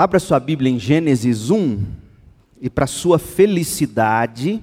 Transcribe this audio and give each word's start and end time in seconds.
Abra 0.00 0.20
sua 0.20 0.38
Bíblia 0.38 0.70
em 0.70 0.78
Gênesis 0.78 1.50
1 1.50 1.84
e 2.60 2.70
para 2.70 2.86
sua 2.86 3.18
felicidade, 3.18 4.62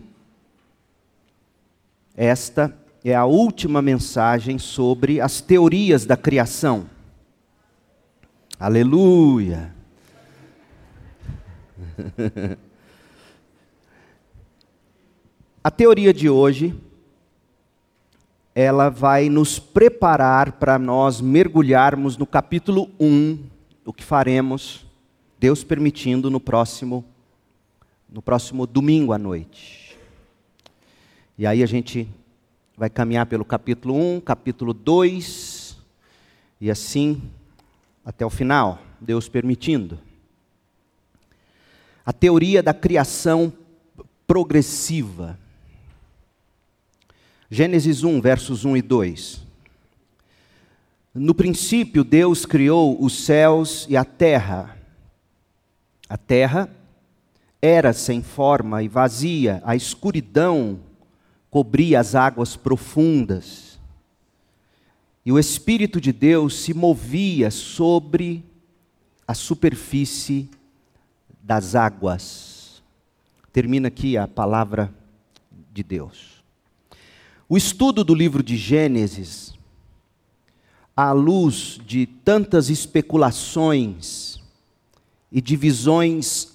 esta 2.16 2.74
é 3.04 3.14
a 3.14 3.26
última 3.26 3.82
mensagem 3.82 4.58
sobre 4.58 5.20
as 5.20 5.42
teorias 5.42 6.06
da 6.06 6.16
criação. 6.16 6.90
Aleluia! 8.58 9.76
A 15.62 15.70
teoria 15.70 16.14
de 16.14 16.30
hoje 16.30 16.74
ela 18.56 18.88
vai 18.88 19.28
nos 19.28 19.60
preparar 19.60 20.54
para 20.54 20.80
nós 20.80 21.20
mergulharmos 21.20 22.16
no 22.16 22.26
capítulo 22.26 22.90
1, 22.98 23.38
o 23.84 23.92
que 23.92 24.02
faremos 24.02 24.85
Deus 25.46 25.64
permitindo 25.64 26.32
no 26.32 26.40
próximo 26.40 27.06
no 28.10 28.20
próximo 28.20 28.66
domingo 28.66 29.14
à 29.14 29.18
noite. 29.20 29.96
E 31.38 31.46
aí 31.46 31.62
a 31.62 31.68
gente 31.68 32.10
vai 32.76 32.90
caminhar 32.90 33.28
pelo 33.28 33.46
capítulo 33.46 33.94
1, 33.94 34.22
capítulo 34.22 34.74
2 34.74 35.78
e 36.60 36.72
assim 36.72 37.22
até 38.04 38.26
o 38.26 38.30
final, 38.32 38.82
Deus 39.00 39.30
permitindo. 39.30 40.00
A 42.04 42.12
teoria 42.12 42.64
da 42.64 42.74
criação 42.74 43.54
progressiva. 44.26 45.38
Gênesis 47.52 48.04
1, 48.04 48.20
versos 48.20 48.66
1 48.66 48.78
e 48.78 48.82
2. 48.82 49.44
No 51.14 51.36
princípio, 51.36 52.04
Deus 52.04 52.48
criou 52.48 53.00
os 53.00 53.26
céus 53.26 53.86
e 53.88 53.96
a 53.96 54.04
terra. 54.04 54.76
A 56.08 56.18
terra 56.18 56.70
era 57.62 57.94
sem 57.94 58.22
forma 58.22 58.84
e 58.84 58.88
vazia, 58.88 59.62
a 59.66 59.76
escuridão 59.76 60.80
cobria 61.50 62.00
as 62.00 62.14
águas 62.14 62.56
profundas. 62.56 63.80
E 65.26 65.32
o 65.32 65.40
Espírito 65.40 66.00
de 66.00 66.12
Deus 66.12 66.60
se 66.60 66.74
movia 66.74 67.50
sobre 67.50 68.46
a 69.28 69.34
superfície 69.34 70.50
das 71.42 71.74
águas. 71.74 72.84
Termina 73.52 73.88
aqui 73.88 74.18
a 74.18 74.28
palavra 74.28 74.94
de 75.74 75.82
Deus. 75.82 76.44
O 77.50 77.58
estudo 77.58 78.04
do 78.04 78.14
livro 78.14 78.44
de 78.44 78.58
Gênesis, 78.58 79.54
à 80.96 81.12
luz 81.12 81.80
de 81.86 82.06
tantas 82.06 82.70
especulações, 82.70 84.40
e 85.36 85.42
divisões 85.42 86.48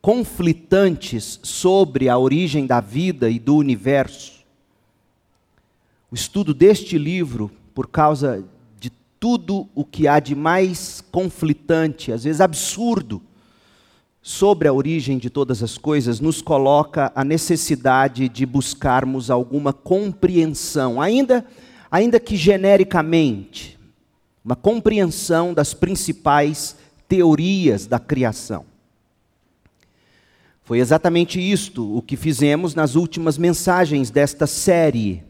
conflitantes 0.00 1.38
sobre 1.42 2.08
a 2.08 2.16
origem 2.16 2.66
da 2.66 2.80
vida 2.80 3.28
e 3.28 3.38
do 3.38 3.54
universo. 3.54 4.42
O 6.10 6.14
estudo 6.14 6.54
deste 6.54 6.96
livro, 6.96 7.50
por 7.74 7.86
causa 7.86 8.42
de 8.80 8.90
tudo 9.20 9.68
o 9.74 9.84
que 9.84 10.08
há 10.08 10.20
de 10.20 10.34
mais 10.34 11.04
conflitante, 11.12 12.12
às 12.12 12.24
vezes 12.24 12.40
absurdo, 12.40 13.20
sobre 14.22 14.68
a 14.68 14.72
origem 14.72 15.18
de 15.18 15.28
todas 15.28 15.62
as 15.62 15.76
coisas, 15.76 16.18
nos 16.18 16.40
coloca 16.40 17.12
a 17.14 17.22
necessidade 17.22 18.26
de 18.30 18.46
buscarmos 18.46 19.30
alguma 19.30 19.70
compreensão, 19.70 20.98
ainda, 20.98 21.44
ainda 21.90 22.18
que 22.18 22.36
genericamente, 22.36 23.78
uma 24.42 24.56
compreensão 24.56 25.52
das 25.52 25.74
principais 25.74 26.83
teorias 27.14 27.86
da 27.86 28.00
criação. 28.00 28.64
Foi 30.64 30.80
exatamente 30.80 31.38
isto 31.38 31.96
o 31.96 32.02
que 32.02 32.16
fizemos 32.16 32.74
nas 32.74 32.96
últimas 32.96 33.38
mensagens 33.38 34.10
desta 34.10 34.48
série. 34.48 35.22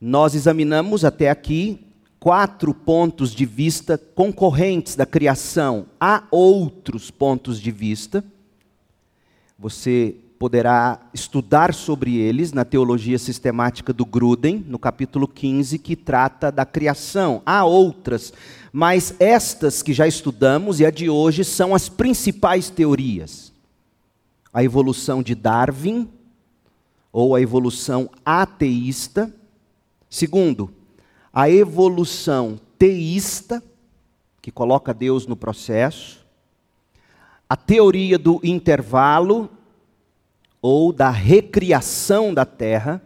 Nós 0.00 0.34
examinamos 0.34 1.04
até 1.04 1.30
aqui 1.30 1.86
quatro 2.18 2.74
pontos 2.74 3.32
de 3.32 3.46
vista 3.46 3.96
concorrentes 3.96 4.96
da 4.96 5.06
criação. 5.06 5.86
Há 6.00 6.24
outros 6.32 7.08
pontos 7.08 7.60
de 7.60 7.70
vista. 7.70 8.24
Você 9.56 10.16
poderá 10.40 10.98
estudar 11.14 11.72
sobre 11.72 12.16
eles 12.16 12.52
na 12.52 12.64
teologia 12.64 13.18
sistemática 13.18 13.92
do 13.92 14.06
Gruden, 14.06 14.64
no 14.66 14.78
capítulo 14.78 15.28
15, 15.28 15.78
que 15.78 15.94
trata 15.94 16.50
da 16.50 16.64
criação. 16.64 17.42
Há 17.46 17.64
outras, 17.64 18.32
mas 18.72 19.14
estas 19.18 19.82
que 19.82 19.92
já 19.92 20.06
estudamos 20.06 20.80
e 20.80 20.86
a 20.86 20.90
de 20.90 21.10
hoje 21.10 21.44
são 21.44 21.74
as 21.74 21.88
principais 21.88 22.70
teorias. 22.70 23.52
A 24.52 24.62
evolução 24.62 25.22
de 25.22 25.34
Darwin, 25.34 26.08
ou 27.12 27.34
a 27.34 27.40
evolução 27.40 28.10
ateísta. 28.24 29.34
Segundo, 30.08 30.72
a 31.32 31.50
evolução 31.50 32.60
teísta, 32.78 33.62
que 34.40 34.50
coloca 34.50 34.94
Deus 34.94 35.26
no 35.26 35.36
processo. 35.36 36.24
A 37.48 37.56
teoria 37.56 38.18
do 38.18 38.40
intervalo, 38.44 39.50
ou 40.62 40.92
da 40.92 41.10
recriação 41.10 42.32
da 42.32 42.44
terra, 42.44 43.02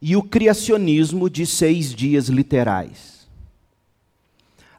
e 0.00 0.16
o 0.16 0.22
criacionismo 0.22 1.28
de 1.28 1.46
seis 1.46 1.94
dias 1.94 2.28
literais. 2.28 3.21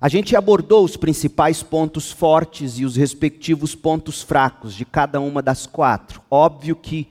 A 0.04 0.10
gente 0.10 0.36
abordou 0.36 0.84
os 0.84 0.98
principais 0.98 1.64
pontos 1.64 2.12
fortes 2.12 2.78
e 2.78 2.84
os 2.84 2.98
respectivos 2.98 3.74
pontos 3.74 4.22
fracos 4.22 4.74
de 4.74 4.84
cada 4.84 5.22
uma 5.22 5.42
das 5.42 5.66
quatro, 5.66 6.22
óbvio 6.30 6.76
que, 6.76 7.08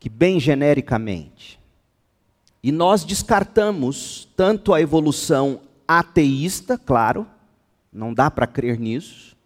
que 0.00 0.08
bem 0.08 0.40
genericamente. 0.40 1.56
E 2.60 2.72
nós 2.72 3.04
descartamos 3.04 4.26
tanto 4.34 4.74
a 4.74 4.80
evolução 4.80 5.60
ateísta, 5.86 6.76
claro, 6.76 7.28
não 7.92 8.12
dá 8.12 8.28
para 8.28 8.48
crer 8.48 8.76
nisso, 8.76 9.36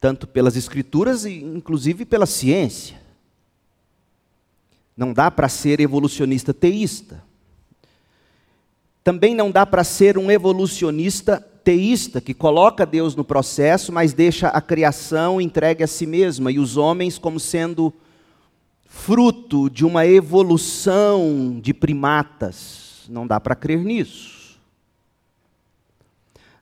tanto 0.00 0.26
pelas 0.26 0.56
escrituras 0.56 1.24
e 1.24 1.44
inclusive 1.44 2.04
pela 2.04 2.26
ciência. 2.26 3.00
Não 4.96 5.12
dá 5.12 5.30
para 5.30 5.48
ser 5.48 5.78
evolucionista 5.78 6.52
teísta. 6.52 7.22
Também 9.04 9.32
não 9.32 9.48
dá 9.48 9.64
para 9.64 9.84
ser 9.84 10.18
um 10.18 10.28
evolucionista 10.28 11.51
teísta 11.64 12.20
que 12.20 12.34
coloca 12.34 12.84
Deus 12.84 13.14
no 13.14 13.24
processo, 13.24 13.92
mas 13.92 14.12
deixa 14.12 14.48
a 14.48 14.60
criação 14.60 15.40
entregue 15.40 15.84
a 15.84 15.86
si 15.86 16.06
mesma 16.06 16.50
e 16.50 16.58
os 16.58 16.76
homens 16.76 17.18
como 17.18 17.38
sendo 17.38 17.92
fruto 18.84 19.70
de 19.70 19.84
uma 19.84 20.06
evolução 20.06 21.58
de 21.60 21.72
primatas. 21.72 23.02
Não 23.08 23.26
dá 23.26 23.40
para 23.40 23.54
crer 23.54 23.82
nisso. 23.82 24.58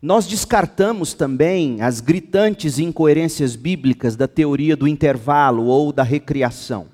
Nós 0.01 0.27
descartamos 0.27 1.13
também 1.13 1.83
as 1.83 2.01
gritantes 2.01 2.79
incoerências 2.79 3.55
bíblicas 3.55 4.17
da 4.17 4.27
teoria 4.27 4.75
do 4.75 4.89
intervalo 4.89 5.67
ou 5.67 5.93
da 5.93 6.03
recriação. 6.03 6.87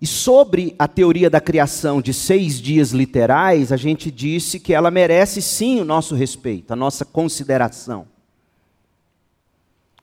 E 0.00 0.06
sobre 0.06 0.74
a 0.78 0.86
teoria 0.86 1.30
da 1.30 1.40
criação 1.40 2.02
de 2.02 2.12
seis 2.12 2.60
dias 2.60 2.90
literais, 2.90 3.72
a 3.72 3.76
gente 3.76 4.10
disse 4.10 4.60
que 4.60 4.74
ela 4.74 4.90
merece 4.90 5.40
sim 5.40 5.80
o 5.80 5.84
nosso 5.84 6.14
respeito, 6.14 6.72
a 6.72 6.76
nossa 6.76 7.04
consideração. 7.04 8.06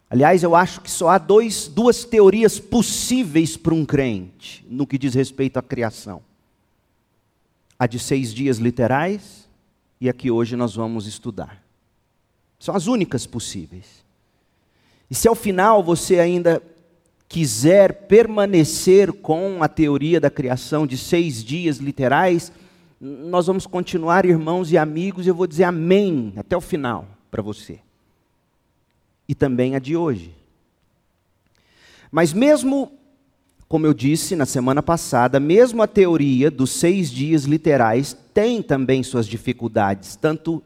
Aliás, 0.10 0.44
eu 0.44 0.56
acho 0.56 0.82
que 0.82 0.92
só 0.92 1.10
há 1.10 1.18
dois, 1.18 1.68
duas 1.68 2.04
teorias 2.04 2.60
possíveis 2.60 3.56
para 3.56 3.74
um 3.74 3.86
crente 3.86 4.66
no 4.70 4.86
que 4.86 4.98
diz 4.98 5.14
respeito 5.14 5.58
à 5.58 5.62
criação: 5.62 6.22
a 7.80 7.88
de 7.88 7.98
seis 7.98 8.34
dias 8.34 8.58
literais 8.58 9.48
e 10.02 10.10
a 10.10 10.14
que 10.14 10.30
hoje 10.30 10.56
nós 10.56 10.76
vamos 10.76 11.08
estudar. 11.08 11.64
São 12.60 12.76
as 12.76 12.88
únicas 12.88 13.26
possíveis. 13.26 14.04
E 15.10 15.16
se 15.16 15.28
ao 15.28 15.36
final 15.36 15.84
você 15.84 16.20
ainda 16.20 16.62
quiser 17.32 18.08
permanecer 18.08 19.14
com 19.14 19.64
a 19.64 19.70
teoria 19.70 20.20
da 20.20 20.30
criação 20.30 20.86
de 20.86 20.98
seis 20.98 21.42
dias 21.42 21.78
literais, 21.78 22.52
nós 23.00 23.48
vamos 23.48 23.66
continuar, 23.66 24.26
irmãos 24.26 24.70
e 24.70 24.78
amigos, 24.78 25.26
e 25.26 25.30
eu 25.30 25.36
vou 25.36 25.48
dizer 25.48 25.64
amém 25.64 26.34
até 26.36 26.58
o 26.58 26.62
final 26.62 27.08
para 27.32 27.42
você. 27.42 27.80
E 29.30 29.34
também 29.34 29.78
a 29.78 29.80
de 29.80 29.96
hoje. 29.96 30.36
Mas 32.12 32.34
mesmo 32.34 32.92
como 33.66 33.86
eu 33.86 33.94
disse 33.94 34.36
na 34.36 34.46
semana 34.46 34.84
passada, 34.84 35.40
mesmo 35.40 35.82
a 35.82 35.88
teoria 35.88 36.52
dos 36.52 36.72
seis 36.72 37.10
dias 37.10 37.46
literais 37.46 38.14
tem 38.34 38.62
também 38.62 39.02
suas 39.04 39.26
dificuldades, 39.26 40.18
tanto 40.18 40.62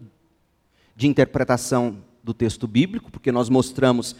de 0.95 1.05
interpretação 1.07 1.97
do 2.23 2.33
texto 2.33 2.67
bíblico, 2.67 3.11
porque 3.11 3.31
nós 3.31 3.49
mostramos 3.49 4.15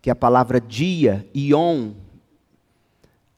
que 0.00 0.10
a 0.10 0.14
palavra 0.14 0.60
dia, 0.60 1.28
ion, 1.34 1.92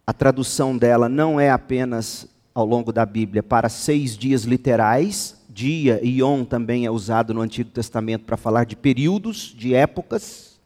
a 0.06 0.12
tradução 0.12 0.76
dela 0.76 1.08
não 1.08 1.38
é 1.38 1.50
apenas 1.50 2.28
ao 2.54 2.66
longo 2.66 2.92
da 2.92 3.06
Bíblia 3.06 3.42
para 3.42 3.68
seis 3.68 4.16
dias 4.16 4.42
literais, 4.44 5.40
dia 5.48 6.00
e 6.02 6.22
on 6.22 6.44
também 6.44 6.86
é 6.86 6.90
usado 6.90 7.34
no 7.34 7.40
Antigo 7.40 7.70
Testamento 7.70 8.24
para 8.24 8.36
falar 8.36 8.64
de 8.64 8.76
períodos, 8.76 9.54
de 9.56 9.74
épocas. 9.74 10.58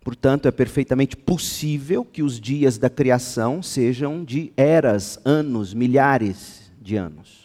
Portanto, 0.00 0.46
é 0.46 0.50
perfeitamente 0.52 1.16
possível 1.16 2.04
que 2.04 2.22
os 2.22 2.40
dias 2.40 2.78
da 2.78 2.88
criação 2.88 3.62
sejam 3.62 4.24
de 4.24 4.52
eras, 4.56 5.18
anos, 5.24 5.74
milhares 5.74 6.70
de 6.80 6.96
anos, 6.96 7.44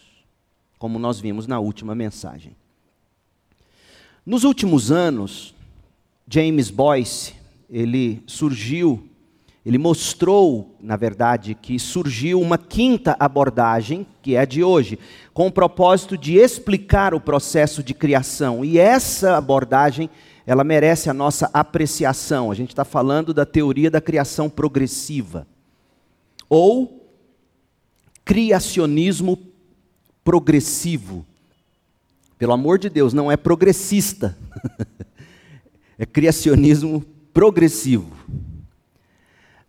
como 0.78 0.98
nós 0.98 1.18
vimos 1.18 1.46
na 1.46 1.58
última 1.58 1.94
mensagem. 1.94 2.54
Nos 4.24 4.44
últimos 4.44 4.92
anos, 4.92 5.54
James 6.34 6.70
Boyce, 6.70 7.34
ele 7.68 8.22
surgiu, 8.26 9.06
ele 9.66 9.76
mostrou, 9.76 10.74
na 10.80 10.96
verdade, 10.96 11.54
que 11.54 11.78
surgiu 11.78 12.40
uma 12.40 12.56
quinta 12.56 13.14
abordagem, 13.20 14.06
que 14.22 14.34
é 14.34 14.40
a 14.40 14.44
de 14.46 14.64
hoje, 14.64 14.98
com 15.34 15.48
o 15.48 15.52
propósito 15.52 16.16
de 16.16 16.38
explicar 16.38 17.12
o 17.12 17.20
processo 17.20 17.82
de 17.82 17.92
criação. 17.92 18.64
E 18.64 18.78
essa 18.78 19.36
abordagem 19.36 20.08
ela 20.46 20.64
merece 20.64 21.10
a 21.10 21.14
nossa 21.14 21.50
apreciação. 21.52 22.50
A 22.50 22.54
gente 22.54 22.70
está 22.70 22.84
falando 22.84 23.34
da 23.34 23.44
teoria 23.44 23.90
da 23.90 24.00
criação 24.00 24.48
progressiva, 24.48 25.46
ou 26.48 27.10
criacionismo 28.24 29.38
progressivo. 30.24 31.26
Pelo 32.38 32.54
amor 32.54 32.78
de 32.78 32.88
Deus, 32.88 33.12
não 33.12 33.30
é 33.30 33.36
progressista, 33.36 34.34
é 36.02 36.06
criacionismo 36.06 37.04
progressivo. 37.32 38.10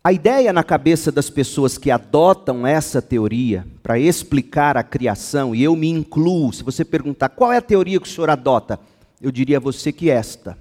A 0.04 0.12
ideia 0.12 0.52
na 0.52 0.64
cabeça 0.64 1.12
das 1.12 1.30
pessoas 1.30 1.78
que 1.78 1.92
adotam 1.92 2.66
essa 2.66 3.04
teoria 3.04 3.68
para 3.84 4.00
explicar 4.00 4.76
a 4.76 4.82
criação, 4.82 5.54
e 5.54 5.62
eu 5.62 5.76
me 5.76 5.88
incluo, 5.88 6.52
se 6.52 6.64
você 6.64 6.84
perguntar 6.84 7.30
qual 7.30 7.54
é 7.54 7.58
a 7.58 7.62
teoria 7.62 8.00
que 8.00 8.08
o 8.08 8.12
senhor 8.12 8.32
adota, 8.32 8.80
eu 9.22 9.32
diria 9.32 9.58
a 9.58 9.60
você 9.60 9.92
que 9.92 10.10
esta. 10.10 10.58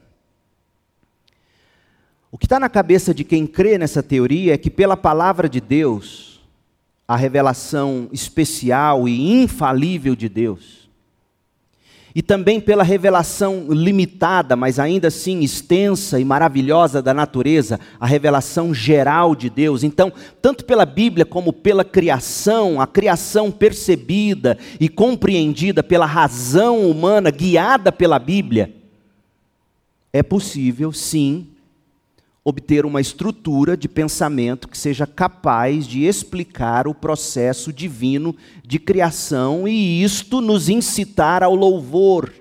O 2.31 2.37
que 2.37 2.45
está 2.45 2.61
na 2.61 2.69
cabeça 2.69 3.15
de 3.15 3.25
quem 3.25 3.47
crê 3.47 3.79
nessa 3.79 4.03
teoria 4.03 4.53
é 4.53 4.59
que, 4.59 4.69
pela 4.69 4.97
palavra 4.97 5.49
de 5.49 5.61
Deus, 5.61 6.43
a 7.09 7.17
revelação 7.17 8.11
especial 8.13 9.09
e 9.09 9.43
infalível 9.43 10.15
de 10.15 10.29
Deus, 10.29 10.82
e 12.15 12.23
também 12.23 12.61
pela 12.61 12.83
revelação 12.83 13.67
limitada, 13.71 14.55
mas 14.55 14.79
ainda 14.79 15.09
assim 15.09 15.41
extensa 15.41 16.21
e 16.21 16.25
maravilhosa 16.25 17.01
da 17.01 17.15
natureza, 17.15 17.81
a 17.99 18.07
revelação 18.07 18.75
geral 18.75 19.35
de 19.35 19.49
Deus. 19.49 19.83
Então, 19.83 20.13
tanto 20.41 20.65
pela 20.65 20.85
Bíblia 20.85 21.25
como 21.25 21.53
pela 21.53 21.85
criação, 21.85 22.81
a 22.81 22.87
criação 22.87 23.51
percebida 23.51 24.59
e 24.79 24.89
compreendida 24.89 25.83
pela 25.83 26.07
razão 26.07 26.91
humana, 26.91 27.31
guiada 27.31 27.91
pela 27.91 28.19
Bíblia, 28.19 28.75
é 30.13 30.23
possível, 30.23 30.93
sim, 30.93 31.52
obter 32.45 32.85
uma 32.85 33.01
estrutura 33.01 33.77
de 33.77 33.89
pensamento 33.89 34.69
que 34.69 34.77
seja 34.77 35.07
capaz 35.07 35.87
de 35.87 36.05
explicar 36.05 36.89
o 36.89 36.95
processo 36.95 37.73
divino 37.73 38.35
de 38.65 38.79
criação 38.79 39.69
e 39.69 40.03
isto 40.03 40.41
nos 40.41 40.69
incitar 40.69 41.43
ao 41.43 41.55
louvor 41.55 42.33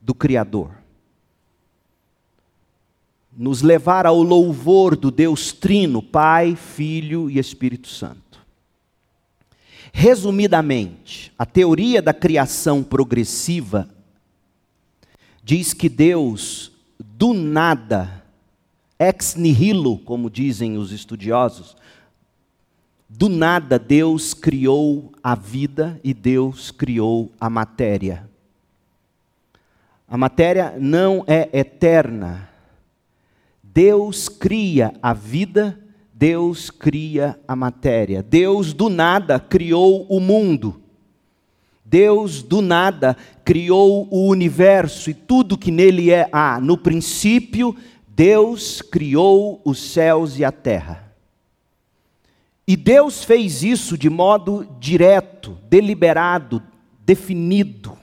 do 0.00 0.14
Criador. 0.14 0.70
Nos 3.36 3.62
levar 3.62 4.06
ao 4.06 4.22
louvor 4.22 4.94
do 4.94 5.10
Deus 5.10 5.52
Trino, 5.52 6.02
Pai, 6.02 6.54
Filho 6.54 7.28
e 7.28 7.38
Espírito 7.38 7.88
Santo. 7.88 8.20
Resumidamente, 9.92 11.32
a 11.38 11.44
teoria 11.44 12.00
da 12.00 12.14
criação 12.14 12.82
progressiva 12.82 13.88
diz 15.42 15.72
que 15.72 15.88
Deus, 15.88 16.72
do 16.98 17.34
nada, 17.34 18.21
ex 19.02 19.34
nihilo, 19.34 19.98
como 19.98 20.30
dizem 20.30 20.78
os 20.78 20.92
estudiosos. 20.92 21.76
Do 23.08 23.28
nada 23.28 23.78
Deus 23.78 24.32
criou 24.32 25.12
a 25.22 25.34
vida 25.34 26.00
e 26.04 26.14
Deus 26.14 26.70
criou 26.70 27.30
a 27.40 27.50
matéria. 27.50 28.28
A 30.08 30.16
matéria 30.16 30.74
não 30.78 31.24
é 31.26 31.48
eterna. 31.52 32.48
Deus 33.62 34.28
cria 34.28 34.94
a 35.02 35.12
vida, 35.12 35.78
Deus 36.12 36.70
cria 36.70 37.38
a 37.48 37.56
matéria. 37.56 38.22
Deus 38.22 38.72
do 38.72 38.88
nada 38.88 39.40
criou 39.40 40.06
o 40.08 40.20
mundo. 40.20 40.80
Deus 41.84 42.42
do 42.42 42.62
nada 42.62 43.16
criou 43.44 44.08
o 44.10 44.28
universo 44.28 45.10
e 45.10 45.14
tudo 45.14 45.58
que 45.58 45.70
nele 45.70 46.10
é 46.10 46.28
há. 46.32 46.60
No 46.60 46.78
princípio 46.78 47.76
Deus 48.14 48.82
criou 48.82 49.62
os 49.64 49.78
céus 49.78 50.38
e 50.38 50.44
a 50.44 50.52
terra. 50.52 51.14
E 52.66 52.76
Deus 52.76 53.24
fez 53.24 53.62
isso 53.62 53.96
de 53.96 54.10
modo 54.10 54.68
direto, 54.78 55.56
deliberado, 55.68 56.62
definido. 57.00 57.96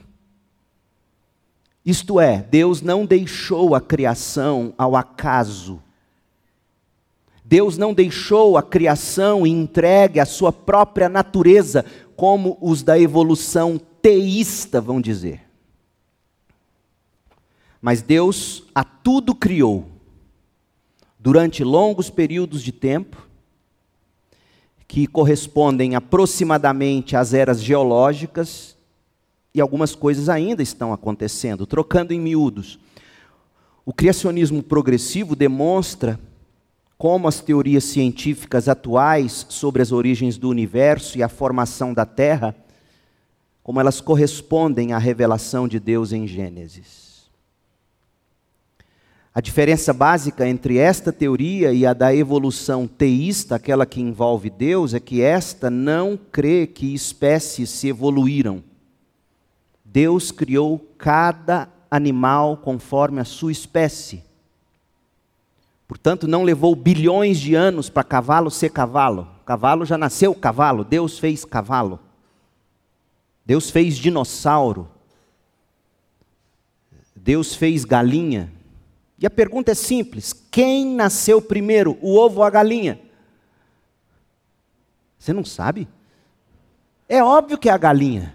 Isto 1.86 2.18
é, 2.18 2.42
Deus 2.42 2.82
não 2.82 3.06
deixou 3.06 3.72
a 3.72 3.80
criação 3.80 4.74
ao 4.76 4.96
acaso. 4.96 5.80
Deus 7.44 7.78
não 7.78 7.94
deixou 7.94 8.58
a 8.58 8.62
criação 8.64 9.46
entregue 9.46 10.18
à 10.18 10.26
sua 10.26 10.52
própria 10.52 11.08
natureza, 11.08 11.84
como 12.16 12.58
os 12.60 12.82
da 12.82 12.98
evolução 12.98 13.80
teísta 14.02 14.80
vão 14.80 15.00
dizer. 15.00 15.48
Mas 17.80 18.02
Deus 18.02 18.64
a 18.74 18.82
tudo 18.82 19.34
criou 19.34 19.89
durante 21.22 21.62
longos 21.62 22.08
períodos 22.08 22.62
de 22.62 22.72
tempo, 22.72 23.28
que 24.88 25.06
correspondem 25.06 25.94
aproximadamente 25.94 27.14
às 27.14 27.34
eras 27.34 27.62
geológicas, 27.62 28.76
e 29.54 29.60
algumas 29.60 29.94
coisas 29.94 30.28
ainda 30.28 30.62
estão 30.62 30.92
acontecendo, 30.92 31.66
trocando 31.66 32.12
em 32.12 32.20
miúdos. 32.20 32.78
O 33.84 33.92
criacionismo 33.92 34.62
progressivo 34.62 35.36
demonstra 35.36 36.18
como 36.96 37.26
as 37.26 37.40
teorias 37.40 37.84
científicas 37.84 38.68
atuais 38.68 39.46
sobre 39.48 39.82
as 39.82 39.90
origens 39.90 40.38
do 40.38 40.48
universo 40.48 41.18
e 41.18 41.22
a 41.22 41.28
formação 41.28 41.92
da 41.92 42.06
Terra, 42.06 42.54
como 43.62 43.80
elas 43.80 44.00
correspondem 44.00 44.92
à 44.92 44.98
revelação 44.98 45.66
de 45.66 45.80
Deus 45.80 46.12
em 46.12 46.26
Gênesis. 46.26 47.09
A 49.32 49.40
diferença 49.40 49.92
básica 49.92 50.48
entre 50.48 50.76
esta 50.76 51.12
teoria 51.12 51.72
e 51.72 51.86
a 51.86 51.92
da 51.92 52.12
evolução 52.12 52.88
teísta, 52.88 53.54
aquela 53.54 53.86
que 53.86 54.00
envolve 54.00 54.50
Deus, 54.50 54.92
é 54.92 54.98
que 54.98 55.22
esta 55.22 55.70
não 55.70 56.18
crê 56.32 56.66
que 56.66 56.92
espécies 56.92 57.70
se 57.70 57.86
evoluíram. 57.88 58.62
Deus 59.84 60.32
criou 60.32 60.78
cada 60.98 61.68
animal 61.88 62.56
conforme 62.56 63.20
a 63.20 63.24
sua 63.24 63.52
espécie. 63.52 64.24
Portanto, 65.86 66.26
não 66.26 66.42
levou 66.42 66.74
bilhões 66.74 67.38
de 67.38 67.54
anos 67.54 67.88
para 67.88 68.04
cavalo 68.04 68.50
ser 68.50 68.70
cavalo. 68.70 69.28
Cavalo 69.44 69.84
já 69.84 69.96
nasceu 69.96 70.34
cavalo, 70.34 70.84
Deus 70.84 71.18
fez 71.18 71.44
cavalo. 71.44 72.00
Deus 73.46 73.70
fez 73.70 73.96
dinossauro. 73.96 74.88
Deus 77.14 77.54
fez 77.54 77.84
galinha. 77.84 78.52
E 79.20 79.26
a 79.26 79.30
pergunta 79.30 79.72
é 79.72 79.74
simples: 79.74 80.32
quem 80.50 80.86
nasceu 80.86 81.42
primeiro, 81.42 81.98
o 82.00 82.16
ovo 82.16 82.38
ou 82.38 82.44
a 82.44 82.50
galinha? 82.50 82.98
Você 85.18 85.32
não 85.32 85.44
sabe? 85.44 85.86
É 87.06 87.22
óbvio 87.22 87.58
que 87.58 87.68
é 87.68 87.72
a 87.72 87.78
galinha. 87.78 88.34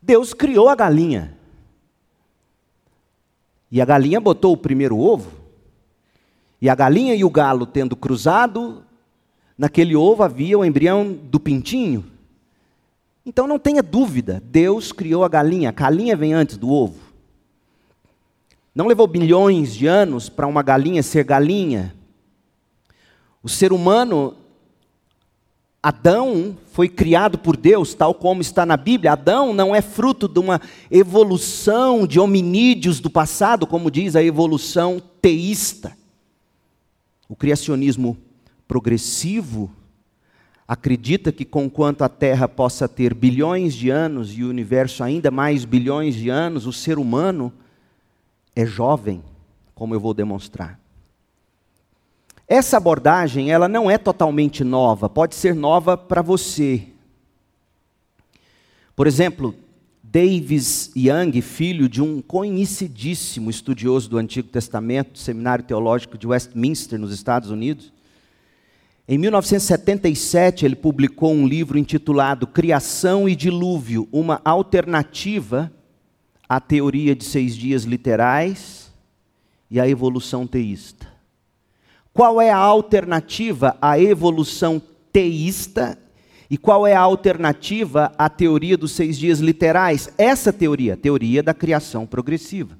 Deus 0.00 0.32
criou 0.32 0.68
a 0.68 0.74
galinha. 0.74 1.36
E 3.70 3.80
a 3.80 3.84
galinha 3.84 4.20
botou 4.20 4.54
o 4.54 4.56
primeiro 4.56 4.96
ovo. 4.96 5.30
E 6.62 6.70
a 6.70 6.74
galinha 6.74 7.14
e 7.14 7.22
o 7.22 7.28
galo 7.28 7.66
tendo 7.66 7.94
cruzado, 7.94 8.82
naquele 9.58 9.94
ovo 9.94 10.22
havia 10.22 10.58
o 10.58 10.64
embrião 10.64 11.12
do 11.12 11.38
pintinho. 11.38 12.04
Então 13.26 13.46
não 13.46 13.58
tenha 13.58 13.82
dúvida, 13.82 14.40
Deus 14.46 14.92
criou 14.92 15.24
a 15.24 15.28
galinha. 15.28 15.68
A 15.68 15.72
galinha 15.72 16.16
vem 16.16 16.32
antes 16.32 16.56
do 16.56 16.70
ovo. 16.70 17.05
Não 18.76 18.86
levou 18.86 19.06
bilhões 19.06 19.74
de 19.74 19.86
anos 19.86 20.28
para 20.28 20.46
uma 20.46 20.62
galinha 20.62 21.02
ser 21.02 21.24
galinha. 21.24 21.94
O 23.42 23.48
ser 23.48 23.72
humano, 23.72 24.34
Adão, 25.82 26.58
foi 26.72 26.86
criado 26.86 27.38
por 27.38 27.56
Deus, 27.56 27.94
tal 27.94 28.12
como 28.12 28.42
está 28.42 28.66
na 28.66 28.76
Bíblia. 28.76 29.12
Adão 29.12 29.54
não 29.54 29.74
é 29.74 29.80
fruto 29.80 30.28
de 30.28 30.38
uma 30.38 30.60
evolução 30.90 32.06
de 32.06 32.20
hominídeos 32.20 33.00
do 33.00 33.08
passado, 33.08 33.66
como 33.66 33.90
diz 33.90 34.14
a 34.14 34.22
evolução 34.22 35.00
teísta. 35.22 35.96
O 37.26 37.34
criacionismo 37.34 38.14
progressivo 38.68 39.70
acredita 40.68 41.32
que, 41.32 41.46
conquanto 41.46 42.02
a 42.02 42.10
Terra 42.10 42.46
possa 42.46 42.86
ter 42.86 43.14
bilhões 43.14 43.72
de 43.72 43.88
anos 43.88 44.36
e 44.36 44.44
o 44.44 44.50
universo 44.50 45.02
ainda 45.02 45.30
mais 45.30 45.64
bilhões 45.64 46.14
de 46.14 46.28
anos, 46.28 46.66
o 46.66 46.74
ser 46.74 46.98
humano 46.98 47.50
é 48.56 48.64
jovem, 48.64 49.22
como 49.74 49.94
eu 49.94 50.00
vou 50.00 50.14
demonstrar. 50.14 50.80
Essa 52.48 52.78
abordagem, 52.78 53.52
ela 53.52 53.68
não 53.68 53.90
é 53.90 53.98
totalmente 53.98 54.64
nova, 54.64 55.10
pode 55.10 55.34
ser 55.34 55.54
nova 55.54 55.96
para 55.96 56.22
você. 56.22 56.86
Por 58.94 59.06
exemplo, 59.06 59.54
Davis 60.02 60.90
Young, 60.96 61.42
filho 61.42 61.88
de 61.88 62.00
um 62.00 62.22
conhecidíssimo 62.22 63.50
estudioso 63.50 64.08
do 64.08 64.16
Antigo 64.16 64.48
Testamento, 64.48 65.18
Seminário 65.18 65.64
Teológico 65.64 66.16
de 66.16 66.26
Westminster, 66.26 66.98
nos 66.98 67.12
Estados 67.12 67.50
Unidos, 67.50 67.92
em 69.08 69.18
1977, 69.18 70.64
ele 70.64 70.74
publicou 70.74 71.32
um 71.32 71.46
livro 71.46 71.78
intitulado 71.78 72.44
Criação 72.44 73.28
e 73.28 73.36
Dilúvio 73.36 74.08
Uma 74.10 74.40
Alternativa 74.44 75.70
à 76.48 76.60
Teoria 76.60 77.14
de 77.14 77.24
Seis 77.24 77.56
Dias 77.56 77.84
Literais 77.84 78.92
e 79.70 79.80
à 79.80 79.88
Evolução 79.88 80.46
Teísta. 80.46 81.06
Qual 82.16 82.40
é 82.40 82.50
a 82.50 82.56
alternativa 82.56 83.76
à 83.80 84.00
evolução 84.00 84.80
teísta 85.12 85.98
e 86.48 86.56
qual 86.56 86.86
é 86.86 86.94
a 86.94 87.00
alternativa 87.00 88.12
à 88.16 88.30
teoria 88.30 88.76
dos 88.76 88.92
seis 88.92 89.18
dias 89.18 89.40
literais? 89.40 90.08
Essa 90.16 90.52
teoria, 90.52 90.96
teoria 90.96 91.42
da 91.42 91.52
criação 91.52 92.06
progressiva. 92.06 92.78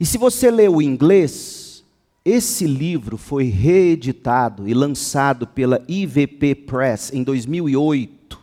E 0.00 0.06
se 0.06 0.16
você 0.16 0.50
lê 0.50 0.68
o 0.68 0.80
inglês, 0.80 1.84
esse 2.24 2.66
livro 2.66 3.18
foi 3.18 3.44
reeditado 3.44 4.68
e 4.68 4.72
lançado 4.72 5.46
pela 5.46 5.84
IVP 5.86 6.54
Press 6.54 7.12
em 7.12 7.22
2008, 7.22 8.40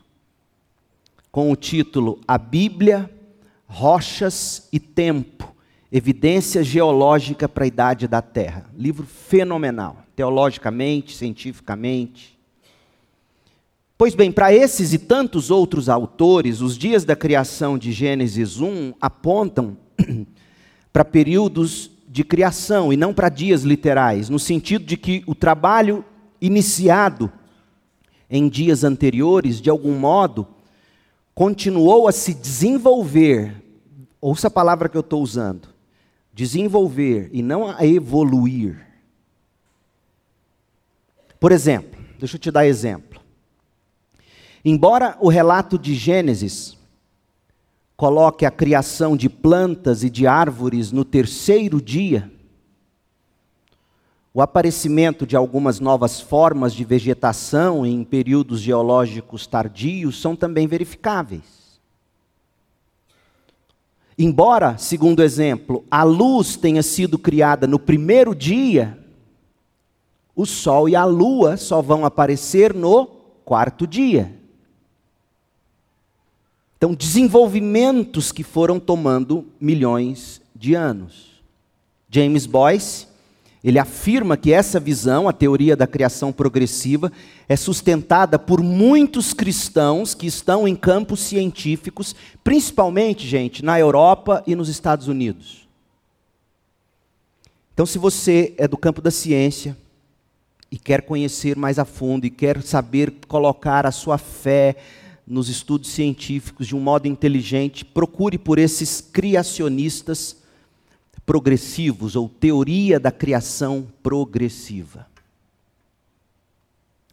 com 1.32 1.52
o 1.52 1.56
título 1.56 2.20
A 2.28 2.38
Bíblia, 2.38 3.10
Rochas 3.70 4.68
e 4.74 4.80
Tempo 4.80 5.56
Evidência 5.92 6.64
Geológica 6.64 7.48
para 7.48 7.64
a 7.64 7.68
Idade 7.68 8.08
da 8.08 8.22
Terra. 8.22 8.66
Livro 8.78 9.08
fenomenal, 9.08 10.04
teologicamente, 10.16 11.16
cientificamente. 11.16 12.38
Pois 13.98 14.14
bem, 14.14 14.32
para 14.32 14.54
esses 14.54 14.94
e 14.94 15.00
tantos 15.00 15.50
outros 15.50 15.90
autores, 15.90 16.62
os 16.62 16.78
dias 16.78 17.06
da 17.06 17.16
criação 17.16 17.78
de 17.78 17.92
Gênesis 17.92 18.60
1 18.60 18.94
apontam 19.02 19.78
para 20.94 21.04
períodos 21.04 21.90
de 22.08 22.24
criação 22.24 22.92
e 22.94 22.98
não 22.98 23.14
para 23.14 23.30
dias 23.30 23.64
literais, 23.64 24.30
no 24.30 24.40
sentido 24.40 24.86
de 24.86 24.96
que 24.98 25.24
o 25.28 25.36
trabalho 25.36 26.04
iniciado 26.42 27.32
em 28.30 28.48
dias 28.48 28.84
anteriores, 28.84 29.60
de 29.60 29.70
algum 29.70 29.98
modo, 29.98 30.48
continuou 31.40 32.06
a 32.06 32.12
se 32.12 32.34
desenvolver. 32.34 33.56
Ouça 34.20 34.48
a 34.48 34.52
palavra 34.52 34.90
que 34.90 34.98
eu 34.98 35.00
estou 35.00 35.24
usando: 35.24 35.70
desenvolver 36.34 37.30
e 37.32 37.42
não 37.42 37.66
a 37.66 37.86
evoluir. 37.86 38.86
Por 41.40 41.54
exemplo, 41.54 41.98
deixa 42.20 42.36
eu 42.36 42.42
te 42.42 42.52
dar 42.52 42.68
exemplo. 42.68 43.22
Embora 44.66 45.16
o 45.22 45.30
relato 45.30 45.80
de 45.80 45.96
Gênesis 45.96 46.78
coloque 47.96 48.46
a 48.46 48.52
criação 48.52 49.16
de 49.16 49.30
plantas 49.30 50.04
e 50.04 50.10
de 50.10 50.28
árvores 50.28 50.92
no 50.92 51.06
terceiro 51.06 51.82
dia, 51.82 52.30
o 54.40 54.42
aparecimento 54.42 55.28
de 55.28 55.36
algumas 55.36 55.82
novas 55.82 56.22
formas 56.22 56.74
de 56.74 56.86
vegetação 56.86 57.86
em 57.86 58.06
períodos 58.06 58.62
geológicos 58.62 59.46
tardios 59.46 60.22
são 60.22 60.34
também 60.34 60.66
verificáveis. 60.66 61.78
Embora, 64.18 64.78
segundo 64.78 65.22
exemplo, 65.22 65.84
a 65.92 66.04
luz 66.04 66.56
tenha 66.56 66.82
sido 66.82 67.20
criada 67.20 67.68
no 67.68 67.78
primeiro 67.78 68.34
dia, 68.34 68.98
o 70.34 70.46
sol 70.46 70.88
e 70.88 70.96
a 70.96 71.04
lua 71.04 71.58
só 71.58 71.82
vão 71.82 72.06
aparecer 72.06 72.74
no 72.74 73.08
quarto 73.44 73.86
dia. 73.86 74.34
Então, 76.78 76.94
desenvolvimentos 76.94 78.32
que 78.32 78.44
foram 78.44 78.80
tomando 78.80 79.48
milhões 79.60 80.42
de 80.56 80.76
anos. 80.76 81.44
James 82.10 82.46
Boyce, 82.46 83.09
ele 83.64 83.78
afirma 83.78 84.38
que 84.38 84.54
essa 84.54 84.80
visão, 84.80 85.28
a 85.28 85.34
teoria 85.34 85.76
da 85.76 85.86
criação 85.86 86.32
progressiva, 86.32 87.12
é 87.48 87.56
sustentada 87.56 88.40
por 88.40 88.64
muitos 88.64 89.34
cristãos 89.34 90.14
que 90.14 90.28
estão 90.28 90.68
em 90.68 90.76
campos 90.76 91.20
científicos, 91.20 92.16
principalmente, 92.44 93.28
gente, 93.28 93.64
na 93.64 93.78
Europa 93.78 94.42
e 94.48 94.56
nos 94.56 94.70
Estados 94.70 95.08
Unidos. 95.08 95.68
Então, 97.74 97.86
se 97.86 97.98
você 97.98 98.54
é 98.58 98.68
do 98.68 98.78
campo 98.78 99.02
da 99.02 99.12
ciência 99.12 99.76
e 100.72 100.78
quer 100.78 101.02
conhecer 101.02 101.58
mais 101.58 101.80
a 101.80 101.86
fundo 101.86 102.26
e 102.26 102.30
quer 102.30 102.62
saber 102.62 103.14
colocar 103.28 103.86
a 103.86 103.92
sua 103.92 104.18
fé, 104.18 104.76
nos 105.30 105.48
estudos 105.48 105.92
científicos 105.92 106.66
de 106.66 106.76
um 106.76 106.80
modo 106.80 107.08
inteligente, 107.08 107.86
procure 107.86 108.36
por 108.36 108.58
esses 108.58 109.00
criacionistas 109.00 110.39
progressivos 111.30 112.16
ou 112.16 112.28
teoria 112.28 113.00
da 113.00 113.12
criação 113.12 113.88
progressiva. 114.02 115.06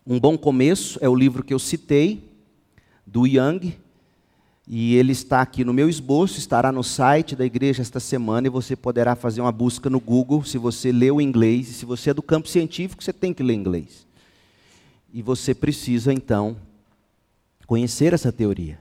Um 0.06 0.18
bom 0.18 0.38
começo 0.38 0.98
é 1.02 1.08
o 1.08 1.14
livro 1.14 1.44
que 1.44 1.52
eu 1.52 1.58
citei, 1.58 2.26
do 3.06 3.26
Young, 3.26 3.76
e 4.66 4.94
ele 4.94 5.12
está 5.12 5.42
aqui 5.42 5.66
no 5.66 5.74
meu 5.74 5.86
esboço, 5.86 6.38
estará 6.38 6.72
no 6.72 6.82
site 6.82 7.36
da 7.36 7.44
igreja 7.44 7.82
esta 7.82 8.00
semana 8.00 8.46
e 8.46 8.50
você 8.50 8.74
poderá 8.74 9.14
fazer 9.14 9.42
uma 9.42 9.52
busca 9.52 9.90
no 9.90 10.00
Google 10.00 10.42
se 10.44 10.56
você 10.56 10.90
leu 10.90 11.20
inglês. 11.20 11.68
E 11.68 11.74
se 11.74 11.84
você 11.84 12.08
é 12.08 12.14
do 12.14 12.22
campo 12.22 12.48
científico, 12.48 13.04
você 13.04 13.12
tem 13.12 13.34
que 13.34 13.42
ler 13.42 13.52
inglês. 13.52 14.06
E 15.12 15.20
você 15.20 15.54
precisa, 15.54 16.10
então, 16.10 16.56
conhecer 17.66 18.14
essa 18.14 18.32
teoria. 18.32 18.78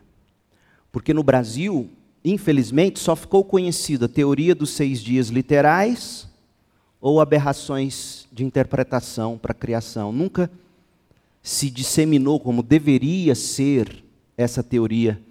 Porque 0.93 1.13
no 1.13 1.23
Brasil, 1.23 1.89
infelizmente, 2.25 2.99
só 2.99 3.15
ficou 3.15 3.43
conhecida 3.43 4.05
a 4.05 4.09
teoria 4.09 4.55
dos 4.55 4.71
seis 4.71 4.99
dias 5.01 5.29
literais 5.29 6.27
ou 6.99 7.21
aberrações 7.21 8.27
de 8.31 8.43
interpretação 8.43 9.37
para 9.37 9.51
a 9.51 9.55
criação. 9.55 10.11
Nunca 10.11 10.49
se 11.43 11.69
disseminou 11.69 12.39
como 12.39 12.63
deveria 12.63 13.35
ser 13.35 14.03
essa 14.35 14.63
teoria 14.63 15.21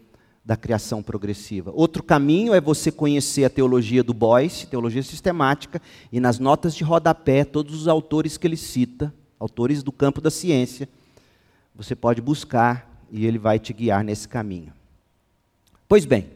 da 0.44 0.56
criação 0.56 1.02
progressiva. 1.02 1.72
Outro 1.74 2.02
caminho 2.02 2.54
é 2.54 2.60
você 2.60 2.92
conhecer 2.92 3.44
a 3.44 3.50
teologia 3.50 4.02
do 4.02 4.14
Boyce, 4.14 4.66
teologia 4.66 5.02
sistemática, 5.02 5.80
e 6.12 6.20
nas 6.20 6.38
notas 6.38 6.76
de 6.76 6.84
rodapé, 6.84 7.44
todos 7.44 7.74
os 7.74 7.88
autores 7.88 8.36
que 8.36 8.46
ele 8.46 8.56
cita, 8.56 9.12
autores 9.40 9.82
do 9.82 9.90
campo 9.90 10.20
da 10.20 10.30
ciência, 10.30 10.88
você 11.74 11.96
pode 11.96 12.20
buscar 12.20 13.04
e 13.10 13.26
ele 13.26 13.38
vai 13.38 13.58
te 13.58 13.72
guiar 13.72 14.04
nesse 14.04 14.28
caminho. 14.28 14.72
Pois 15.88 16.04
bem, 16.04 16.26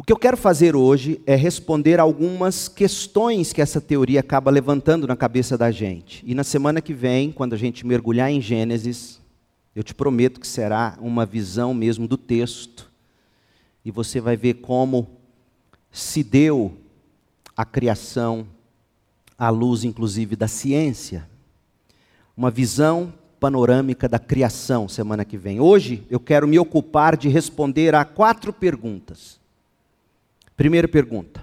o 0.00 0.02
que 0.02 0.14
eu 0.14 0.16
quero 0.16 0.34
fazer 0.38 0.74
hoje 0.74 1.20
é 1.26 1.34
responder 1.34 2.00
algumas 2.00 2.68
questões 2.68 3.52
que 3.52 3.60
essa 3.60 3.82
teoria 3.82 4.20
acaba 4.20 4.50
levantando 4.50 5.06
na 5.06 5.14
cabeça 5.14 5.58
da 5.58 5.70
gente. 5.70 6.24
E 6.26 6.34
na 6.34 6.42
semana 6.42 6.80
que 6.80 6.94
vem, 6.94 7.30
quando 7.30 7.52
a 7.52 7.56
gente 7.58 7.86
mergulhar 7.86 8.30
em 8.30 8.40
Gênesis, 8.40 9.20
eu 9.76 9.82
te 9.82 9.94
prometo 9.94 10.40
que 10.40 10.48
será 10.48 10.96
uma 11.02 11.26
visão 11.26 11.74
mesmo 11.74 12.08
do 12.08 12.16
texto. 12.16 12.90
E 13.84 13.90
você 13.90 14.22
vai 14.22 14.38
ver 14.38 14.54
como 14.54 15.06
se 15.92 16.24
deu 16.24 16.72
a 17.54 17.66
criação 17.66 18.46
à 19.36 19.50
luz, 19.50 19.84
inclusive, 19.84 20.34
da 20.34 20.48
ciência. 20.48 21.28
Uma 22.34 22.50
visão 22.50 23.12
panorâmica 23.38 24.08
da 24.08 24.18
criação 24.18 24.88
semana 24.88 25.26
que 25.26 25.36
vem. 25.36 25.60
Hoje 25.60 26.06
eu 26.08 26.18
quero 26.18 26.48
me 26.48 26.58
ocupar 26.58 27.18
de 27.18 27.28
responder 27.28 27.94
a 27.94 28.02
quatro 28.02 28.50
perguntas. 28.50 29.39
Primeira 30.60 30.86
pergunta: 30.86 31.42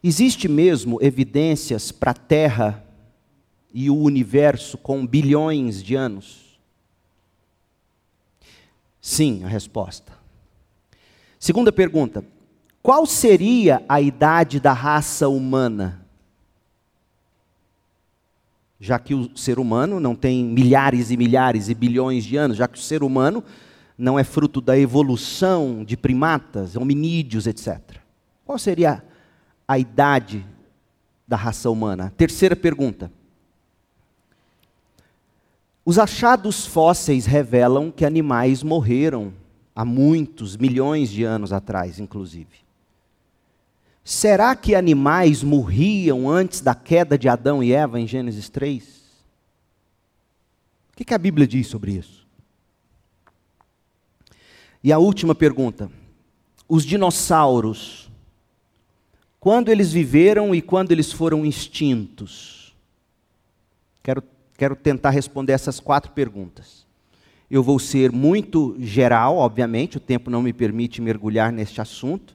Existe 0.00 0.46
mesmo 0.46 0.96
evidências 1.02 1.90
para 1.90 2.12
a 2.12 2.14
Terra 2.14 2.86
e 3.74 3.90
o 3.90 3.96
universo 3.96 4.78
com 4.78 5.04
bilhões 5.04 5.82
de 5.82 5.96
anos? 5.96 6.56
Sim, 9.00 9.42
a 9.42 9.48
resposta. 9.48 10.12
Segunda 11.36 11.72
pergunta: 11.72 12.24
Qual 12.80 13.06
seria 13.06 13.84
a 13.88 14.00
idade 14.00 14.60
da 14.60 14.72
raça 14.72 15.28
humana? 15.28 16.06
já 18.78 18.98
que 18.98 19.14
o 19.14 19.36
ser 19.36 19.58
humano 19.58 19.98
não 19.98 20.14
tem 20.14 20.44
milhares 20.44 21.10
e 21.10 21.16
milhares 21.16 21.68
e 21.68 21.74
bilhões 21.74 22.24
de 22.24 22.36
anos, 22.36 22.58
já 22.58 22.68
que 22.68 22.78
o 22.78 22.82
ser 22.82 23.02
humano 23.02 23.42
não 23.96 24.18
é 24.18 24.24
fruto 24.24 24.60
da 24.60 24.78
evolução 24.78 25.84
de 25.84 25.96
primatas, 25.96 26.76
hominídeos, 26.76 27.46
etc. 27.46 27.80
Qual 28.44 28.58
seria 28.58 29.02
a 29.66 29.78
idade 29.78 30.46
da 31.26 31.36
raça 31.36 31.70
humana? 31.70 32.12
Terceira 32.16 32.54
pergunta. 32.54 33.10
Os 35.84 35.98
achados 35.98 36.66
fósseis 36.66 37.26
revelam 37.26 37.90
que 37.90 38.04
animais 38.04 38.62
morreram 38.62 39.32
há 39.74 39.84
muitos, 39.84 40.56
milhões 40.56 41.10
de 41.10 41.22
anos 41.22 41.52
atrás, 41.52 42.00
inclusive. 42.00 42.66
Será 44.02 44.54
que 44.56 44.74
animais 44.74 45.42
morriam 45.42 46.28
antes 46.28 46.60
da 46.60 46.74
queda 46.74 47.18
de 47.18 47.28
Adão 47.28 47.62
e 47.62 47.72
Eva 47.72 48.00
em 48.00 48.06
Gênesis 48.06 48.48
3? 48.48 48.84
O 50.92 51.04
que, 51.04 51.14
a 51.14 51.18
Bíblia 51.18 51.46
diz 51.46 51.66
sobre 51.66 51.92
isso? 51.92 52.25
E 54.86 54.92
a 54.92 54.98
última 54.98 55.34
pergunta: 55.34 55.90
os 56.68 56.86
dinossauros, 56.86 58.08
quando 59.40 59.70
eles 59.70 59.92
viveram 59.92 60.54
e 60.54 60.62
quando 60.62 60.92
eles 60.92 61.10
foram 61.10 61.44
extintos? 61.44 62.72
Quero 64.02 64.22
Quero 64.56 64.74
tentar 64.74 65.10
responder 65.10 65.52
essas 65.52 65.78
quatro 65.78 66.12
perguntas. 66.12 66.86
Eu 67.50 67.62
vou 67.62 67.78
ser 67.78 68.10
muito 68.10 68.74
geral, 68.78 69.36
obviamente, 69.36 69.98
o 69.98 70.00
tempo 70.00 70.30
não 70.30 70.42
me 70.42 70.52
permite 70.52 71.02
mergulhar 71.02 71.52
neste 71.52 71.80
assunto, 71.80 72.34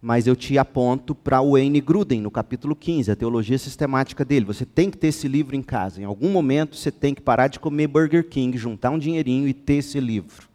mas 0.00 0.26
eu 0.26 0.36
te 0.36 0.56
aponto 0.56 1.14
para 1.14 1.40
o 1.40 1.52
Wayne 1.52 1.80
Gruden, 1.80 2.20
no 2.20 2.30
capítulo 2.30 2.76
15, 2.76 3.10
a 3.10 3.16
teologia 3.16 3.58
sistemática 3.58 4.24
dele. 4.24 4.46
Você 4.46 4.64
tem 4.64 4.90
que 4.90 4.96
ter 4.96 5.08
esse 5.08 5.26
livro 5.26 5.56
em 5.56 5.62
casa. 5.62 6.00
Em 6.00 6.04
algum 6.04 6.30
momento 6.30 6.76
você 6.76 6.92
tem 6.92 7.14
que 7.14 7.20
parar 7.20 7.48
de 7.48 7.58
comer 7.58 7.88
Burger 7.88 8.28
King, 8.28 8.56
juntar 8.56 8.90
um 8.90 8.98
dinheirinho 8.98 9.48
e 9.48 9.52
ter 9.52 9.74
esse 9.74 9.98
livro. 9.98 10.53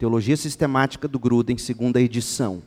Teologia 0.00 0.34
Sistemática 0.34 1.06
do 1.06 1.18
Gruden, 1.18 1.58
segunda 1.58 2.00
edição. 2.00 2.62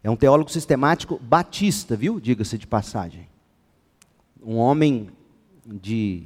É 0.00 0.08
um 0.08 0.14
teólogo 0.14 0.48
sistemático 0.48 1.18
batista, 1.20 1.96
viu? 1.96 2.20
Diga-se 2.20 2.56
de 2.56 2.68
passagem. 2.68 3.26
Um 4.40 4.58
homem 4.58 5.08
de, 5.66 6.22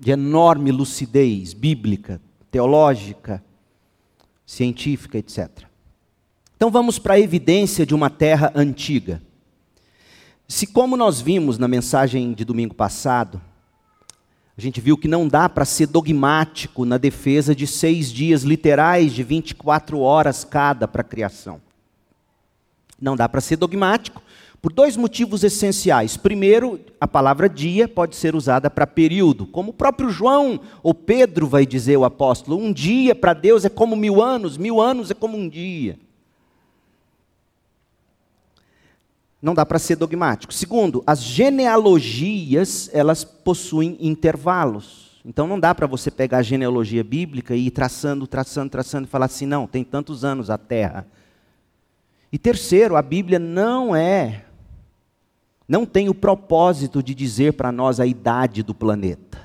de 0.00 0.10
enorme 0.10 0.72
lucidez 0.72 1.52
bíblica, 1.52 2.20
teológica, 2.50 3.40
científica, 4.44 5.18
etc. 5.18 5.66
Então 6.56 6.68
vamos 6.68 6.98
para 6.98 7.14
a 7.14 7.20
evidência 7.20 7.86
de 7.86 7.94
uma 7.94 8.10
terra 8.10 8.50
antiga. 8.56 9.22
Se, 10.48 10.66
como 10.66 10.96
nós 10.96 11.20
vimos 11.20 11.58
na 11.58 11.68
mensagem 11.68 12.32
de 12.32 12.44
domingo 12.44 12.74
passado, 12.74 13.40
a 14.58 14.60
gente 14.60 14.80
viu 14.80 14.96
que 14.96 15.06
não 15.06 15.28
dá 15.28 15.48
para 15.48 15.66
ser 15.66 15.86
dogmático 15.86 16.86
na 16.86 16.96
defesa 16.96 17.54
de 17.54 17.66
seis 17.66 18.10
dias 18.10 18.42
literais 18.42 19.12
de 19.12 19.22
24 19.22 20.00
horas 20.00 20.44
cada 20.44 20.88
para 20.88 21.02
a 21.02 21.04
criação. 21.04 21.60
Não 22.98 23.14
dá 23.14 23.28
para 23.28 23.42
ser 23.42 23.56
dogmático, 23.56 24.22
por 24.62 24.72
dois 24.72 24.96
motivos 24.96 25.44
essenciais. 25.44 26.16
Primeiro, 26.16 26.80
a 26.98 27.06
palavra 27.06 27.50
dia 27.50 27.86
pode 27.86 28.16
ser 28.16 28.34
usada 28.34 28.70
para 28.70 28.86
período, 28.86 29.46
como 29.46 29.70
o 29.70 29.74
próprio 29.74 30.08
João 30.08 30.58
ou 30.82 30.94
Pedro 30.94 31.46
vai 31.46 31.66
dizer 31.66 31.98
o 31.98 32.04
apóstolo: 32.06 32.56
um 32.56 32.72
dia 32.72 33.14
para 33.14 33.34
Deus 33.34 33.66
é 33.66 33.68
como 33.68 33.94
mil 33.94 34.22
anos, 34.22 34.56
mil 34.56 34.80
anos 34.80 35.10
é 35.10 35.14
como 35.14 35.36
um 35.36 35.48
dia. 35.48 35.98
Não 39.40 39.54
dá 39.54 39.64
para 39.64 39.78
ser 39.78 39.96
dogmático. 39.96 40.52
Segundo, 40.52 41.02
as 41.06 41.22
genealogias, 41.22 42.90
elas 42.92 43.24
possuem 43.24 43.96
intervalos. 44.00 45.20
Então 45.24 45.46
não 45.46 45.58
dá 45.58 45.74
para 45.74 45.86
você 45.86 46.10
pegar 46.10 46.38
a 46.38 46.42
genealogia 46.42 47.02
bíblica 47.02 47.54
e 47.54 47.66
ir 47.66 47.70
traçando, 47.70 48.26
traçando, 48.26 48.70
traçando 48.70 49.06
e 49.06 49.10
falar 49.10 49.26
assim, 49.26 49.46
não, 49.46 49.66
tem 49.66 49.84
tantos 49.84 50.24
anos 50.24 50.50
a 50.50 50.56
terra. 50.56 51.06
E 52.32 52.38
terceiro, 52.38 52.96
a 52.96 53.02
Bíblia 53.02 53.38
não 53.38 53.94
é 53.94 54.46
não 55.68 55.84
tem 55.84 56.08
o 56.08 56.14
propósito 56.14 57.02
de 57.02 57.14
dizer 57.14 57.54
para 57.54 57.72
nós 57.72 57.98
a 57.98 58.06
idade 58.06 58.62
do 58.62 58.74
planeta. 58.74 59.44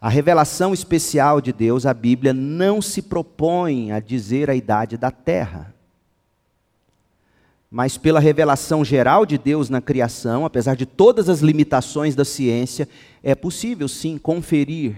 A 0.00 0.08
revelação 0.08 0.72
especial 0.72 1.40
de 1.40 1.52
Deus, 1.52 1.86
a 1.86 1.94
Bíblia, 1.94 2.32
não 2.32 2.80
se 2.82 3.02
propõe 3.02 3.92
a 3.92 4.00
dizer 4.00 4.50
a 4.50 4.54
idade 4.54 4.96
da 4.96 5.10
Terra. 5.10 5.74
Mas 7.70 7.98
pela 7.98 8.20
revelação 8.20 8.84
geral 8.84 9.26
de 9.26 9.36
Deus 9.36 9.68
na 9.68 9.80
criação, 9.80 10.44
apesar 10.46 10.74
de 10.74 10.86
todas 10.86 11.28
as 11.28 11.40
limitações 11.40 12.14
da 12.14 12.24
ciência, 12.24 12.88
é 13.22 13.34
possível 13.34 13.88
sim 13.88 14.16
conferir, 14.16 14.96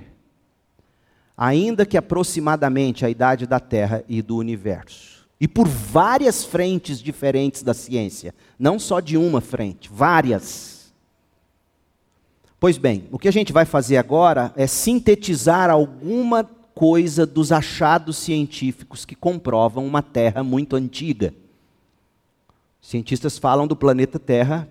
ainda 1.37 1.85
que 1.85 1.97
aproximadamente, 1.97 3.05
a 3.05 3.11
idade 3.11 3.47
da 3.47 3.59
Terra 3.59 4.05
e 4.09 4.23
do 4.23 4.37
universo 4.37 5.21
e 5.41 5.49
por 5.49 5.67
várias 5.67 6.45
frentes 6.45 7.01
diferentes 7.01 7.63
da 7.63 7.73
ciência, 7.73 8.35
não 8.59 8.79
só 8.79 9.01
de 9.01 9.17
uma 9.17 9.41
frente, 9.41 9.89
várias. 9.91 10.93
Pois 12.59 12.77
bem, 12.77 13.09
o 13.11 13.19
que 13.19 13.27
a 13.27 13.33
gente 13.33 13.51
vai 13.51 13.65
fazer 13.65 13.97
agora 13.97 14.53
é 14.55 14.67
sintetizar 14.67 15.71
alguma 15.71 16.45
coisa 16.75 17.25
dos 17.25 17.51
achados 17.53 18.19
científicos 18.19 19.07
que 19.07 19.15
comprovam 19.15 19.87
uma 19.87 20.03
Terra 20.03 20.43
muito 20.43 20.77
antiga. 20.77 21.33
Cientistas 22.91 23.39
falam 23.39 23.69
do 23.69 23.77
planeta 23.77 24.19
Terra 24.19 24.69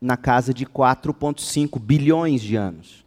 na 0.00 0.16
casa 0.16 0.54
de 0.54 0.64
4,5 0.64 1.78
bilhões 1.78 2.40
de 2.40 2.56
anos. 2.56 3.04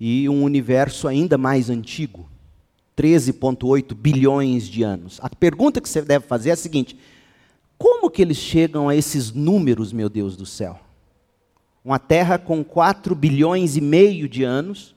E 0.00 0.26
um 0.26 0.42
universo 0.42 1.06
ainda 1.06 1.36
mais 1.36 1.68
antigo. 1.68 2.26
13,8 2.96 3.94
bilhões 3.94 4.66
de 4.66 4.82
anos. 4.82 5.18
A 5.22 5.28
pergunta 5.28 5.82
que 5.82 5.88
você 5.90 6.00
deve 6.00 6.26
fazer 6.26 6.48
é 6.48 6.52
a 6.54 6.56
seguinte: 6.56 6.98
como 7.76 8.08
que 8.08 8.22
eles 8.22 8.38
chegam 8.38 8.88
a 8.88 8.96
esses 8.96 9.32
números, 9.32 9.92
meu 9.92 10.08
Deus 10.08 10.34
do 10.34 10.46
céu? 10.46 10.80
Uma 11.84 11.98
Terra 11.98 12.38
com 12.38 12.64
4 12.64 13.14
bilhões 13.14 13.76
e 13.76 13.82
meio 13.82 14.26
de 14.26 14.44
anos 14.44 14.94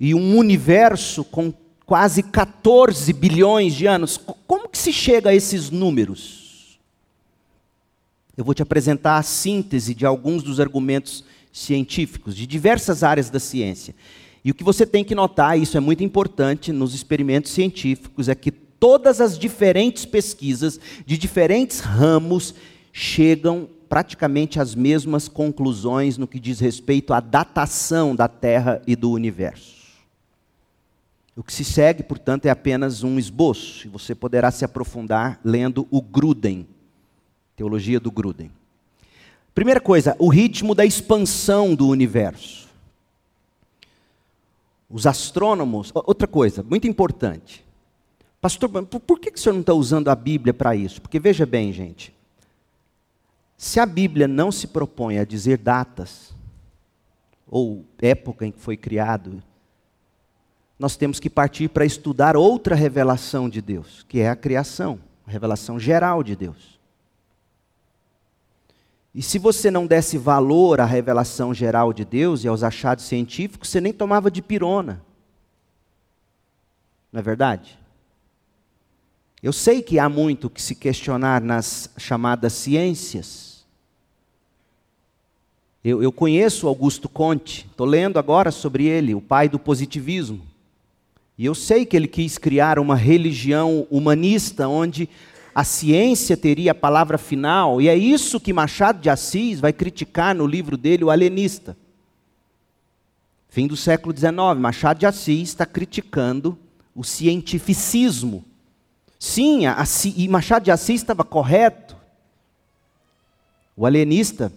e 0.00 0.14
um 0.14 0.38
universo 0.38 1.24
com 1.24 1.52
quase 1.90 2.22
14 2.22 3.12
bilhões 3.12 3.74
de 3.74 3.84
anos. 3.84 4.16
Como 4.46 4.68
que 4.68 4.78
se 4.78 4.92
chega 4.92 5.30
a 5.30 5.34
esses 5.34 5.70
números? 5.70 6.78
Eu 8.36 8.44
vou 8.44 8.54
te 8.54 8.62
apresentar 8.62 9.16
a 9.16 9.24
síntese 9.24 9.92
de 9.92 10.06
alguns 10.06 10.44
dos 10.44 10.60
argumentos 10.60 11.24
científicos 11.52 12.36
de 12.36 12.46
diversas 12.46 13.02
áreas 13.02 13.28
da 13.28 13.40
ciência. 13.40 13.92
E 14.44 14.52
o 14.52 14.54
que 14.54 14.62
você 14.62 14.86
tem 14.86 15.02
que 15.02 15.16
notar, 15.16 15.58
isso 15.58 15.76
é 15.76 15.80
muito 15.80 16.04
importante 16.04 16.70
nos 16.70 16.94
experimentos 16.94 17.50
científicos, 17.50 18.28
é 18.28 18.36
que 18.36 18.52
todas 18.52 19.20
as 19.20 19.36
diferentes 19.36 20.04
pesquisas 20.04 20.78
de 21.04 21.18
diferentes 21.18 21.80
ramos 21.80 22.54
chegam 22.92 23.68
praticamente 23.88 24.60
às 24.60 24.76
mesmas 24.76 25.26
conclusões 25.26 26.16
no 26.16 26.28
que 26.28 26.38
diz 26.38 26.60
respeito 26.60 27.12
à 27.12 27.18
datação 27.18 28.14
da 28.14 28.28
Terra 28.28 28.80
e 28.86 28.94
do 28.94 29.10
universo. 29.10 29.79
O 31.36 31.42
que 31.42 31.52
se 31.52 31.64
segue, 31.64 32.02
portanto, 32.02 32.46
é 32.46 32.50
apenas 32.50 33.02
um 33.02 33.18
esboço, 33.18 33.86
e 33.86 33.90
você 33.90 34.14
poderá 34.14 34.50
se 34.50 34.64
aprofundar 34.64 35.40
lendo 35.44 35.86
o 35.90 36.02
Gruden, 36.02 36.66
Teologia 37.56 38.00
do 38.00 38.10
Gruden. 38.10 38.50
Primeira 39.54 39.80
coisa, 39.80 40.16
o 40.18 40.28
ritmo 40.28 40.74
da 40.74 40.84
expansão 40.84 41.74
do 41.74 41.88
universo. 41.88 42.68
Os 44.88 45.06
astrônomos. 45.06 45.92
Outra 45.94 46.26
coisa, 46.26 46.62
muito 46.62 46.86
importante. 46.86 47.64
Pastor, 48.40 48.68
por 48.86 49.20
que 49.20 49.30
o 49.30 49.38
senhor 49.38 49.52
não 49.52 49.60
está 49.60 49.74
usando 49.74 50.08
a 50.08 50.14
Bíblia 50.14 50.54
para 50.54 50.74
isso? 50.74 51.00
Porque 51.00 51.20
veja 51.20 51.44
bem, 51.44 51.72
gente. 51.72 52.14
Se 53.56 53.78
a 53.78 53.84
Bíblia 53.84 54.26
não 54.26 54.50
se 54.50 54.66
propõe 54.66 55.18
a 55.18 55.24
dizer 55.24 55.58
datas, 55.58 56.32
ou 57.46 57.84
época 58.00 58.46
em 58.46 58.52
que 58.52 58.58
foi 58.58 58.76
criado, 58.76 59.42
nós 60.80 60.96
temos 60.96 61.20
que 61.20 61.28
partir 61.28 61.68
para 61.68 61.84
estudar 61.84 62.38
outra 62.38 62.74
revelação 62.74 63.50
de 63.50 63.60
Deus, 63.60 64.02
que 64.08 64.20
é 64.20 64.30
a 64.30 64.34
criação, 64.34 64.98
a 65.26 65.30
revelação 65.30 65.78
geral 65.78 66.22
de 66.22 66.34
Deus. 66.34 66.80
E 69.14 69.20
se 69.20 69.38
você 69.38 69.70
não 69.70 69.86
desse 69.86 70.16
valor 70.16 70.80
à 70.80 70.86
revelação 70.86 71.52
geral 71.52 71.92
de 71.92 72.02
Deus 72.02 72.44
e 72.44 72.48
aos 72.48 72.62
achados 72.62 73.04
científicos, 73.04 73.68
você 73.68 73.78
nem 73.78 73.92
tomava 73.92 74.30
de 74.30 74.40
pirona. 74.40 75.04
Não 77.12 77.20
é 77.20 77.22
verdade? 77.22 77.78
Eu 79.42 79.52
sei 79.52 79.82
que 79.82 79.98
há 79.98 80.08
muito 80.08 80.48
que 80.48 80.62
se 80.62 80.74
questionar 80.74 81.42
nas 81.42 81.90
chamadas 81.98 82.54
ciências. 82.54 83.66
Eu, 85.84 86.02
eu 86.02 86.10
conheço 86.10 86.66
Augusto 86.66 87.06
Conte, 87.06 87.66
estou 87.70 87.86
lendo 87.86 88.18
agora 88.18 88.50
sobre 88.50 88.86
ele, 88.86 89.14
o 89.14 89.20
pai 89.20 89.46
do 89.46 89.58
positivismo. 89.58 90.48
E 91.40 91.46
eu 91.46 91.54
sei 91.54 91.86
que 91.86 91.96
ele 91.96 92.06
quis 92.06 92.36
criar 92.36 92.78
uma 92.78 92.94
religião 92.94 93.86
humanista 93.90 94.68
onde 94.68 95.08
a 95.54 95.64
ciência 95.64 96.36
teria 96.36 96.72
a 96.72 96.74
palavra 96.74 97.16
final, 97.16 97.80
e 97.80 97.88
é 97.88 97.96
isso 97.96 98.38
que 98.38 98.52
Machado 98.52 99.00
de 99.00 99.08
Assis 99.08 99.58
vai 99.58 99.72
criticar 99.72 100.34
no 100.34 100.46
livro 100.46 100.76
dele, 100.76 101.02
O 101.02 101.08
Alienista. 101.08 101.74
Fim 103.48 103.66
do 103.66 103.74
século 103.74 104.14
XIX, 104.14 104.30
Machado 104.58 104.98
de 104.98 105.06
Assis 105.06 105.48
está 105.48 105.64
criticando 105.64 106.58
o 106.94 107.02
cientificismo. 107.02 108.44
Sim, 109.18 109.64
a, 109.64 109.82
e 110.14 110.28
Machado 110.28 110.64
de 110.64 110.70
Assis 110.70 110.96
estava 111.00 111.24
correto. 111.24 111.96
O 113.74 113.86
alienista 113.86 114.52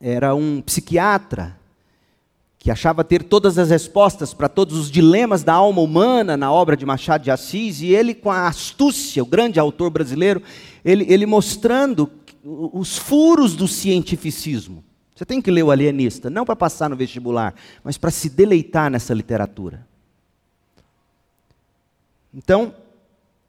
era 0.00 0.34
um 0.34 0.62
psiquiatra 0.62 1.60
que 2.62 2.70
achava 2.70 3.02
ter 3.02 3.24
todas 3.24 3.58
as 3.58 3.70
respostas 3.70 4.32
para 4.32 4.48
todos 4.48 4.78
os 4.78 4.88
dilemas 4.88 5.42
da 5.42 5.52
alma 5.52 5.82
humana 5.82 6.36
na 6.36 6.52
obra 6.52 6.76
de 6.76 6.86
Machado 6.86 7.24
de 7.24 7.30
Assis, 7.32 7.80
e 7.80 7.88
ele, 7.88 8.14
com 8.14 8.30
a 8.30 8.46
astúcia, 8.46 9.20
o 9.20 9.26
grande 9.26 9.58
autor 9.58 9.90
brasileiro, 9.90 10.40
ele, 10.84 11.04
ele 11.12 11.26
mostrando 11.26 12.08
os 12.44 12.96
furos 12.96 13.56
do 13.56 13.66
cientificismo. 13.66 14.84
Você 15.12 15.24
tem 15.24 15.42
que 15.42 15.50
ler 15.50 15.64
o 15.64 15.72
Alienista, 15.72 16.30
não 16.30 16.44
para 16.44 16.54
passar 16.54 16.88
no 16.88 16.94
vestibular, 16.94 17.52
mas 17.82 17.98
para 17.98 18.12
se 18.12 18.30
deleitar 18.30 18.88
nessa 18.88 19.12
literatura. 19.12 19.84
Então, 22.32 22.72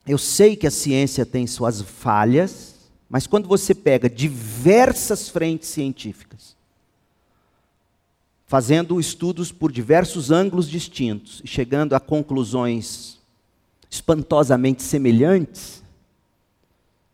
eu 0.07 0.17
sei 0.17 0.55
que 0.55 0.65
a 0.65 0.71
ciência 0.71 1.23
tem 1.23 1.45
suas 1.45 1.83
falhas, 1.83 2.89
mas 3.07 3.27
quando 3.27 3.47
você 3.47 3.75
pega 3.75 4.09
diversas 4.09 5.29
frentes 5.29 5.69
científicas, 5.69 6.57
fazendo 8.53 8.99
estudos 8.99 9.51
por 9.51 9.71
diversos 9.71 10.29
ângulos 10.29 10.69
distintos 10.69 11.41
e 11.43 11.47
chegando 11.47 11.95
a 11.95 11.99
conclusões 11.99 13.17
espantosamente 13.89 14.83
semelhantes, 14.83 15.81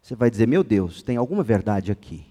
você 0.02 0.16
vai 0.16 0.30
dizer: 0.30 0.50
meu 0.50 0.66
Deus, 0.66 1.02
tem 1.02 1.16
alguma 1.16 1.42
verdade 1.42 1.94
aqui. 1.94 2.26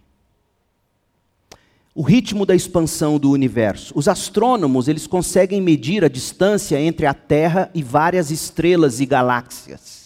O 1.95 2.03
ritmo 2.03 2.45
da 2.45 2.55
expansão 2.55 3.19
do 3.19 3.31
universo. 3.31 3.95
Os 3.97 4.09
astrônomos, 4.09 4.89
eles 4.89 5.07
conseguem 5.07 5.63
medir 5.63 6.05
a 6.05 6.09
distância 6.09 6.79
entre 6.79 7.07
a 7.07 7.15
Terra 7.15 7.71
e 7.75 7.83
várias 7.83 8.31
estrelas 8.31 9.01
e 9.01 9.07
galáxias. 9.07 9.98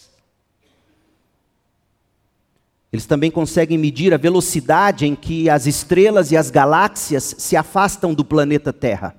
Eles 2.92 3.06
também 3.06 3.30
conseguem 3.30 3.78
medir 3.78 4.12
a 4.12 4.18
velocidade 4.18 5.06
em 5.06 5.14
que 5.14 5.48
as 5.48 5.66
estrelas 5.66 6.30
e 6.30 6.36
as 6.36 6.50
galáxias 6.50 7.34
se 7.38 7.56
afastam 7.56 8.12
do 8.12 8.24
planeta 8.24 8.72
Terra. 8.72 9.16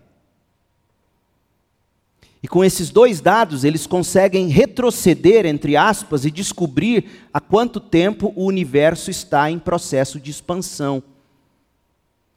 E 2.43 2.47
com 2.47 2.63
esses 2.63 2.89
dois 2.89 3.21
dados, 3.21 3.63
eles 3.63 3.87
conseguem 3.87 4.49
retroceder, 4.49 5.45
entre 5.45 5.77
aspas, 5.77 6.25
e 6.25 6.29
descobrir 6.29 7.27
há 7.33 7.39
quanto 7.39 7.79
tempo 7.79 8.33
o 8.35 8.45
universo 8.45 9.09
está 9.09 9.49
em 9.49 9.57
processo 9.57 10.19
de 10.19 10.29
expansão. 10.29 11.01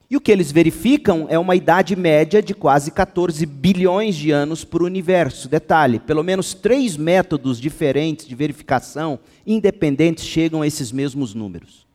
E 0.09 0.17
o 0.17 0.21
que 0.21 0.31
eles 0.31 0.53
verificam 0.53 1.27
é 1.29 1.39
uma 1.39 1.57
idade 1.57 1.97
média 1.97 2.41
de 2.41 2.55
quase 2.55 2.93
14 2.93 3.45
bilhões 3.45 4.15
de 4.15 4.31
anos 4.31 4.65
por 4.65 4.83
universo. 4.83 5.49
Detalhe: 5.49 5.99
pelo 5.99 6.23
menos 6.23 6.55
três 6.55 6.97
métodos 6.97 7.61
diferentes 7.61 8.27
de 8.27 8.35
verificação 8.35 9.19
independentes 9.45 10.25
chegam 10.25 10.63
a 10.63 10.67
esses 10.67 10.93
mesmos 10.93 11.35
números. 11.35 11.87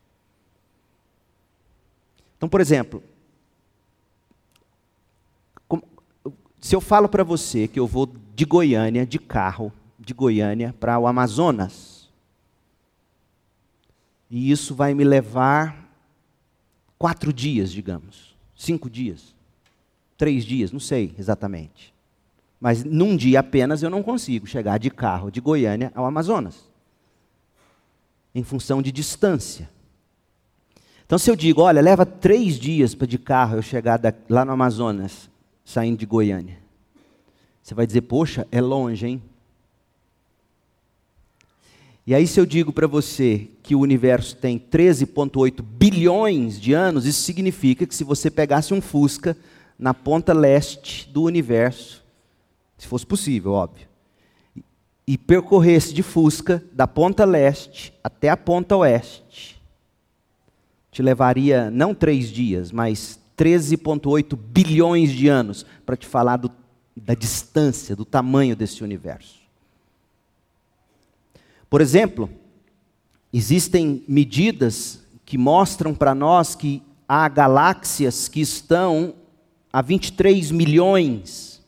Então, 2.35 2.49
por 2.49 2.59
exemplo, 2.59 3.01
se 6.59 6.75
eu 6.75 6.81
falo 6.81 7.09
para 7.09 7.23
você 7.23 7.67
que 7.67 7.79
eu 7.79 7.87
vou 7.87 8.07
de 8.35 8.45
Goiânia, 8.45 9.05
de 9.05 9.17
carro, 9.17 9.71
de 9.99 10.13
Goiânia 10.13 10.75
para 10.79 10.97
o 10.99 11.07
Amazonas, 11.07 12.09
e 14.29 14.51
isso 14.51 14.75
vai 14.75 14.93
me 14.93 15.03
levar 15.03 15.80
quatro 17.01 17.33
dias, 17.33 17.71
digamos, 17.71 18.37
cinco 18.55 18.87
dias, 18.87 19.33
três 20.15 20.45
dias, 20.45 20.71
não 20.71 20.79
sei 20.79 21.15
exatamente. 21.17 21.91
Mas 22.59 22.83
num 22.83 23.17
dia 23.17 23.39
apenas 23.39 23.81
eu 23.81 23.89
não 23.89 24.03
consigo 24.03 24.45
chegar 24.45 24.77
de 24.77 24.91
carro 24.91 25.31
de 25.31 25.41
Goiânia 25.41 25.91
ao 25.95 26.05
Amazonas, 26.05 26.69
em 28.35 28.43
função 28.43 28.83
de 28.83 28.91
distância. 28.91 29.67
Então, 31.03 31.17
se 31.17 31.31
eu 31.31 31.35
digo, 31.35 31.61
olha, 31.63 31.81
leva 31.81 32.05
três 32.05 32.59
dias 32.59 32.93
para 32.93 33.07
de 33.07 33.17
carro 33.17 33.55
eu 33.55 33.63
chegar 33.63 33.99
lá 34.29 34.45
no 34.45 34.51
Amazonas, 34.51 35.27
saindo 35.65 35.97
de 35.97 36.05
Goiânia. 36.05 36.59
Você 37.63 37.73
vai 37.73 37.87
dizer, 37.87 38.01
poxa, 38.01 38.47
é 38.51 38.61
longe, 38.61 39.07
hein? 39.07 39.23
E 42.11 42.13
aí, 42.13 42.27
se 42.27 42.37
eu 42.41 42.45
digo 42.45 42.73
para 42.73 42.87
você 42.87 43.47
que 43.63 43.73
o 43.73 43.79
universo 43.79 44.35
tem 44.35 44.59
13,8 44.59 45.61
bilhões 45.61 46.59
de 46.59 46.73
anos, 46.73 47.05
isso 47.05 47.21
significa 47.21 47.87
que 47.87 47.95
se 47.95 48.03
você 48.03 48.29
pegasse 48.29 48.73
um 48.73 48.81
Fusca 48.81 49.37
na 49.79 49.93
ponta 49.93 50.33
leste 50.33 51.09
do 51.09 51.23
universo, 51.23 52.03
se 52.77 52.85
fosse 52.85 53.05
possível, 53.05 53.53
óbvio, 53.53 53.87
e 55.07 55.17
percorresse 55.17 55.93
de 55.93 56.03
Fusca 56.03 56.61
da 56.73 56.85
ponta 56.85 57.23
leste 57.23 57.93
até 58.03 58.27
a 58.27 58.35
ponta 58.35 58.75
oeste, 58.75 59.61
te 60.91 61.01
levaria 61.01 61.71
não 61.71 61.95
três 61.95 62.27
dias, 62.27 62.73
mas 62.73 63.21
13,8 63.37 64.35
bilhões 64.35 65.11
de 65.11 65.29
anos 65.29 65.65
para 65.85 65.95
te 65.95 66.05
falar 66.05 66.35
do, 66.35 66.51
da 66.93 67.13
distância, 67.13 67.95
do 67.95 68.03
tamanho 68.03 68.53
desse 68.53 68.83
universo. 68.83 69.40
Por 71.71 71.79
exemplo, 71.79 72.29
existem 73.31 74.03
medidas 74.05 74.99
que 75.23 75.37
mostram 75.37 75.95
para 75.95 76.13
nós 76.13 76.53
que 76.53 76.83
há 77.07 77.29
galáxias 77.29 78.27
que 78.27 78.41
estão 78.41 79.15
a 79.71 79.81
23 79.81 80.51
milhões, 80.51 81.63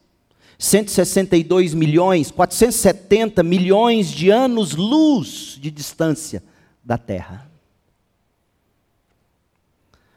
162 0.59 1.73
milhões, 1.73 2.31
470 2.31 3.43
milhões 3.43 4.09
de 4.09 4.29
anos-luz 4.29 5.57
de 5.61 5.71
distância 5.71 6.43
da 6.83 6.97
Terra. 6.97 7.49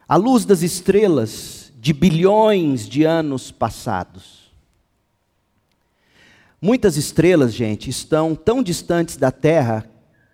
A 0.05 0.17
luz 0.17 0.43
das 0.43 0.63
estrelas 0.63 1.71
de 1.79 1.93
bilhões 1.93 2.89
de 2.89 3.05
anos 3.05 3.51
passados. 3.51 4.46
Muitas 6.61 6.97
estrelas, 6.97 7.53
gente, 7.53 7.89
estão 7.89 8.35
tão 8.35 8.63
distantes 8.63 9.15
da 9.15 9.31
Terra 9.31 9.87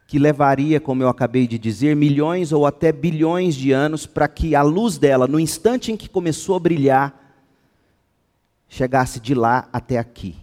que 0.08 0.18
levaria, 0.18 0.80
como 0.80 1.04
eu 1.04 1.10
acabei 1.10 1.48
de 1.48 1.58
dizer, 1.58 1.96
milhões 1.96 2.52
ou 2.52 2.66
até 2.66 2.92
bilhões 2.92 3.56
de 3.56 3.72
anos 3.72 4.06
para 4.06 4.28
que 4.28 4.56
a 4.56 4.62
luz 4.62 4.98
dela, 4.98 5.28
no 5.28 5.40
instante 5.40 5.92
em 5.92 5.98
que 5.98 6.08
começou 6.08 6.56
a 6.56 6.60
brilhar, 6.60 7.36
chegasse 8.70 9.20
de 9.20 9.34
lá 9.34 9.68
até 9.74 9.98
aqui. 9.98 10.36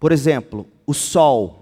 Por 0.00 0.10
exemplo, 0.10 0.66
o 0.86 0.94
Sol. 0.94 1.60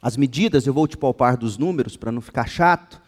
As 0.00 0.16
medidas, 0.16 0.66
eu 0.66 0.74
vou 0.74 0.88
te 0.88 0.96
poupar 0.96 1.36
dos 1.36 1.56
números 1.56 1.96
para 1.96 2.10
não 2.10 2.20
ficar 2.20 2.48
chato. 2.48 3.00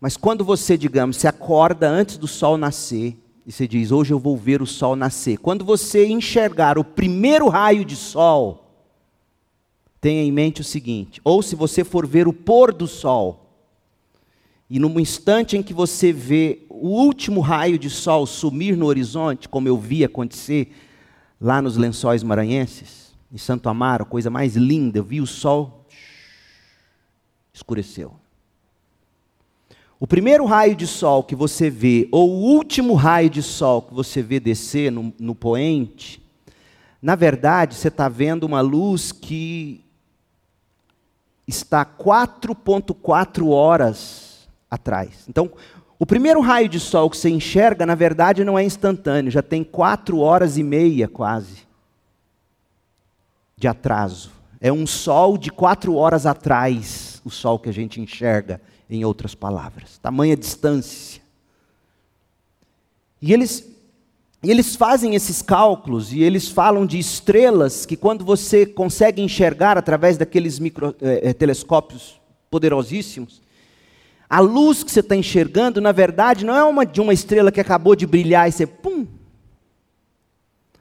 Mas 0.00 0.16
quando 0.16 0.44
você, 0.44 0.76
digamos, 0.76 1.16
se 1.16 1.28
acorda 1.28 1.88
antes 1.88 2.16
do 2.16 2.26
sol 2.26 2.56
nascer, 2.56 3.16
e 3.48 3.52
você 3.52 3.66
diz, 3.66 3.90
hoje 3.90 4.12
eu 4.12 4.18
vou 4.18 4.36
ver 4.36 4.60
o 4.60 4.66
sol 4.66 4.94
nascer. 4.94 5.38
Quando 5.38 5.64
você 5.64 6.06
enxergar 6.06 6.76
o 6.76 6.84
primeiro 6.84 7.48
raio 7.48 7.82
de 7.82 7.96
sol, 7.96 8.70
tenha 10.02 10.22
em 10.22 10.30
mente 10.30 10.60
o 10.60 10.64
seguinte: 10.64 11.18
ou 11.24 11.40
se 11.40 11.56
você 11.56 11.82
for 11.82 12.06
ver 12.06 12.28
o 12.28 12.32
pôr 12.34 12.74
do 12.74 12.86
sol, 12.86 13.46
e 14.68 14.78
no 14.78 15.00
instante 15.00 15.56
em 15.56 15.62
que 15.62 15.72
você 15.72 16.12
vê 16.12 16.66
o 16.68 16.88
último 16.88 17.40
raio 17.40 17.78
de 17.78 17.88
sol 17.88 18.26
sumir 18.26 18.76
no 18.76 18.84
horizonte, 18.84 19.48
como 19.48 19.66
eu 19.66 19.78
vi 19.78 20.04
acontecer 20.04 20.70
lá 21.40 21.62
nos 21.62 21.78
lençóis 21.78 22.22
maranhenses, 22.22 23.16
em 23.32 23.38
Santo 23.38 23.70
Amaro, 23.70 24.04
coisa 24.04 24.28
mais 24.28 24.56
linda, 24.56 24.98
eu 24.98 25.04
vi 25.04 25.22
o 25.22 25.26
sol 25.26 25.86
escureceu. 27.50 28.14
O 30.00 30.06
primeiro 30.06 30.44
raio 30.44 30.76
de 30.76 30.86
sol 30.86 31.24
que 31.24 31.34
você 31.34 31.68
vê, 31.68 32.08
ou 32.12 32.30
o 32.30 32.42
último 32.54 32.94
raio 32.94 33.28
de 33.28 33.42
sol 33.42 33.82
que 33.82 33.92
você 33.92 34.22
vê 34.22 34.38
descer 34.38 34.92
no, 34.92 35.12
no 35.18 35.34
poente, 35.34 36.22
na 37.02 37.16
verdade 37.16 37.74
você 37.74 37.88
está 37.88 38.08
vendo 38.08 38.44
uma 38.44 38.60
luz 38.60 39.10
que 39.10 39.84
está 41.48 41.84
4,4 41.84 43.48
horas 43.48 44.48
atrás. 44.70 45.24
Então, 45.28 45.50
o 45.98 46.06
primeiro 46.06 46.40
raio 46.40 46.68
de 46.68 46.78
sol 46.78 47.10
que 47.10 47.16
você 47.16 47.28
enxerga, 47.28 47.84
na 47.84 47.96
verdade, 47.96 48.44
não 48.44 48.56
é 48.56 48.62
instantâneo, 48.62 49.32
já 49.32 49.42
tem 49.42 49.64
4 49.64 50.18
horas 50.20 50.56
e 50.56 50.62
meia 50.62 51.08
quase 51.08 51.66
de 53.56 53.66
atraso. 53.66 54.30
É 54.60 54.72
um 54.72 54.86
sol 54.86 55.36
de 55.36 55.50
4 55.50 55.92
horas 55.96 56.24
atrás, 56.24 57.20
o 57.24 57.30
sol 57.30 57.58
que 57.58 57.68
a 57.68 57.72
gente 57.72 58.00
enxerga 58.00 58.60
em 58.88 59.04
outras 59.04 59.34
palavras. 59.34 59.98
Tamanha 59.98 60.36
distância. 60.36 61.20
E 63.20 63.32
eles, 63.32 63.66
eles 64.42 64.76
fazem 64.76 65.14
esses 65.14 65.42
cálculos 65.42 66.12
e 66.12 66.22
eles 66.22 66.48
falam 66.48 66.86
de 66.86 66.98
estrelas 66.98 67.84
que, 67.84 67.96
quando 67.96 68.24
você 68.24 68.64
consegue 68.64 69.20
enxergar 69.20 69.76
através 69.76 70.16
daqueles 70.16 70.58
micro, 70.58 70.94
eh, 71.00 71.32
telescópios 71.32 72.20
poderosíssimos, 72.50 73.42
a 74.30 74.40
luz 74.40 74.84
que 74.84 74.90
você 74.90 75.00
está 75.00 75.16
enxergando, 75.16 75.80
na 75.80 75.90
verdade, 75.90 76.44
não 76.44 76.54
é 76.54 76.62
uma 76.62 76.84
de 76.84 77.00
uma 77.00 77.14
estrela 77.14 77.50
que 77.50 77.60
acabou 77.60 77.96
de 77.96 78.06
brilhar 78.06 78.48
e 78.48 78.52
você 78.52 78.66
pum. 78.66 79.06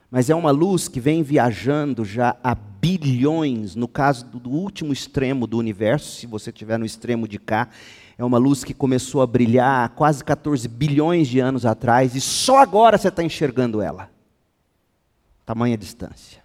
Mas 0.10 0.30
é 0.30 0.36
uma 0.36 0.52
luz 0.52 0.88
que 0.88 1.00
vem 1.00 1.22
viajando 1.22 2.06
já 2.06 2.38
há 2.41 2.56
bilhões, 2.56 3.76
no 3.76 3.88
caso 3.88 4.26
do 4.26 4.50
último 4.50 4.93
extremo 4.93 5.46
do 5.46 5.58
universo, 5.58 6.15
se 6.15 6.26
você 6.26 6.50
estiver 6.50 6.80
no 6.80 6.86
extremo 6.86 7.28
de 7.28 7.38
cá, 7.38 7.70
é 8.17 8.24
uma 8.24 8.38
luz 8.38 8.63
que 8.63 8.74
começou 8.74 9.22
a 9.22 9.28
brilhar 9.28 9.86
há 9.86 9.89
quase 9.89 10.24
14 10.24 10.67
bilhões 10.67 11.28
de 11.28 11.39
anos 11.39 11.65
atrás 11.65 12.15
e 12.15 12.22
só 12.22 12.60
agora 12.60 12.98
você 12.98 13.10
está 13.10 13.22
enxergando 13.22 13.82
ela. 13.82 14.10
Tamanha 15.46 15.78
distância. 15.78 16.41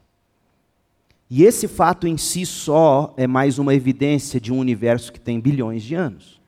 E 1.31 1.45
esse 1.45 1.67
fato 1.67 2.07
em 2.07 2.19
si 2.19 2.45
só 2.45 3.15
é 3.17 3.27
mais 3.27 3.59
uma 3.59 3.75
evidência 3.75 4.41
de 4.41 4.53
um 4.53 4.59
universo 4.59 5.13
que 5.13 5.21
tem 5.21 5.41
bilhões 5.41 5.83
de 5.83 5.95
anos. 5.95 6.41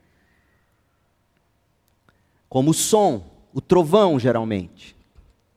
Como 2.47 2.71
o 2.71 2.73
som, 2.73 3.25
o 3.51 3.59
trovão, 3.59 4.19
geralmente. 4.19 4.95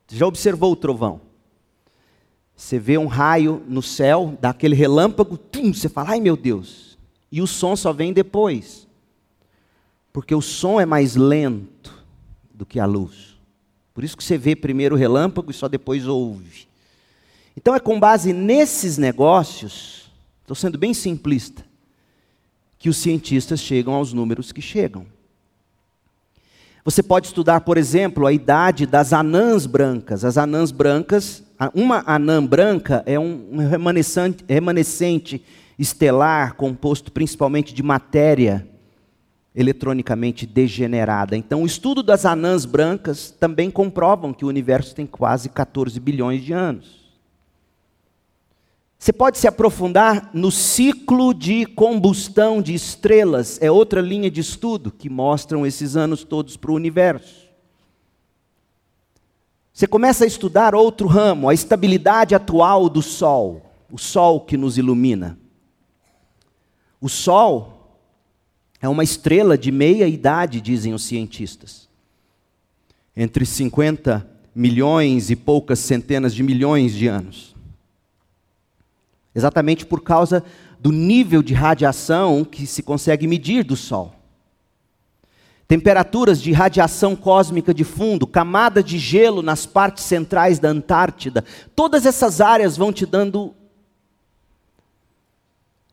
Já 0.09 0.27
observou 0.27 0.73
o 0.73 0.77
trovão? 0.77 1.28
Você 2.59 2.77
vê 2.77 2.99
um 2.99 3.07
raio 3.07 3.63
no 3.69 3.81
céu, 3.81 4.37
dá 4.41 4.51
aquele 4.51 4.75
relâmpago, 4.75 5.39
tum, 5.39 5.73
você 5.73 5.89
fala, 5.89 6.11
ai 6.11 6.21
meu 6.21 6.37
Deus. 6.37 6.99
E 7.31 7.41
o 7.41 7.47
som 7.47 7.77
só 7.77 7.93
vem 7.93 8.13
depois. 8.13 8.89
Porque 10.13 10.35
o 10.35 10.43
som 10.43 10.81
é 10.81 10.85
mais 10.85 11.15
lento 11.15 12.05
do 12.53 12.67
que 12.67 12.81
a 12.81 12.85
luz. 12.85 13.39
Por 13.95 14.03
isso 14.03 14.17
que 14.17 14.25
você 14.25 14.37
vê 14.37 14.57
primeiro 14.57 14.97
o 14.97 14.99
relâmpago 14.99 15.53
e 15.53 15.55
só 15.55 15.69
depois 15.69 16.05
ouve. 16.09 16.67
Então 17.57 17.77
é 17.77 17.79
com 17.79 17.99
base 17.99 18.33
nesses 18.33 18.99
negócios, 18.99 20.11
estou 20.41 20.57
sendo 20.57 20.77
bem 20.77 20.93
simplista, 20.93 21.65
que 22.77 22.89
os 22.89 22.97
cientistas 22.97 23.61
chegam 23.61 23.95
aos 23.95 24.13
números 24.13 24.51
que 24.51 24.61
chegam. 24.61 25.07
Você 26.85 27.05
pode 27.05 27.29
estudar, 27.29 27.61
por 27.61 27.79
exemplo, 27.79 28.27
a 28.27 28.33
idade 28.33 28.85
das 28.85 29.13
anãs 29.13 29.65
brancas. 29.65 30.25
As 30.25 30.37
anãs 30.37 30.73
brancas, 30.73 31.45
uma 31.75 32.05
anã 32.07 32.45
branca 32.45 33.03
é 33.05 33.19
um 33.19 33.57
remanescente, 33.57 34.45
remanescente 34.49 35.45
estelar 35.79 36.55
composto 36.55 37.11
principalmente 37.11 37.75
de 37.75 37.83
matéria 37.83 38.67
eletronicamente 39.55 40.47
degenerada. 40.47 41.37
Então, 41.37 41.65
o 41.65 41.67
estudo 41.67 42.01
das 42.01 42.25
anãs 42.25 42.65
brancas 42.65 43.31
também 43.31 43.71
comprovam 43.71 44.33
que 44.33 44.45
o 44.45 44.49
universo 44.49 44.95
tem 44.95 45.05
quase 45.05 45.49
14 45.49 45.99
bilhões 45.99 46.45
de 46.45 46.53
anos. 46.53 46.99
Você 48.97 49.13
pode 49.13 49.39
se 49.39 49.49
aprofundar 49.49 50.31
no 50.33 50.51
ciclo 50.51 51.33
de 51.33 51.67
combustão 51.67 52.63
de 52.63 52.75
estrelas, 52.75 53.61
é 53.61 53.71
outra 53.71 54.01
linha 54.01 54.31
de 54.31 54.41
estudo 54.41 54.93
que 54.93 55.09
mostram 55.09 55.67
esses 55.67 55.97
anos 55.97 56.23
todos 56.23 56.57
para 56.57 56.71
o 56.71 56.75
universo. 56.75 57.48
Você 59.79 59.87
começa 59.87 60.25
a 60.25 60.27
estudar 60.27 60.75
outro 60.75 61.07
ramo, 61.07 61.49
a 61.49 61.55
estabilidade 61.55 62.35
atual 62.35 62.89
do 62.89 63.01
Sol, 63.01 63.63
o 63.89 63.97
Sol 63.97 64.41
que 64.41 64.57
nos 64.57 64.77
ilumina. 64.77 65.39
O 67.01 67.09
Sol 67.09 67.97
é 68.81 68.89
uma 68.89 69.05
estrela 69.05 69.57
de 69.57 69.71
meia 69.71 70.09
idade, 70.09 70.61
dizem 70.61 70.93
os 70.95 71.05
cientistas. 71.05 71.89
Entre 73.17 73.47
50 73.47 74.29
milhões 74.53 75.31
e 75.31 75.37
poucas 75.37 75.79
centenas 75.79 76.35
de 76.35 76.43
milhões 76.43 76.93
de 76.93 77.07
anos 77.07 77.55
exatamente 79.33 79.87
por 79.87 80.03
causa 80.03 80.43
do 80.81 80.91
nível 80.91 81.45
de 81.45 81.55
radiação 81.55 82.45
que 82.45 82.67
se 82.67 82.83
consegue 82.83 83.29
medir 83.29 83.63
do 83.63 83.77
Sol. 83.77 84.18
Temperaturas 85.69 86.41
de 86.41 86.51
radiação 86.51 87.15
cósmica 87.15 87.75
de 87.75 87.85
fundo, 87.85 88.27
camada 88.27 88.83
de 88.83 88.99
gelo 88.99 89.43
nas 89.43 89.67
partes 89.67 90.05
centrais 90.05 90.59
da 90.59 90.71
Antártida, 90.71 91.45
todas 91.77 92.07
essas 92.07 92.41
áreas 92.41 92.75
vão 92.75 92.91
te 92.91 93.05
dando 93.05 93.55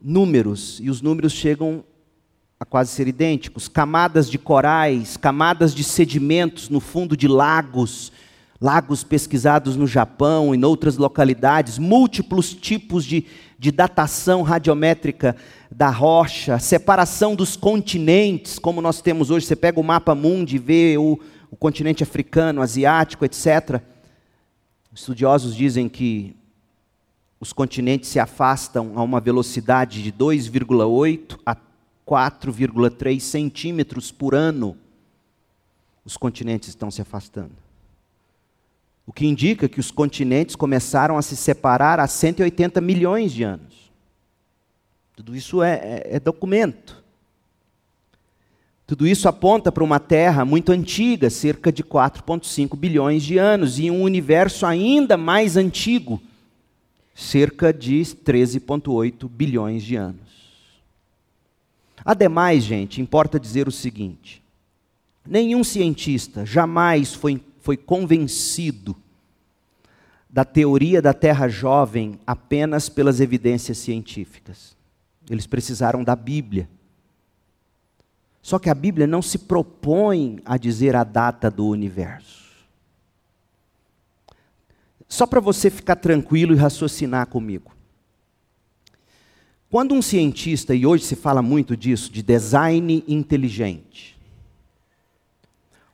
números, 0.01 0.79
e 0.81 0.89
os 0.89 1.01
números 1.01 1.33
chegam 1.33 1.83
a 2.57 2.63
quase 2.63 2.91
ser 2.91 3.05
idênticos. 3.05 3.67
Camadas 3.67 4.29
de 4.29 4.37
corais, 4.37 5.17
camadas 5.17 5.75
de 5.75 5.83
sedimentos 5.83 6.69
no 6.69 6.79
fundo 6.79 7.17
de 7.17 7.27
lagos, 7.27 8.13
lagos 8.59 9.03
pesquisados 9.03 9.75
no 9.75 9.85
Japão 9.85 10.53
e 10.53 10.57
em 10.57 10.63
outras 10.63 10.97
localidades, 10.97 11.77
múltiplos 11.77 12.53
tipos 12.53 13.03
de, 13.03 13.25
de 13.59 13.71
datação 13.71 14.41
radiométrica 14.41 15.35
da 15.69 15.89
rocha, 15.89 16.57
separação 16.57 17.35
dos 17.35 17.57
continentes, 17.57 18.57
como 18.57 18.81
nós 18.81 19.01
temos 19.01 19.29
hoje. 19.29 19.45
Você 19.45 19.55
pega 19.55 19.79
o 19.79 19.83
mapa 19.83 20.15
mundi 20.15 20.55
e 20.55 20.59
vê 20.59 20.97
o, 20.97 21.19
o 21.51 21.55
continente 21.55 22.01
africano, 22.01 22.61
asiático, 22.61 23.25
etc. 23.25 23.81
Estudiosos 24.93 25.55
dizem 25.55 25.89
que 25.89 26.35
os 27.39 27.51
continentes 27.51 28.09
se 28.09 28.19
afastam 28.19 28.93
a 28.95 29.03
uma 29.03 29.19
velocidade 29.19 30.01
de 30.01 30.11
2,8 30.11 31.37
a 31.45 31.57
4,3 32.07 33.19
centímetros 33.19 34.11
por 34.11 34.33
ano. 34.33 34.77
Os 36.05 36.15
continentes 36.15 36.69
estão 36.69 36.89
se 36.89 37.01
afastando. 37.01 37.64
O 39.05 39.13
que 39.13 39.25
indica 39.25 39.69
que 39.69 39.79
os 39.79 39.91
continentes 39.91 40.55
começaram 40.55 41.17
a 41.17 41.21
se 41.21 41.35
separar 41.35 41.99
há 41.99 42.07
180 42.07 42.81
milhões 42.81 43.31
de 43.31 43.43
anos. 43.43 43.91
Tudo 45.15 45.35
isso 45.35 45.61
é, 45.61 45.73
é, 45.73 46.15
é 46.15 46.19
documento. 46.19 47.03
Tudo 48.87 49.07
isso 49.07 49.27
aponta 49.27 49.71
para 49.71 49.83
uma 49.83 49.99
Terra 49.99 50.45
muito 50.45 50.71
antiga, 50.71 51.29
cerca 51.29 51.71
de 51.71 51.83
4,5 51.83 52.77
bilhões 52.77 53.23
de 53.23 53.37
anos, 53.37 53.79
e 53.79 53.89
um 53.89 54.03
universo 54.03 54.65
ainda 54.65 55.17
mais 55.17 55.57
antigo, 55.57 56.21
cerca 57.15 57.73
de 57.73 58.01
13,8 58.01 59.27
bilhões 59.27 59.83
de 59.83 59.95
anos. 59.95 60.19
Ademais, 62.03 62.63
gente, 62.63 63.01
importa 63.01 63.39
dizer 63.39 63.67
o 63.67 63.71
seguinte: 63.71 64.43
nenhum 65.25 65.63
cientista 65.63 66.45
jamais 66.45 67.13
foi 67.13 67.41
foi 67.65 67.75
convencido 67.75 68.95
da 70.29 70.45
teoria 70.45 71.01
da 71.01 71.15
Terra 71.15 71.47
jovem 71.47 72.19
apenas 72.27 72.89
pelas 72.89 73.19
evidências 73.19 73.79
científicas. 73.79 74.77
Eles 75.27 75.47
precisaram 75.47 76.03
da 76.03 76.15
Bíblia. 76.15 76.69
Só 78.39 78.59
que 78.59 78.69
a 78.69 78.75
Bíblia 78.75 79.07
não 79.07 79.19
se 79.19 79.39
propõe 79.39 80.39
a 80.45 80.57
dizer 80.57 80.95
a 80.95 81.03
data 81.03 81.49
do 81.49 81.65
universo. 81.65 82.53
Só 85.09 85.25
para 85.25 85.39
você 85.39 85.71
ficar 85.71 85.95
tranquilo 85.95 86.53
e 86.53 86.57
raciocinar 86.57 87.25
comigo. 87.25 87.73
Quando 89.71 89.95
um 89.95 90.03
cientista, 90.03 90.75
e 90.75 90.85
hoje 90.85 91.03
se 91.03 91.15
fala 91.15 91.41
muito 91.41 91.75
disso, 91.75 92.11
de 92.11 92.21
design 92.21 93.03
inteligente, 93.07 94.14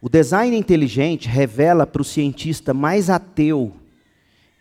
o 0.02 0.10
design 0.10 0.58
inteligente 0.58 1.30
revela 1.30 1.86
para 1.86 2.02
o 2.02 2.06
cientista 2.06 2.74
mais 2.74 3.10
ateu 3.10 3.74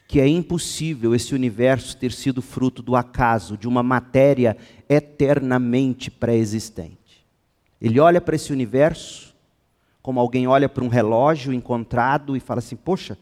que 0.06 0.20
é 0.20 0.26
impossível 0.26 1.14
esse 1.14 1.36
universo 1.36 1.96
ter 1.96 2.10
sido 2.10 2.42
fruto 2.42 2.82
do 2.82 2.96
acaso, 2.96 3.56
de 3.56 3.68
uma 3.68 3.80
matéria 3.80 4.56
eternamente 4.88 6.10
pré-existente. 6.10 7.24
Ele 7.80 8.00
olha 8.00 8.20
para 8.20 8.34
esse 8.34 8.52
universo 8.52 9.32
como 10.02 10.18
alguém 10.18 10.48
olha 10.48 10.68
para 10.68 10.82
um 10.82 10.88
relógio 10.88 11.52
encontrado 11.52 12.36
e 12.36 12.40
fala 12.40 12.58
assim: 12.58 12.74
Poxa, 12.74 13.16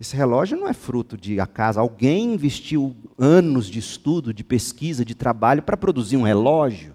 esse 0.00 0.16
relógio 0.16 0.58
não 0.58 0.66
é 0.66 0.72
fruto 0.72 1.18
de 1.18 1.38
acaso. 1.38 1.78
Alguém 1.78 2.32
investiu 2.32 2.96
anos 3.18 3.66
de 3.66 3.78
estudo, 3.78 4.32
de 4.32 4.42
pesquisa, 4.42 5.04
de 5.04 5.14
trabalho 5.14 5.62
para 5.62 5.76
produzir 5.76 6.16
um 6.16 6.22
relógio. 6.22 6.94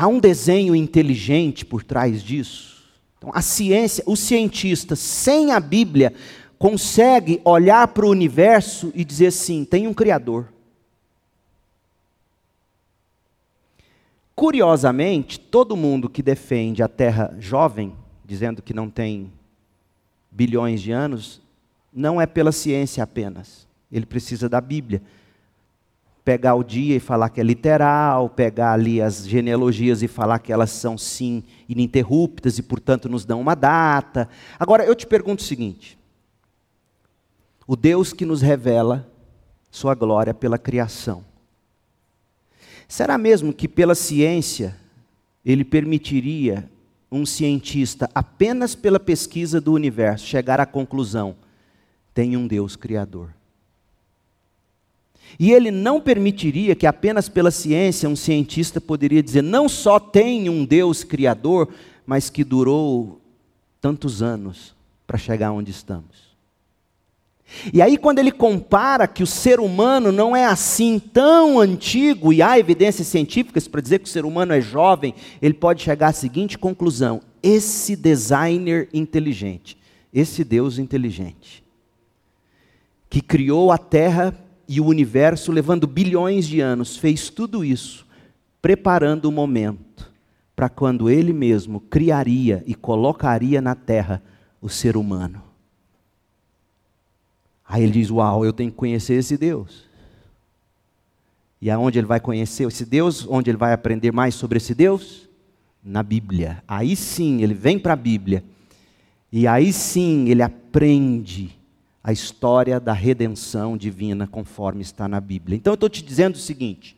Há 0.00 0.08
um 0.08 0.18
desenho 0.18 0.74
inteligente 0.74 1.62
por 1.62 1.84
trás 1.84 2.22
disso. 2.22 2.88
Então, 3.18 3.30
a 3.34 3.42
ciência, 3.42 4.02
o 4.06 4.16
cientista, 4.16 4.96
sem 4.96 5.52
a 5.52 5.60
Bíblia, 5.60 6.14
consegue 6.58 7.38
olhar 7.44 7.86
para 7.88 8.06
o 8.06 8.10
universo 8.10 8.90
e 8.94 9.04
dizer 9.04 9.26
assim: 9.26 9.62
tem 9.62 9.86
um 9.86 9.92
Criador. 9.92 10.48
Curiosamente, 14.34 15.38
todo 15.38 15.76
mundo 15.76 16.08
que 16.08 16.22
defende 16.22 16.82
a 16.82 16.88
Terra 16.88 17.36
jovem, 17.38 17.94
dizendo 18.24 18.62
que 18.62 18.72
não 18.72 18.88
tem 18.88 19.30
bilhões 20.30 20.80
de 20.80 20.92
anos, 20.92 21.42
não 21.92 22.18
é 22.18 22.24
pela 22.24 22.52
ciência 22.52 23.04
apenas. 23.04 23.68
Ele 23.92 24.06
precisa 24.06 24.48
da 24.48 24.62
Bíblia 24.62 25.02
pegar 26.30 26.54
o 26.54 26.62
dia 26.62 26.94
e 26.94 27.00
falar 27.00 27.28
que 27.28 27.40
é 27.40 27.42
literal, 27.42 28.28
pegar 28.28 28.72
ali 28.72 29.02
as 29.02 29.26
genealogias 29.26 30.00
e 30.00 30.06
falar 30.06 30.38
que 30.38 30.52
elas 30.52 30.70
são 30.70 30.96
sim 30.96 31.42
ininterruptas 31.68 32.56
e, 32.56 32.62
portanto, 32.62 33.08
nos 33.08 33.24
dão 33.24 33.40
uma 33.40 33.56
data. 33.56 34.28
Agora, 34.56 34.84
eu 34.84 34.94
te 34.94 35.08
pergunto 35.08 35.42
o 35.42 35.44
seguinte: 35.44 35.98
o 37.66 37.74
Deus 37.74 38.12
que 38.12 38.24
nos 38.24 38.40
revela 38.40 39.10
sua 39.72 39.92
glória 39.92 40.32
pela 40.32 40.56
criação, 40.56 41.24
será 42.86 43.18
mesmo 43.18 43.52
que 43.52 43.66
pela 43.66 43.96
ciência 43.96 44.76
ele 45.44 45.64
permitiria 45.64 46.70
um 47.10 47.26
cientista, 47.26 48.08
apenas 48.14 48.76
pela 48.76 49.00
pesquisa 49.00 49.60
do 49.60 49.72
universo, 49.72 50.26
chegar 50.26 50.60
à 50.60 50.64
conclusão: 50.64 51.34
tem 52.14 52.36
um 52.36 52.46
Deus 52.46 52.76
criador? 52.76 53.39
E 55.38 55.52
ele 55.52 55.70
não 55.70 56.00
permitiria 56.00 56.74
que 56.74 56.86
apenas 56.86 57.28
pela 57.28 57.50
ciência 57.50 58.08
um 58.08 58.16
cientista 58.16 58.80
poderia 58.80 59.22
dizer 59.22 59.42
não 59.42 59.68
só 59.68 59.98
tem 59.98 60.48
um 60.48 60.64
Deus 60.64 61.04
criador, 61.04 61.68
mas 62.06 62.28
que 62.28 62.44
durou 62.44 63.20
tantos 63.80 64.22
anos 64.22 64.74
para 65.06 65.18
chegar 65.18 65.52
onde 65.52 65.70
estamos. 65.70 66.30
E 67.72 67.82
aí, 67.82 67.98
quando 67.98 68.20
ele 68.20 68.30
compara 68.30 69.08
que 69.08 69.22
o 69.22 69.26
ser 69.26 69.58
humano 69.58 70.12
não 70.12 70.36
é 70.36 70.44
assim 70.44 70.98
tão 70.98 71.58
antigo, 71.58 72.32
e 72.32 72.40
há 72.40 72.58
evidências 72.58 73.08
científicas 73.08 73.66
para 73.66 73.80
dizer 73.80 73.98
que 73.98 74.04
o 74.04 74.08
ser 74.08 74.24
humano 74.24 74.52
é 74.52 74.60
jovem, 74.60 75.14
ele 75.42 75.54
pode 75.54 75.82
chegar 75.82 76.08
à 76.08 76.12
seguinte 76.12 76.56
conclusão: 76.56 77.20
esse 77.42 77.96
designer 77.96 78.88
inteligente, 78.94 79.76
esse 80.14 80.44
Deus 80.44 80.78
inteligente, 80.78 81.64
que 83.08 83.20
criou 83.20 83.72
a 83.72 83.78
Terra 83.78 84.32
e 84.72 84.80
o 84.80 84.86
universo 84.86 85.50
levando 85.50 85.84
bilhões 85.84 86.46
de 86.46 86.60
anos, 86.60 86.96
fez 86.96 87.28
tudo 87.28 87.64
isso 87.64 88.06
preparando 88.62 89.24
o 89.24 89.32
momento 89.32 90.08
para 90.54 90.68
quando 90.68 91.10
ele 91.10 91.32
mesmo 91.32 91.80
criaria 91.80 92.62
e 92.64 92.72
colocaria 92.72 93.60
na 93.60 93.74
terra 93.74 94.22
o 94.60 94.68
ser 94.68 94.96
humano. 94.96 95.42
Aí 97.66 97.82
ele 97.82 97.90
diz: 97.90 98.12
Uau, 98.12 98.44
eu 98.44 98.52
tenho 98.52 98.70
que 98.70 98.76
conhecer 98.76 99.14
esse 99.14 99.36
Deus. 99.36 99.88
E 101.60 101.68
aonde 101.68 101.98
ele 101.98 102.06
vai 102.06 102.20
conhecer 102.20 102.68
esse 102.68 102.84
Deus? 102.86 103.26
Onde 103.28 103.50
ele 103.50 103.58
vai 103.58 103.72
aprender 103.72 104.12
mais 104.12 104.36
sobre 104.36 104.58
esse 104.58 104.72
Deus? 104.72 105.28
Na 105.82 106.04
Bíblia. 106.04 106.62
Aí 106.68 106.94
sim 106.94 107.42
ele 107.42 107.54
vem 107.54 107.76
para 107.76 107.94
a 107.94 107.96
Bíblia. 107.96 108.44
E 109.32 109.48
aí 109.48 109.72
sim 109.72 110.28
ele 110.28 110.42
aprende 110.42 111.59
a 112.10 112.12
história 112.12 112.80
da 112.80 112.92
redenção 112.92 113.76
divina 113.76 114.26
conforme 114.26 114.82
está 114.82 115.06
na 115.06 115.20
Bíblia. 115.20 115.56
Então 115.56 115.72
eu 115.72 115.76
estou 115.76 115.88
te 115.88 116.02
dizendo 116.02 116.34
o 116.34 116.38
seguinte: 116.38 116.96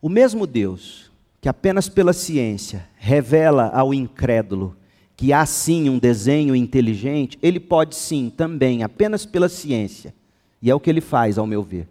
o 0.00 0.08
mesmo 0.08 0.46
Deus 0.46 1.12
que 1.40 1.48
apenas 1.48 1.90
pela 1.90 2.14
ciência 2.14 2.88
revela 2.96 3.68
ao 3.68 3.92
incrédulo 3.92 4.74
que 5.14 5.32
há 5.32 5.44
sim 5.44 5.90
um 5.90 5.98
desenho 5.98 6.56
inteligente, 6.56 7.38
ele 7.42 7.60
pode 7.60 7.94
sim 7.94 8.32
também, 8.34 8.82
apenas 8.82 9.26
pela 9.26 9.48
ciência, 9.48 10.14
e 10.60 10.70
é 10.70 10.74
o 10.74 10.80
que 10.80 10.88
ele 10.88 11.02
faz, 11.02 11.36
ao 11.36 11.46
meu 11.46 11.62
ver, 11.62 11.86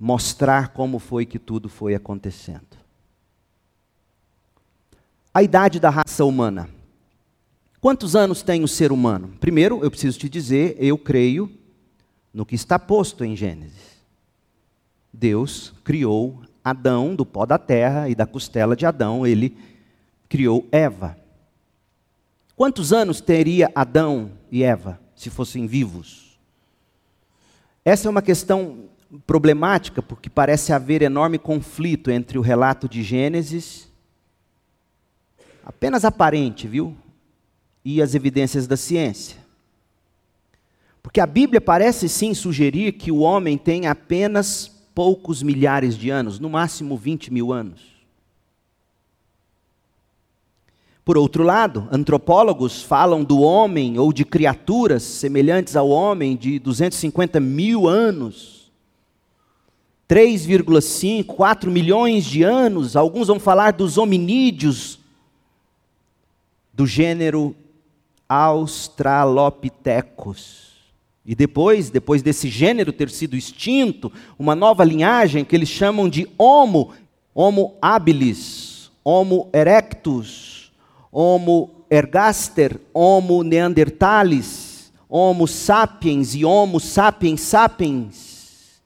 mostrar 0.00 0.68
como 0.68 0.98
foi 0.98 1.24
que 1.26 1.38
tudo 1.38 1.68
foi 1.68 1.94
acontecendo. 1.94 2.78
A 5.32 5.42
idade 5.42 5.78
da 5.78 5.90
raça 5.90 6.24
humana. 6.24 6.68
Quantos 7.82 8.14
anos 8.14 8.42
tem 8.42 8.62
o 8.62 8.68
ser 8.68 8.92
humano? 8.92 9.34
Primeiro, 9.40 9.82
eu 9.82 9.90
preciso 9.90 10.16
te 10.16 10.28
dizer, 10.28 10.76
eu 10.78 10.96
creio 10.96 11.50
no 12.32 12.46
que 12.46 12.54
está 12.54 12.78
posto 12.78 13.24
em 13.24 13.34
Gênesis. 13.34 14.00
Deus 15.12 15.74
criou 15.82 16.42
Adão 16.62 17.16
do 17.16 17.26
pó 17.26 17.44
da 17.44 17.58
terra 17.58 18.08
e 18.08 18.14
da 18.14 18.24
costela 18.24 18.76
de 18.76 18.86
Adão, 18.86 19.26
ele 19.26 19.58
criou 20.28 20.64
Eva. 20.70 21.18
Quantos 22.54 22.92
anos 22.92 23.20
teria 23.20 23.68
Adão 23.74 24.30
e 24.48 24.62
Eva 24.62 25.00
se 25.16 25.28
fossem 25.28 25.66
vivos? 25.66 26.38
Essa 27.84 28.06
é 28.06 28.10
uma 28.10 28.22
questão 28.22 28.90
problemática 29.26 30.00
porque 30.00 30.30
parece 30.30 30.72
haver 30.72 31.02
enorme 31.02 31.36
conflito 31.36 32.12
entre 32.12 32.38
o 32.38 32.42
relato 32.42 32.88
de 32.88 33.02
Gênesis, 33.02 33.90
apenas 35.64 36.04
aparente, 36.04 36.68
viu? 36.68 36.96
E 37.84 38.00
as 38.00 38.14
evidências 38.14 38.66
da 38.66 38.76
ciência. 38.76 39.36
Porque 41.02 41.20
a 41.20 41.26
Bíblia 41.26 41.60
parece 41.60 42.08
sim 42.08 42.32
sugerir 42.32 42.92
que 42.92 43.10
o 43.10 43.18
homem 43.18 43.58
tem 43.58 43.86
apenas 43.86 44.70
poucos 44.94 45.42
milhares 45.42 45.96
de 45.96 46.10
anos, 46.10 46.38
no 46.38 46.48
máximo 46.48 46.96
20 46.96 47.32
mil 47.32 47.52
anos. 47.52 47.92
Por 51.04 51.18
outro 51.18 51.42
lado, 51.42 51.88
antropólogos 51.90 52.82
falam 52.82 53.24
do 53.24 53.40
homem 53.40 53.98
ou 53.98 54.12
de 54.12 54.24
criaturas 54.24 55.02
semelhantes 55.02 55.74
ao 55.74 55.88
homem 55.88 56.36
de 56.36 56.60
250 56.60 57.40
mil 57.40 57.88
anos. 57.88 58.70
3,5, 60.08 61.24
4 61.24 61.70
milhões 61.72 62.24
de 62.24 62.44
anos. 62.44 62.94
Alguns 62.94 63.26
vão 63.26 63.40
falar 63.40 63.72
dos 63.72 63.98
hominídeos 63.98 65.00
do 66.72 66.86
gênero 66.86 67.56
Australopithecus. 68.32 70.72
E 71.24 71.34
depois, 71.34 71.90
depois 71.90 72.22
desse 72.22 72.48
gênero 72.48 72.90
ter 72.90 73.10
sido 73.10 73.36
extinto, 73.36 74.10
uma 74.38 74.56
nova 74.56 74.82
linhagem 74.84 75.44
que 75.44 75.54
eles 75.54 75.68
chamam 75.68 76.08
de 76.08 76.26
Homo, 76.38 76.92
Homo 77.34 77.76
habilis, 77.80 78.90
Homo 79.04 79.50
erectus, 79.52 80.72
Homo 81.12 81.84
ergaster, 81.90 82.80
Homo 82.94 83.42
neanderthalis, 83.42 84.90
Homo 85.08 85.46
sapiens 85.46 86.34
e 86.34 86.42
Homo 86.42 86.80
sapiens 86.80 87.42
sapiens. 87.42 88.80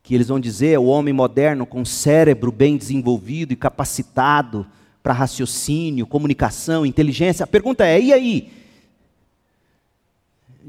Que 0.00 0.14
eles 0.14 0.28
vão 0.28 0.38
dizer 0.38 0.74
é 0.74 0.78
o 0.78 0.84
homem 0.84 1.12
moderno 1.12 1.66
com 1.66 1.84
cérebro 1.84 2.52
bem 2.52 2.76
desenvolvido 2.76 3.52
e 3.52 3.56
capacitado 3.56 4.64
para 5.02 5.12
raciocínio, 5.12 6.06
comunicação, 6.06 6.86
inteligência. 6.86 7.42
A 7.44 7.48
pergunta 7.48 7.84
é: 7.84 8.00
e 8.00 8.12
aí? 8.12 8.59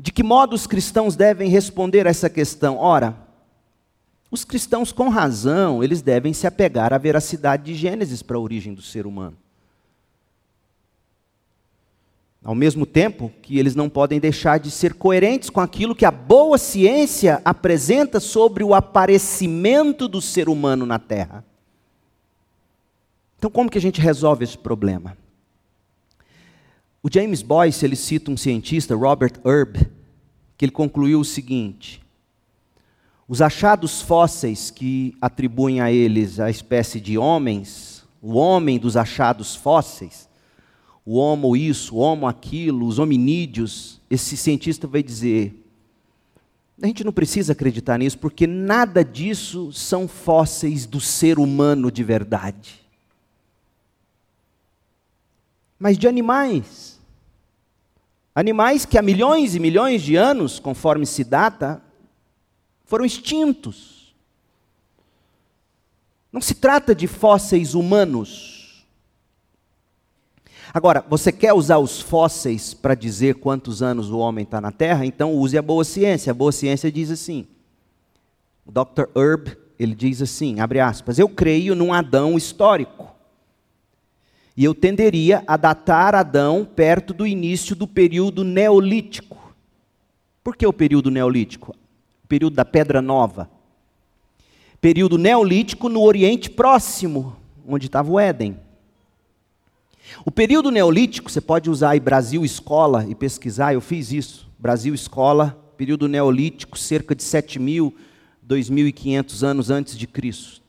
De 0.01 0.11
que 0.11 0.23
modo 0.23 0.55
os 0.55 0.65
cristãos 0.65 1.15
devem 1.15 1.47
responder 1.47 2.07
a 2.07 2.09
essa 2.09 2.27
questão? 2.27 2.79
Ora, 2.79 3.15
os 4.31 4.43
cristãos, 4.43 4.91
com 4.91 5.09
razão, 5.09 5.83
eles 5.83 6.01
devem 6.01 6.33
se 6.33 6.47
apegar 6.47 6.91
à 6.91 6.97
veracidade 6.97 7.65
de 7.65 7.75
Gênesis 7.75 8.23
para 8.23 8.35
a 8.35 8.39
origem 8.39 8.73
do 8.73 8.81
ser 8.81 9.05
humano. 9.05 9.37
Ao 12.43 12.55
mesmo 12.55 12.83
tempo 12.83 13.31
que 13.43 13.59
eles 13.59 13.75
não 13.75 13.87
podem 13.87 14.19
deixar 14.19 14.59
de 14.59 14.71
ser 14.71 14.95
coerentes 14.95 15.51
com 15.51 15.59
aquilo 15.59 15.93
que 15.93 16.03
a 16.05 16.09
boa 16.09 16.57
ciência 16.57 17.39
apresenta 17.45 18.19
sobre 18.19 18.63
o 18.63 18.73
aparecimento 18.73 20.07
do 20.07 20.19
ser 20.19 20.49
humano 20.49 20.83
na 20.83 20.97
Terra. 20.97 21.45
Então, 23.37 23.51
como 23.51 23.69
que 23.69 23.77
a 23.77 23.81
gente 23.81 24.01
resolve 24.01 24.43
esse 24.45 24.57
problema? 24.57 25.15
O 27.03 27.09
James 27.11 27.41
Boyce, 27.41 27.83
ele 27.83 27.95
cita 27.95 28.29
um 28.29 28.37
cientista, 28.37 28.95
Robert 28.95 29.33
Erb, 29.43 29.75
que 30.55 30.65
ele 30.65 30.71
concluiu 30.71 31.19
o 31.19 31.25
seguinte: 31.25 32.01
os 33.27 33.41
achados 33.41 34.01
fósseis 34.01 34.69
que 34.69 35.15
atribuem 35.19 35.81
a 35.81 35.91
eles 35.91 36.39
a 36.39 36.49
espécie 36.49 36.99
de 36.99 37.17
homens, 37.17 38.03
o 38.21 38.33
homem 38.33 38.77
dos 38.77 38.95
achados 38.95 39.55
fósseis, 39.55 40.29
o 41.03 41.15
homo 41.15 41.55
isso, 41.55 41.95
o 41.95 41.99
homo 41.99 42.27
aquilo, 42.27 42.85
os 42.85 42.99
hominídeos, 42.99 43.99
esse 44.09 44.37
cientista 44.37 44.85
vai 44.85 45.01
dizer: 45.01 45.61
a 46.81 46.87
gente 46.87 47.03
não 47.03 47.11
precisa 47.11 47.53
acreditar 47.53 47.99
nisso, 47.99 48.17
porque 48.17 48.47
nada 48.47 49.05
disso 49.05 49.71
são 49.71 50.07
fósseis 50.07 50.85
do 50.85 50.99
ser 50.99 51.37
humano 51.37 51.91
de 51.91 52.03
verdade. 52.03 52.81
Mas 55.79 55.97
de 55.97 56.07
animais. 56.07 56.90
Animais 58.33 58.85
que 58.85 58.97
há 58.97 59.01
milhões 59.01 59.55
e 59.55 59.59
milhões 59.59 60.01
de 60.01 60.15
anos, 60.15 60.59
conforme 60.59 61.05
se 61.05 61.23
data, 61.23 61.81
foram 62.85 63.03
extintos. 63.03 64.15
Não 66.31 66.39
se 66.39 66.55
trata 66.55 66.95
de 66.95 67.07
fósseis 67.07 67.73
humanos. 67.73 68.85
Agora, 70.73 71.05
você 71.09 71.33
quer 71.33 71.51
usar 71.51 71.79
os 71.79 71.99
fósseis 71.99 72.73
para 72.73 72.95
dizer 72.95 73.35
quantos 73.35 73.81
anos 73.81 74.09
o 74.09 74.17
homem 74.19 74.43
está 74.43 74.61
na 74.61 74.71
Terra? 74.71 75.05
Então 75.05 75.33
use 75.33 75.57
a 75.57 75.61
boa 75.61 75.83
ciência. 75.83 76.31
A 76.31 76.33
boa 76.33 76.53
ciência 76.53 76.89
diz 76.89 77.11
assim. 77.11 77.45
O 78.65 78.71
Dr. 78.71 79.09
Herb, 79.13 79.57
ele 79.77 79.93
diz 79.93 80.21
assim, 80.21 80.61
abre 80.61 80.79
aspas, 80.79 81.19
eu 81.19 81.27
creio 81.27 81.75
num 81.75 81.91
Adão 81.91 82.37
histórico. 82.37 83.10
E 84.61 84.63
eu 84.63 84.75
tenderia 84.75 85.43
a 85.47 85.57
datar 85.57 86.13
Adão 86.13 86.63
perto 86.63 87.15
do 87.15 87.25
início 87.25 87.75
do 87.75 87.87
período 87.87 88.43
neolítico. 88.43 89.55
Por 90.43 90.55
que 90.55 90.67
o 90.67 90.71
período 90.71 91.09
neolítico? 91.09 91.75
O 92.23 92.27
período 92.27 92.53
da 92.53 92.63
Pedra 92.63 93.01
Nova. 93.01 93.49
Período 94.79 95.17
neolítico 95.17 95.89
no 95.89 96.03
Oriente 96.03 96.47
Próximo, 96.47 97.35
onde 97.67 97.87
estava 97.87 98.11
o 98.11 98.19
Éden. 98.19 98.55
O 100.23 100.29
período 100.29 100.69
neolítico, 100.69 101.31
você 101.31 101.41
pode 101.41 101.67
usar 101.67 101.89
aí 101.89 101.99
Brasil 101.99 102.45
Escola 102.45 103.03
e 103.09 103.15
pesquisar, 103.15 103.73
eu 103.73 103.81
fiz 103.81 104.11
isso. 104.11 104.47
Brasil 104.59 104.93
Escola, 104.93 105.59
período 105.75 106.07
neolítico, 106.07 106.77
cerca 106.77 107.15
de 107.15 107.23
7.000, 107.23 107.91
2.500 108.47 109.41
anos 109.41 109.71
antes 109.71 109.97
de 109.97 110.05
Cristo. 110.05 110.60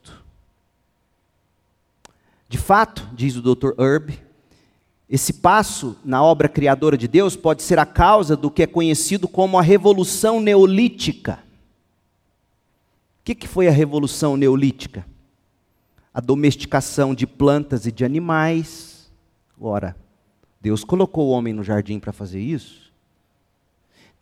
De 2.53 2.59
fato, 2.59 3.09
diz 3.15 3.35
o 3.35 3.41
Dr. 3.41 3.71
Herb, 3.79 4.13
esse 5.09 5.33
passo 5.33 5.97
na 6.05 6.23
obra 6.23 6.47
criadora 6.47 6.95
de 6.95 7.07
Deus 7.07 7.35
pode 7.35 7.63
ser 7.63 7.79
a 7.79 7.85
causa 7.85 8.37
do 8.37 8.51
que 8.51 8.61
é 8.61 8.67
conhecido 8.67 9.27
como 9.27 9.57
a 9.57 9.61
Revolução 9.63 10.39
Neolítica. 10.39 11.39
que, 13.23 13.33
que 13.33 13.47
foi 13.47 13.67
a 13.67 13.71
revolução 13.71 14.37
neolítica? 14.37 15.03
A 16.13 16.21
domesticação 16.21 17.15
de 17.15 17.25
plantas 17.25 17.87
e 17.87 17.91
de 17.91 18.05
animais. 18.05 19.11
Ora, 19.59 19.95
Deus 20.61 20.83
colocou 20.83 21.29
o 21.29 21.31
homem 21.31 21.55
no 21.55 21.63
jardim 21.63 21.97
para 21.97 22.13
fazer 22.13 22.39
isso. 22.39 22.82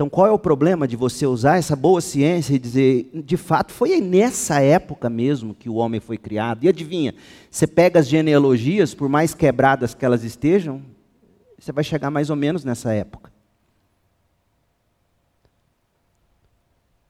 Então, 0.02 0.10
qual 0.10 0.26
é 0.26 0.32
o 0.32 0.40
problema 0.40 0.88
de 0.88 0.96
você 0.96 1.28
usar 1.28 1.58
essa 1.58 1.76
boa 1.76 2.02
ciência 2.02 2.56
e 2.56 2.58
dizer, 2.58 3.12
de 3.14 3.38
fato, 3.38 3.72
foi 3.72 4.02
nessa 4.02 4.60
época 4.60 5.08
mesmo 5.12 5.54
que 5.54 5.70
o 5.70 5.76
homem 5.76 6.00
foi 6.02 6.18
criado? 6.18 6.64
E 6.64 6.68
adivinha, 6.68 7.14
você 7.52 7.68
pega 7.68 8.00
as 8.00 8.08
genealogias, 8.08 8.96
por 8.96 9.08
mais 9.08 9.36
quebradas 9.36 9.94
que 9.94 10.04
elas 10.04 10.24
estejam, 10.24 10.82
você 11.56 11.72
vai 11.72 11.84
chegar 11.84 12.10
mais 12.10 12.32
ou 12.32 12.36
menos 12.36 12.66
nessa 12.66 12.92
época. 12.92 13.32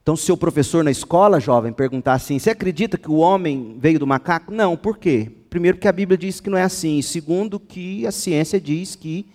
Então, 0.02 0.14
se 0.14 0.30
o 0.30 0.36
professor 0.36 0.84
na 0.84 0.90
escola, 0.90 1.40
jovem, 1.40 1.72
perguntar 1.72 2.12
assim: 2.12 2.38
você 2.38 2.50
acredita 2.50 2.98
que 2.98 3.10
o 3.10 3.16
homem 3.16 3.74
veio 3.80 3.98
do 3.98 4.06
macaco? 4.06 4.52
Não, 4.52 4.76
por 4.76 4.98
quê? 4.98 5.32
Primeiro, 5.48 5.78
porque 5.78 5.88
a 5.88 5.92
Bíblia 5.92 6.18
diz 6.18 6.40
que 6.40 6.50
não 6.50 6.58
é 6.58 6.62
assim. 6.62 6.98
E 6.98 7.02
segundo, 7.02 7.58
que 7.58 8.06
a 8.06 8.12
ciência 8.12 8.60
diz 8.60 8.94
que 8.94 9.26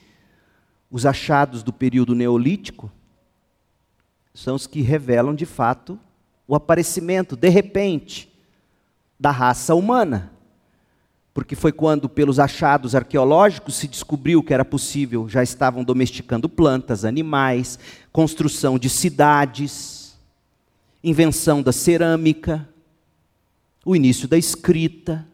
os 0.92 1.08
achados 1.08 1.64
do 1.64 1.74
período 1.74 2.14
neolítico 2.14 2.92
são 4.38 4.54
os 4.54 4.68
que 4.68 4.82
revelam 4.82 5.34
de 5.34 5.48
fato 5.48 6.00
o 6.48 6.54
aparecimento, 6.54 7.36
de 7.36 7.50
repente, 7.50 8.32
da 9.20 9.32
raça 9.32 9.74
humana. 9.74 10.32
Porque 11.34 11.56
foi 11.56 11.72
quando, 11.72 12.08
pelos 12.08 12.40
achados 12.40 12.94
arqueológicos, 12.94 13.76
se 13.76 13.88
descobriu 13.88 14.44
que 14.44 14.54
era 14.54 14.64
possível, 14.64 15.28
já 15.28 15.42
estavam 15.42 15.84
domesticando 15.84 16.48
plantas, 16.48 17.04
animais, 17.04 17.80
construção 18.12 18.78
de 18.78 18.90
cidades, 18.92 20.16
invenção 21.04 21.64
da 21.64 21.72
cerâmica, 21.72 22.70
o 23.84 23.96
início 23.96 24.28
da 24.28 24.38
escrita. 24.38 25.28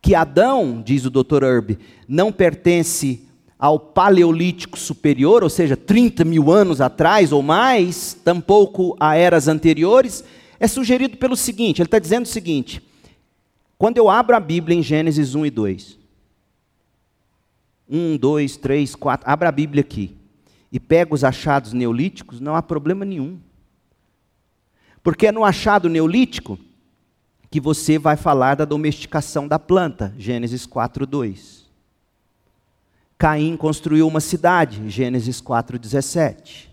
Que 0.00 0.14
Adão, 0.14 0.80
diz 0.80 1.04
o 1.04 1.10
Dr. 1.10 1.42
Herb, 1.42 1.76
não 2.06 2.30
pertence 2.30 3.26
ao 3.64 3.80
Paleolítico 3.80 4.78
Superior, 4.78 5.42
ou 5.42 5.48
seja, 5.48 5.74
30 5.74 6.22
mil 6.22 6.52
anos 6.52 6.82
atrás 6.82 7.32
ou 7.32 7.40
mais, 7.40 8.12
tampouco 8.12 8.94
a 9.00 9.16
eras 9.16 9.48
anteriores, 9.48 10.22
é 10.60 10.68
sugerido 10.68 11.16
pelo 11.16 11.34
seguinte: 11.34 11.80
ele 11.80 11.86
está 11.86 11.98
dizendo 11.98 12.26
o 12.26 12.28
seguinte, 12.28 12.82
quando 13.78 13.96
eu 13.96 14.10
abro 14.10 14.36
a 14.36 14.40
Bíblia 14.40 14.76
em 14.76 14.82
Gênesis 14.82 15.34
1 15.34 15.46
e 15.46 15.50
2, 15.50 15.98
1, 17.88 18.16
2, 18.18 18.56
3, 18.58 18.94
4, 18.96 19.30
abra 19.30 19.48
a 19.48 19.52
Bíblia 19.52 19.80
aqui, 19.80 20.14
e 20.70 20.78
pega 20.78 21.14
os 21.14 21.24
achados 21.24 21.72
neolíticos, 21.72 22.40
não 22.40 22.54
há 22.54 22.60
problema 22.60 23.02
nenhum. 23.02 23.38
Porque 25.02 25.28
é 25.28 25.32
no 25.32 25.42
achado 25.42 25.88
neolítico 25.88 26.58
que 27.50 27.62
você 27.62 27.98
vai 27.98 28.18
falar 28.18 28.56
da 28.56 28.66
domesticação 28.66 29.48
da 29.48 29.58
planta, 29.58 30.14
Gênesis 30.18 30.66
4, 30.66 31.06
2. 31.06 31.63
Caim 33.18 33.56
construiu 33.56 34.06
uma 34.06 34.20
cidade, 34.20 34.90
Gênesis 34.90 35.40
4,17. 35.40 36.68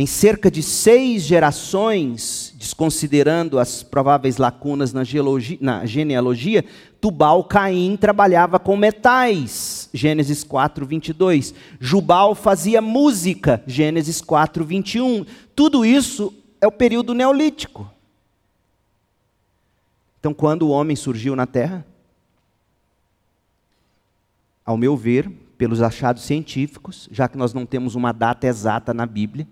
Em 0.00 0.06
cerca 0.06 0.48
de 0.48 0.62
seis 0.62 1.22
gerações, 1.24 2.54
desconsiderando 2.56 3.58
as 3.58 3.82
prováveis 3.82 4.36
lacunas 4.36 4.92
na, 4.92 5.02
geologia, 5.02 5.58
na 5.60 5.84
genealogia, 5.84 6.64
Tubal 7.00 7.42
Caim 7.42 7.96
trabalhava 7.96 8.60
com 8.60 8.76
metais, 8.76 9.90
Gênesis 9.92 10.44
4, 10.44 10.86
22. 10.86 11.52
Jubal 11.80 12.36
fazia 12.36 12.80
música, 12.80 13.60
Gênesis 13.66 14.20
4, 14.20 14.64
21. 14.64 15.26
Tudo 15.56 15.84
isso 15.84 16.32
é 16.60 16.66
o 16.68 16.72
período 16.72 17.12
neolítico. 17.12 17.90
Então, 20.20 20.32
quando 20.32 20.62
o 20.62 20.70
homem 20.70 20.94
surgiu 20.94 21.34
na 21.34 21.46
terra, 21.46 21.84
ao 24.68 24.76
meu 24.76 24.94
ver, 24.94 25.30
pelos 25.56 25.80
achados 25.80 26.24
científicos, 26.24 27.08
já 27.10 27.26
que 27.26 27.38
nós 27.38 27.54
não 27.54 27.64
temos 27.64 27.94
uma 27.94 28.12
data 28.12 28.46
exata 28.46 28.92
na 28.92 29.06
Bíblia, 29.06 29.48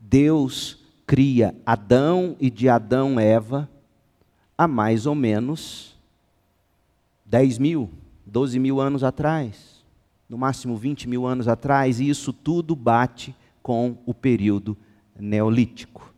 Deus 0.00 0.84
cria 1.06 1.54
Adão 1.64 2.34
e 2.40 2.50
de 2.50 2.68
Adão 2.68 3.20
Eva 3.20 3.70
há 4.58 4.66
mais 4.66 5.06
ou 5.06 5.14
menos 5.14 5.96
10 7.24 7.58
mil, 7.58 7.88
12 8.26 8.58
mil 8.58 8.80
anos 8.80 9.04
atrás, 9.04 9.84
no 10.28 10.36
máximo 10.36 10.76
20 10.76 11.08
mil 11.08 11.24
anos 11.24 11.46
atrás, 11.46 12.00
e 12.00 12.08
isso 12.08 12.32
tudo 12.32 12.74
bate 12.74 13.32
com 13.62 13.96
o 14.04 14.12
período 14.12 14.76
neolítico. 15.16 16.09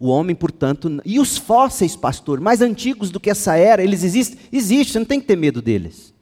O 0.00 0.08
homem, 0.08 0.34
portanto, 0.34 1.00
e 1.04 1.18
os 1.18 1.36
fósseis, 1.36 1.96
pastor, 1.96 2.40
mais 2.40 2.60
antigos 2.60 3.10
do 3.10 3.18
que 3.18 3.30
essa 3.30 3.56
era, 3.56 3.82
eles 3.82 4.04
existem? 4.04 4.38
Existem, 4.52 4.92
você 4.92 4.98
não 5.00 5.06
tem 5.06 5.20
que 5.20 5.26
ter 5.26 5.36
medo 5.36 5.60
deles. 5.60 6.14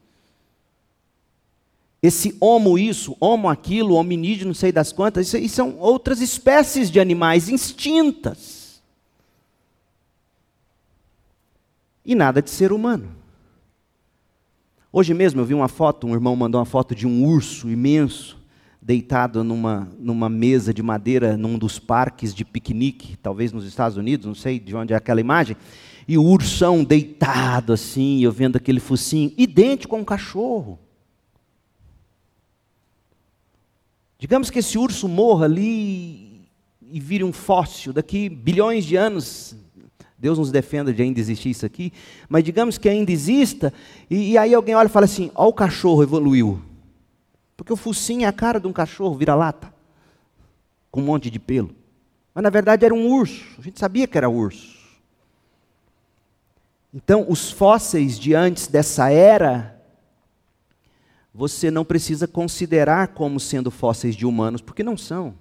Esse 2.02 2.36
homo 2.40 2.78
isso, 2.78 3.16
homo 3.20 3.48
aquilo, 3.48 3.94
hominídeo, 3.94 4.46
não 4.46 4.54
sei 4.54 4.72
das 4.72 4.92
quantas, 4.92 5.26
isso, 5.26 5.36
isso 5.36 5.56
são 5.56 5.76
outras 5.78 6.20
espécies 6.20 6.90
de 6.90 7.00
animais 7.00 7.48
instintas. 7.48 8.80
E 12.04 12.14
nada 12.14 12.40
de 12.40 12.48
ser 12.48 12.72
humano. 12.72 13.14
Hoje 14.92 15.12
mesmo 15.12 15.40
eu 15.40 15.44
vi 15.44 15.52
uma 15.52 15.68
foto, 15.68 16.06
um 16.06 16.14
irmão 16.14 16.34
mandou 16.36 16.58
uma 16.60 16.64
foto 16.64 16.94
de 16.94 17.06
um 17.06 17.26
urso 17.26 17.68
imenso, 17.68 18.38
deitado 18.86 19.42
numa, 19.42 19.90
numa 19.98 20.28
mesa 20.28 20.72
de 20.72 20.80
madeira 20.80 21.36
num 21.36 21.58
dos 21.58 21.76
parques 21.76 22.32
de 22.32 22.44
piquenique, 22.44 23.16
talvez 23.16 23.52
nos 23.52 23.66
Estados 23.66 23.98
Unidos, 23.98 24.26
não 24.26 24.34
sei 24.34 24.60
de 24.60 24.76
onde 24.76 24.92
é 24.92 24.96
aquela 24.96 25.20
imagem, 25.20 25.56
e 26.06 26.16
o 26.16 26.22
ursão 26.22 26.84
deitado 26.84 27.72
assim, 27.72 28.22
eu 28.22 28.30
vendo 28.30 28.54
aquele 28.54 28.78
focinho, 28.78 29.32
idêntico 29.36 29.96
a 29.96 29.98
um 29.98 30.04
cachorro. 30.04 30.78
Digamos 34.20 34.50
que 34.50 34.60
esse 34.60 34.78
urso 34.78 35.08
morra 35.08 35.46
ali 35.46 36.42
e 36.88 37.00
vire 37.00 37.24
um 37.24 37.32
fóssil, 37.32 37.92
daqui 37.92 38.28
bilhões 38.28 38.84
de 38.84 38.94
anos, 38.94 39.56
Deus 40.16 40.38
nos 40.38 40.52
defenda 40.52 40.94
de 40.94 41.02
ainda 41.02 41.18
existir 41.18 41.50
isso 41.50 41.66
aqui, 41.66 41.92
mas 42.28 42.44
digamos 42.44 42.78
que 42.78 42.88
ainda 42.88 43.10
exista, 43.10 43.74
e, 44.08 44.30
e 44.30 44.38
aí 44.38 44.54
alguém 44.54 44.76
olha 44.76 44.86
e 44.86 44.90
fala 44.90 45.06
assim: 45.06 45.32
ó, 45.34 45.48
o 45.48 45.52
cachorro 45.52 46.04
evoluiu. 46.04 46.62
Porque 47.56 47.72
o 47.72 47.76
focinho 47.76 48.24
é 48.24 48.26
a 48.26 48.32
cara 48.32 48.60
de 48.60 48.66
um 48.66 48.72
cachorro 48.72 49.16
vira-lata, 49.16 49.72
com 50.90 51.00
um 51.00 51.04
monte 51.04 51.30
de 51.30 51.38
pelo. 51.38 51.74
Mas 52.34 52.42
na 52.42 52.50
verdade 52.50 52.84
era 52.84 52.94
um 52.94 53.08
urso, 53.08 53.44
a 53.58 53.62
gente 53.62 53.80
sabia 53.80 54.06
que 54.06 54.18
era 54.18 54.28
urso. 54.28 54.76
Então, 56.92 57.26
os 57.28 57.50
fósseis 57.50 58.18
de 58.18 58.34
antes 58.34 58.68
dessa 58.68 59.10
era, 59.10 59.82
você 61.34 61.70
não 61.70 61.84
precisa 61.84 62.26
considerar 62.26 63.08
como 63.08 63.38
sendo 63.38 63.70
fósseis 63.70 64.16
de 64.16 64.24
humanos, 64.24 64.62
porque 64.62 64.82
não 64.82 64.96
são. 64.96 65.34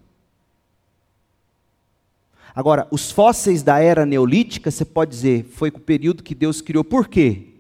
Agora, 2.54 2.88
os 2.92 3.12
fósseis 3.12 3.64
da 3.64 3.80
era 3.80 4.06
neolítica, 4.06 4.72
você 4.72 4.84
pode 4.84 5.12
dizer, 5.12 5.46
foi 5.46 5.70
o 5.70 5.80
período 5.80 6.24
que 6.24 6.36
Deus 6.36 6.62
criou. 6.62 6.84
Por 6.84 7.08
quê? 7.08 7.54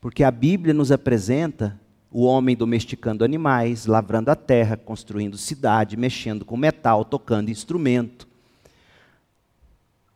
Porque 0.00 0.22
a 0.22 0.30
Bíblia 0.30 0.74
nos 0.74 0.92
apresenta 0.92 1.80
o 2.18 2.22
homem 2.22 2.56
domesticando 2.56 3.26
animais, 3.26 3.84
lavrando 3.84 4.30
a 4.30 4.34
terra, 4.34 4.74
construindo 4.74 5.36
cidade, 5.36 5.98
mexendo 5.98 6.46
com 6.46 6.56
metal, 6.56 7.04
tocando 7.04 7.50
instrumento. 7.50 8.26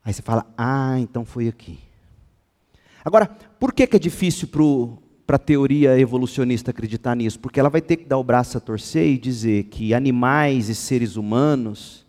Aí 0.03 0.11
você 0.11 0.23
fala, 0.23 0.47
ah, 0.57 0.99
então 0.99 1.27
foi 1.27 1.47
aqui. 1.47 1.79
Agora, 3.05 3.27
por 3.27 3.75
que, 3.75 3.87
que 3.87 3.97
é 3.97 3.99
difícil 3.99 4.49
para 5.27 5.37
a 5.37 5.39
teoria 5.39 6.01
evolucionista 6.01 6.71
acreditar 6.71 7.15
nisso? 7.15 7.39
Porque 7.39 7.61
ela 7.61 7.69
vai 7.69 7.83
ter 7.83 7.99
que 7.99 8.07
dar 8.07 8.17
o 8.17 8.25
braço 8.25 8.57
a 8.57 8.63
torcer 8.63 9.07
e 9.07 9.19
dizer 9.19 9.65
que 9.65 9.93
animais 9.93 10.71
e 10.71 10.75
seres 10.75 11.17
humanos, 11.17 12.07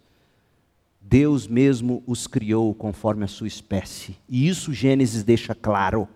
Deus 1.02 1.48
mesmo 1.48 2.02
os 2.08 2.28
criou 2.28 2.74
conforme 2.74 3.26
a 3.26 3.28
sua 3.28 3.48
espécie. 3.48 4.16
E 4.30 4.48
isso 4.48 4.72
Gênesis 4.72 5.22
deixa 5.22 5.54
claro. 5.54 6.08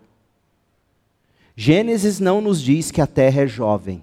Gênesis 1.56 2.20
não 2.20 2.42
nos 2.42 2.60
diz 2.60 2.90
que 2.90 3.00
a 3.00 3.06
terra 3.06 3.42
é 3.42 3.46
jovem, 3.46 4.02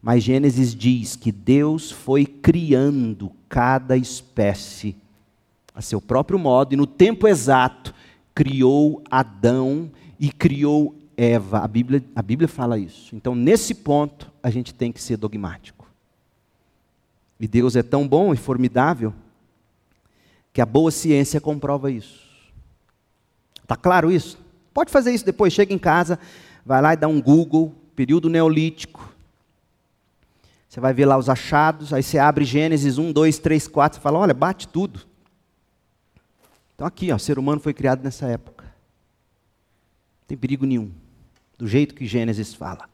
mas 0.00 0.22
Gênesis 0.22 0.72
diz 0.72 1.16
que 1.16 1.32
Deus 1.32 1.90
foi 1.90 2.24
criando 2.24 3.32
cada 3.48 3.96
espécie 3.96 4.96
a 5.74 5.82
seu 5.82 6.00
próprio 6.00 6.38
modo 6.38 6.72
e 6.72 6.76
no 6.76 6.86
tempo 6.86 7.26
exato 7.26 7.92
criou 8.34 9.02
Adão 9.10 9.90
e 10.18 10.30
criou 10.30 10.94
Eva. 11.16 11.58
A 11.58 11.66
Bíblia, 11.66 12.04
a 12.14 12.22
Bíblia 12.22 12.46
fala 12.46 12.78
isso. 12.78 13.16
Então, 13.16 13.34
nesse 13.34 13.74
ponto, 13.74 14.30
a 14.40 14.48
gente 14.48 14.72
tem 14.72 14.92
que 14.92 15.02
ser 15.02 15.16
dogmático. 15.16 15.90
E 17.40 17.48
Deus 17.48 17.74
é 17.74 17.82
tão 17.82 18.06
bom 18.06 18.32
e 18.32 18.36
formidável 18.36 19.12
que 20.52 20.60
a 20.60 20.66
boa 20.66 20.92
ciência 20.92 21.40
comprova 21.40 21.90
isso. 21.90 22.28
Está 23.60 23.74
claro 23.74 24.10
isso? 24.10 24.38
Pode 24.78 24.92
fazer 24.92 25.10
isso 25.10 25.24
depois, 25.24 25.52
chega 25.52 25.74
em 25.74 25.78
casa, 25.78 26.20
vai 26.64 26.80
lá 26.80 26.94
e 26.94 26.96
dá 26.96 27.08
um 27.08 27.20
Google, 27.20 27.74
período 27.96 28.30
neolítico. 28.30 29.12
Você 30.68 30.78
vai 30.78 30.94
ver 30.94 31.04
lá 31.04 31.18
os 31.18 31.28
achados, 31.28 31.92
aí 31.92 32.00
você 32.00 32.16
abre 32.16 32.44
Gênesis 32.44 32.96
1, 32.96 33.10
2, 33.10 33.40
3, 33.40 33.66
4 33.66 33.98
e 33.98 34.00
fala: 34.00 34.20
olha, 34.20 34.32
bate 34.32 34.68
tudo. 34.68 35.00
Então 36.76 36.86
aqui, 36.86 37.10
ó, 37.10 37.16
o 37.16 37.18
ser 37.18 37.40
humano 37.40 37.60
foi 37.60 37.74
criado 37.74 38.04
nessa 38.04 38.26
época. 38.26 38.66
Não 38.66 40.28
tem 40.28 40.38
perigo 40.38 40.64
nenhum, 40.64 40.92
do 41.58 41.66
jeito 41.66 41.92
que 41.92 42.06
Gênesis 42.06 42.54
fala. 42.54 42.88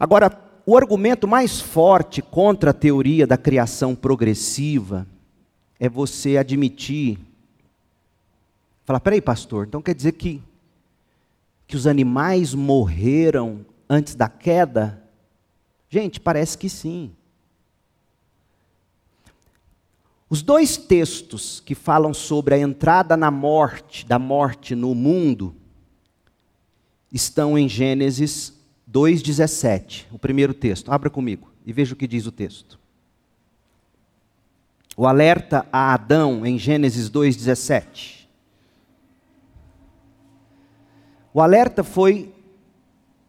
Agora, 0.00 0.32
o 0.64 0.74
argumento 0.74 1.28
mais 1.28 1.60
forte 1.60 2.22
contra 2.22 2.70
a 2.70 2.72
teoria 2.72 3.26
da 3.26 3.36
criação 3.36 3.94
progressiva 3.94 5.06
é 5.78 5.86
você 5.86 6.38
admitir, 6.38 7.18
falar, 8.84 9.00
peraí, 9.00 9.20
pastor, 9.20 9.66
então 9.66 9.82
quer 9.82 9.94
dizer 9.94 10.12
que, 10.12 10.42
que 11.66 11.76
os 11.76 11.86
animais 11.86 12.54
morreram 12.54 13.64
antes 13.88 14.14
da 14.14 14.28
queda? 14.28 15.02
Gente, 15.88 16.20
parece 16.20 16.56
que 16.56 16.68
sim. 16.68 17.12
Os 20.32 20.40
dois 20.40 20.78
textos 20.78 21.60
que 21.60 21.74
falam 21.74 22.14
sobre 22.14 22.54
a 22.54 22.58
entrada 22.58 23.18
na 23.18 23.30
morte, 23.30 24.06
da 24.06 24.18
morte 24.18 24.74
no 24.74 24.94
mundo, 24.94 25.54
estão 27.12 27.58
em 27.58 27.68
Gênesis 27.68 28.54
2,17, 28.90 30.06
o 30.10 30.18
primeiro 30.18 30.54
texto. 30.54 30.90
Abra 30.90 31.10
comigo 31.10 31.52
e 31.66 31.72
veja 31.72 31.92
o 31.92 31.96
que 31.96 32.06
diz 32.06 32.26
o 32.26 32.32
texto. 32.32 32.80
O 34.96 35.06
alerta 35.06 35.66
a 35.70 35.92
Adão 35.92 36.46
em 36.46 36.58
Gênesis 36.58 37.10
2,17. 37.10 38.21
O 41.32 41.40
alerta 41.40 41.82
foi 41.82 42.34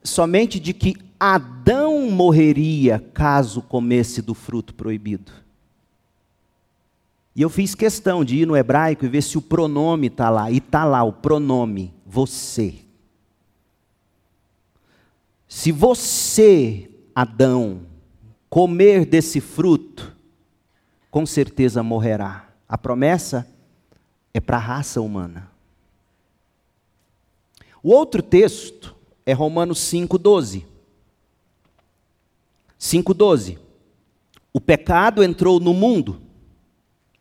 somente 0.03 0.59
de 0.59 0.73
que 0.73 0.95
Adão 1.19 2.11
morreria 2.11 2.99
caso 3.13 3.61
comesse 3.61 4.21
do 4.21 4.33
fruto 4.33 4.73
proibido. 4.73 5.31
E 7.35 7.41
eu 7.41 7.49
fiz 7.49 7.73
questão 7.73 8.23
de 8.23 8.37
ir 8.37 8.45
no 8.45 8.57
hebraico 8.57 9.05
e 9.05 9.07
ver 9.07 9.23
se 9.23 9.37
o 9.37 9.41
pronome 9.41 10.07
está 10.07 10.29
lá. 10.29 10.51
E 10.51 10.57
está 10.57 10.83
lá 10.83 11.01
o 11.03 11.13
pronome, 11.13 11.93
você. 12.05 12.75
Se 15.47 15.71
você, 15.71 16.89
Adão, 17.15 17.81
comer 18.49 19.05
desse 19.05 19.39
fruto, 19.39 20.15
com 21.09 21.25
certeza 21.25 21.81
morrerá. 21.81 22.49
A 22.67 22.77
promessa 22.77 23.47
é 24.33 24.39
para 24.39 24.57
a 24.57 24.59
raça 24.59 24.99
humana. 24.99 25.52
O 27.83 27.91
outro 27.91 28.23
texto 28.23 28.95
é 29.25 29.33
Romanos 29.33 29.79
5,12. 29.79 30.65
5,12. 32.79 33.59
O 34.53 34.61
pecado 34.61 35.21
entrou 35.21 35.59
no 35.59 35.73
mundo 35.73 36.21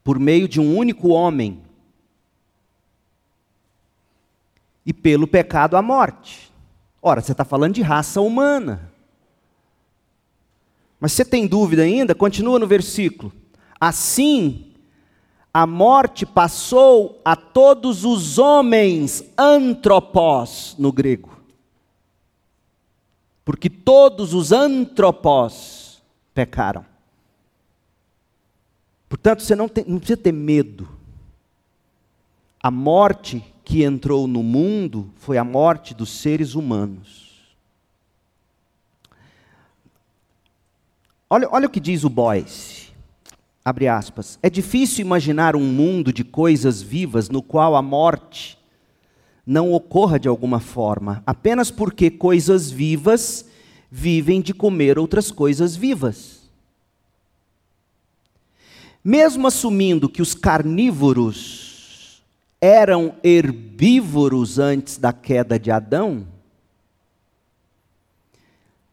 por 0.05 0.19
meio 0.19 0.47
de 0.47 0.61
um 0.61 0.77
único 0.77 1.09
homem. 1.09 1.61
E 4.87 4.93
pelo 4.93 5.27
pecado 5.27 5.77
a 5.77 5.83
morte. 5.83 6.53
Ora, 7.01 7.21
você 7.21 7.33
está 7.33 7.45
falando 7.45 7.75
de 7.75 7.83
raça 7.83 8.21
humana. 8.21 8.93
Mas 11.01 11.13
você 11.13 11.25
tem 11.25 11.49
dúvida 11.49 11.83
ainda? 11.83 12.15
Continua 12.15 12.61
no 12.61 12.67
versículo. 12.67 13.33
Assim, 13.81 14.72
a 15.55 15.67
morte 15.67 16.25
passou 16.25 17.21
a 17.25 17.37
todos 17.37 18.05
os 18.05 18.39
homens, 18.39 19.23
antropós 19.37 20.75
no 20.79 20.91
grego. 20.91 21.37
Porque 23.45 23.69
todos 23.69 24.33
os 24.33 24.51
antropós 24.51 26.03
pecaram. 26.33 26.87
Portanto, 29.09 29.43
você 29.43 29.55
não, 29.55 29.69
tem, 29.69 29.85
não 29.87 29.99
precisa 29.99 30.17
ter 30.17 30.33
medo. 30.33 30.89
A 32.63 32.71
morte 32.71 33.45
que 33.63 33.85
entrou 33.85 34.27
no 34.27 34.43
mundo 34.43 35.11
foi 35.17 35.37
a 35.37 35.45
morte 35.45 35.93
dos 35.93 36.09
seres 36.11 36.55
humanos. 36.55 37.31
Olha, 41.29 41.49
olha 41.51 41.67
o 41.67 41.71
que 41.71 41.81
diz 41.81 42.05
o 42.05 42.09
Boyce. 42.09 42.82
Abre 43.65 43.87
aspas. 43.87 44.39
É 44.43 44.51
difícil 44.51 45.05
imaginar 45.05 45.55
um 45.55 45.65
mundo 45.65 46.13
de 46.13 46.25
coisas 46.25 46.83
vivas 46.83 47.29
no 47.29 47.43
qual 47.43 47.77
a 47.77 47.83
morte 47.83 48.59
não 49.47 49.73
ocorra 49.73 50.19
de 50.19 50.29
alguma 50.29 50.61
forma, 50.61 51.23
apenas 51.27 51.71
porque 51.71 52.11
coisas 52.11 52.71
vivas 52.71 53.45
vivem 53.91 54.41
de 54.41 54.55
comer 54.55 54.99
outras 54.99 55.31
coisas 55.31 55.77
vivas. 55.77 56.43
Mesmo 59.05 59.47
assumindo 59.47 60.09
que 60.09 60.23
os 60.23 60.35
carnívoros 60.35 62.23
eram 62.61 63.17
herbívoros 63.23 64.59
antes 64.59 64.97
da 64.97 65.13
queda 65.13 65.59
de 65.59 65.71
Adão, 65.71 66.27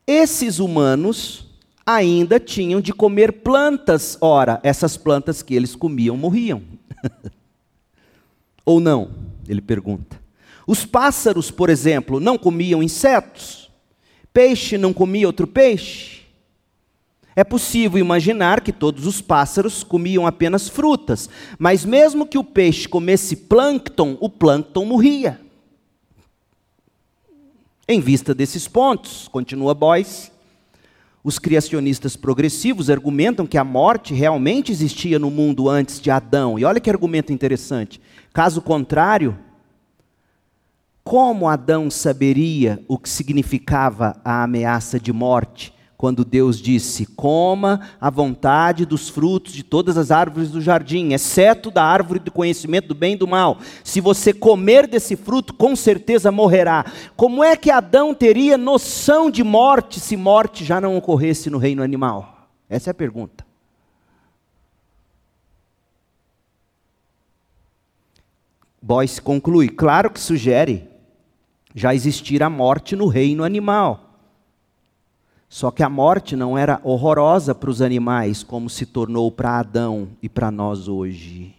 esses 0.08 0.58
humanos 0.58 1.49
ainda 1.96 2.40
tinham 2.40 2.80
de 2.80 2.94
comer 2.94 3.42
plantas. 3.42 4.16
Ora, 4.22 4.60
essas 4.62 4.96
plantas 4.96 5.42
que 5.42 5.56
eles 5.56 5.76
comiam 5.76 6.16
morriam. 6.16 6.62
Ou 8.64 8.80
não? 8.80 9.10
Ele 9.48 9.60
pergunta. 9.60 10.22
Os 10.68 10.86
pássaros, 10.86 11.50
por 11.50 11.68
exemplo, 11.68 12.20
não 12.20 12.38
comiam 12.38 12.84
insetos? 12.84 13.72
Peixe 14.32 14.78
não 14.78 14.94
comia 14.94 15.26
outro 15.26 15.48
peixe? 15.48 16.20
É 17.36 17.44
possível 17.44 17.98
imaginar 17.98 18.62
que 18.62 18.72
todos 18.72 19.08
os 19.08 19.20
pássaros 19.20 19.84
comiam 19.84 20.28
apenas 20.28 20.70
frutas, 20.70 21.28
mas 21.58 21.86
mesmo 21.86 22.28
que 22.28 22.38
o 22.38 22.44
peixe 22.44 22.88
comesse 22.88 23.36
plâncton, 23.36 24.16
o 24.20 24.30
plâncton 24.30 24.86
morria. 24.86 25.40
Em 27.88 28.00
vista 28.00 28.36
desses 28.36 28.68
pontos, 28.68 29.28
continua 29.30 29.74
Boyce, 29.74 30.32
os 31.30 31.38
criacionistas 31.38 32.16
progressivos 32.16 32.90
argumentam 32.90 33.46
que 33.46 33.58
a 33.58 33.64
morte 33.64 34.16
realmente 34.16 34.72
existia 34.72 35.20
no 35.20 35.30
mundo 35.30 35.70
antes 35.70 36.02
de 36.02 36.10
Adão. 36.10 36.58
E 36.58 36.66
olha 36.66 36.80
que 36.80 36.90
argumento 36.90 37.32
interessante. 37.32 38.02
Caso 38.34 38.64
contrário, 38.64 39.38
como 41.04 41.48
Adão 41.48 41.90
saberia 41.92 42.84
o 42.88 42.98
que 42.98 43.08
significava 43.08 44.20
a 44.26 44.42
ameaça 44.42 45.00
de 45.00 45.14
morte 45.14 45.72
quando 46.00 46.24
Deus 46.24 46.62
disse: 46.62 47.06
Coma 47.06 47.82
à 48.00 48.10
vontade 48.10 48.86
dos 48.86 49.10
frutos 49.10 49.52
de 49.52 49.64
todas 49.64 49.98
as 49.98 50.12
árvores 50.12 50.50
do 50.50 50.62
jardim, 50.62 51.12
exceto 51.12 51.70
da 51.70 51.84
árvore 51.84 52.22
do 52.22 52.32
conhecimento 52.32 52.88
do 52.88 52.96
bem 52.96 53.16
e 53.16 53.18
do 53.18 53.28
mal. 53.28 53.58
Se 53.84 54.00
você 54.00 54.32
comer 54.32 54.88
desse 54.88 55.18
fruto, 55.18 55.54
com 55.54 55.76
certeza 55.76 56.32
morrerá. 56.32 56.86
Como 57.18 57.44
é 57.44 57.54
que 57.58 57.70
Adão 57.70 58.14
teria 58.14 58.58
noção 58.58 59.30
de 59.30 59.44
morte 59.44 60.00
se 60.00 60.16
morte 60.16 60.64
já 60.64 60.80
não 60.80 60.96
ocorresse 60.96 61.50
no 61.50 61.58
reino 61.58 61.84
animal? 61.84 62.48
Essa 62.70 62.90
é 62.90 62.92
a 62.92 62.94
pergunta. 62.94 63.46
Boyce 68.82 69.22
conclui: 69.22 69.68
claro 69.68 70.10
que 70.10 70.20
sugere 70.22 70.88
já 71.76 71.94
existir 71.94 72.42
a 72.42 72.50
morte 72.50 72.96
no 72.96 73.08
reino 73.08 73.44
animal. 73.44 74.09
Só 75.50 75.72
que 75.72 75.82
a 75.82 75.90
morte 75.90 76.36
não 76.36 76.56
era 76.56 76.80
horrorosa 76.84 77.56
para 77.56 77.72
os 77.72 77.82
animais, 77.82 78.44
como 78.44 78.70
se 78.70 78.86
tornou 78.86 79.32
para 79.32 79.58
Adão 79.58 80.10
e 80.22 80.30
para 80.30 80.52
nós 80.52 80.88
hoje. 80.88 81.56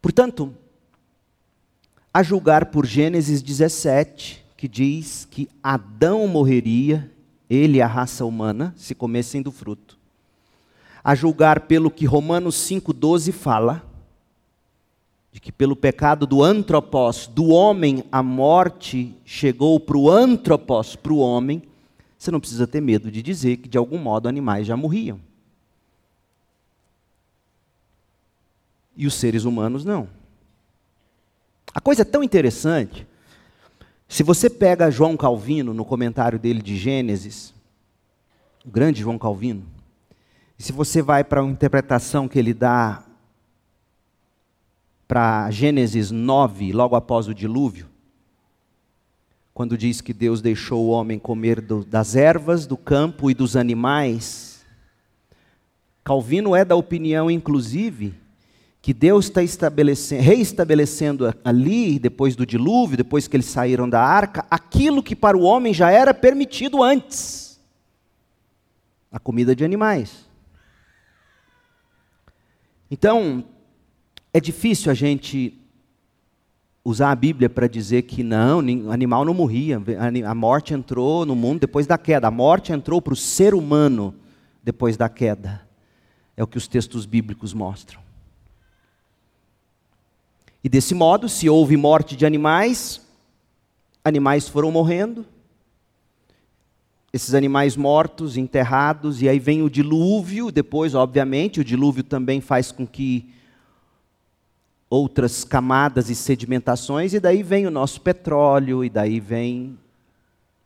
Portanto, 0.00 0.54
a 2.12 2.22
julgar 2.22 2.66
por 2.66 2.86
Gênesis 2.86 3.42
17, 3.42 4.42
que 4.56 4.66
diz 4.66 5.28
que 5.30 5.50
Adão 5.62 6.26
morreria, 6.26 7.12
ele 7.48 7.76
e 7.76 7.82
a 7.82 7.86
raça 7.86 8.24
humana, 8.24 8.72
se 8.74 8.94
comessem 8.94 9.42
do 9.42 9.52
fruto. 9.52 9.98
A 11.04 11.14
julgar 11.14 11.60
pelo 11.60 11.90
que 11.90 12.06
Romanos 12.06 12.56
5,12 12.56 13.32
fala, 13.32 13.84
de 15.30 15.40
que 15.40 15.52
pelo 15.52 15.76
pecado 15.76 16.26
do 16.26 16.42
antropós, 16.42 17.26
do 17.26 17.48
homem, 17.48 18.02
a 18.10 18.22
morte 18.22 19.14
chegou 19.26 19.78
para 19.78 19.98
o 19.98 20.10
antropós, 20.10 20.96
para 20.96 21.12
o 21.12 21.18
homem, 21.18 21.62
você 22.18 22.32
não 22.32 22.40
precisa 22.40 22.66
ter 22.66 22.80
medo 22.80 23.12
de 23.12 23.22
dizer 23.22 23.58
que 23.58 23.68
de 23.68 23.78
algum 23.78 23.96
modo 23.96 24.28
animais 24.28 24.66
já 24.66 24.76
morriam. 24.76 25.20
E 28.96 29.06
os 29.06 29.14
seres 29.14 29.44
humanos 29.44 29.84
não. 29.84 30.08
A 31.72 31.80
coisa 31.80 32.02
é 32.02 32.04
tão 32.04 32.24
interessante. 32.24 33.06
Se 34.08 34.24
você 34.24 34.50
pega 34.50 34.90
João 34.90 35.16
Calvino 35.16 35.72
no 35.72 35.84
comentário 35.84 36.38
dele 36.38 36.60
de 36.60 36.76
Gênesis, 36.76 37.54
o 38.64 38.70
grande 38.70 39.00
João 39.00 39.18
Calvino, 39.18 39.64
e 40.58 40.62
se 40.62 40.72
você 40.72 41.00
vai 41.00 41.22
para 41.22 41.40
a 41.40 41.44
interpretação 41.44 42.26
que 42.26 42.38
ele 42.38 42.52
dá 42.52 43.04
para 45.06 45.48
Gênesis 45.52 46.10
9, 46.10 46.72
logo 46.72 46.96
após 46.96 47.28
o 47.28 47.34
dilúvio, 47.34 47.88
quando 49.58 49.76
diz 49.76 50.00
que 50.00 50.12
Deus 50.12 50.40
deixou 50.40 50.84
o 50.84 50.90
homem 50.90 51.18
comer 51.18 51.60
do, 51.60 51.84
das 51.84 52.14
ervas 52.14 52.64
do 52.64 52.76
campo 52.76 53.28
e 53.28 53.34
dos 53.34 53.56
animais. 53.56 54.64
Calvino 56.04 56.54
é 56.54 56.64
da 56.64 56.76
opinião, 56.76 57.28
inclusive, 57.28 58.14
que 58.80 58.94
Deus 58.94 59.24
está 59.24 59.40
reestabelecendo 60.20 61.34
ali, 61.42 61.98
depois 61.98 62.36
do 62.36 62.46
dilúvio, 62.46 62.96
depois 62.96 63.26
que 63.26 63.34
eles 63.34 63.46
saíram 63.46 63.90
da 63.90 64.00
arca, 64.00 64.46
aquilo 64.48 65.02
que 65.02 65.16
para 65.16 65.36
o 65.36 65.42
homem 65.42 65.74
já 65.74 65.90
era 65.90 66.14
permitido 66.14 66.80
antes: 66.80 67.60
a 69.10 69.18
comida 69.18 69.56
de 69.56 69.64
animais. 69.64 70.24
Então, 72.88 73.44
é 74.32 74.38
difícil 74.38 74.92
a 74.92 74.94
gente 74.94 75.60
usar 76.84 77.10
a 77.10 77.14
Bíblia 77.16 77.50
para 77.50 77.66
dizer 77.66 78.02
que 78.02 78.22
não, 78.22 78.60
animal 78.90 79.24
não 79.24 79.34
morria, 79.34 79.80
a 80.26 80.34
morte 80.34 80.72
entrou 80.72 81.26
no 81.26 81.34
mundo 81.34 81.60
depois 81.60 81.86
da 81.86 81.98
queda, 81.98 82.28
a 82.28 82.30
morte 82.30 82.72
entrou 82.72 83.02
para 83.02 83.12
o 83.12 83.16
ser 83.16 83.54
humano 83.54 84.14
depois 84.62 84.96
da 84.96 85.08
queda. 85.08 85.66
É 86.36 86.42
o 86.42 86.46
que 86.46 86.56
os 86.56 86.68
textos 86.68 87.04
bíblicos 87.04 87.52
mostram. 87.52 88.00
E 90.62 90.68
desse 90.68 90.94
modo, 90.94 91.28
se 91.28 91.48
houve 91.48 91.76
morte 91.76 92.16
de 92.16 92.26
animais, 92.26 93.00
animais 94.04 94.48
foram 94.48 94.70
morrendo, 94.70 95.24
esses 97.12 97.34
animais 97.34 97.76
mortos, 97.76 98.36
enterrados, 98.36 99.22
e 99.22 99.28
aí 99.28 99.38
vem 99.38 99.62
o 99.62 99.70
dilúvio, 99.70 100.50
depois, 100.50 100.94
obviamente, 100.94 101.60
o 101.60 101.64
dilúvio 101.64 102.02
também 102.02 102.40
faz 102.40 102.70
com 102.70 102.86
que 102.86 103.28
outras 104.90 105.44
camadas 105.44 106.08
e 106.08 106.14
sedimentações, 106.14 107.12
e 107.12 107.20
daí 107.20 107.42
vem 107.42 107.66
o 107.66 107.70
nosso 107.70 108.00
petróleo, 108.00 108.84
e 108.84 108.88
daí 108.88 109.20
vem 109.20 109.78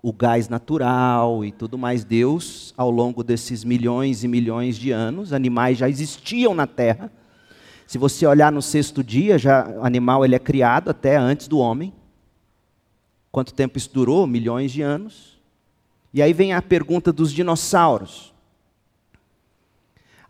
o 0.02 0.12
gás 0.12 0.48
natural 0.48 1.44
e 1.44 1.52
tudo 1.52 1.78
mais. 1.78 2.04
Deus, 2.04 2.74
ao 2.76 2.90
longo 2.90 3.22
desses 3.22 3.64
milhões 3.64 4.24
e 4.24 4.28
milhões 4.28 4.76
de 4.76 4.90
anos, 4.90 5.32
animais 5.32 5.78
já 5.78 5.88
existiam 5.88 6.54
na 6.54 6.66
Terra. 6.66 7.10
Se 7.86 7.98
você 7.98 8.26
olhar 8.26 8.50
no 8.50 8.62
sexto 8.62 9.04
dia, 9.04 9.38
já 9.38 9.68
o 9.68 9.84
animal 9.84 10.24
ele 10.24 10.34
é 10.34 10.38
criado 10.38 10.90
até 10.90 11.16
antes 11.16 11.46
do 11.46 11.58
homem. 11.58 11.92
Quanto 13.30 13.54
tempo 13.54 13.78
isso 13.78 13.90
durou? 13.92 14.26
Milhões 14.26 14.72
de 14.72 14.82
anos. 14.82 15.40
E 16.12 16.20
aí 16.20 16.32
vem 16.32 16.52
a 16.52 16.60
pergunta 16.60 17.12
dos 17.12 17.32
dinossauros. 17.32 18.31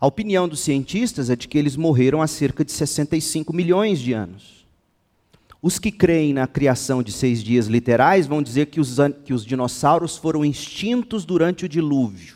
A 0.03 0.05
opinião 0.05 0.49
dos 0.49 0.59
cientistas 0.59 1.29
é 1.29 1.35
de 1.37 1.47
que 1.47 1.57
eles 1.57 1.77
morreram 1.77 2.21
há 2.21 2.27
cerca 2.27 2.65
de 2.65 2.73
65 2.73 3.53
milhões 3.53 3.99
de 3.99 4.11
anos. 4.11 4.67
Os 5.61 5.79
que 5.79 5.93
creem 5.93 6.33
na 6.33 6.45
criação 6.45 7.01
de 7.01 7.09
seis 7.09 7.41
dias 7.41 7.67
literais 7.67 8.27
vão 8.27 8.43
dizer 8.43 8.65
que 8.65 8.81
os, 8.81 8.97
que 9.23 9.33
os 9.33 9.45
dinossauros 9.45 10.17
foram 10.17 10.43
extintos 10.43 11.23
durante 11.23 11.63
o 11.63 11.69
dilúvio. 11.69 12.35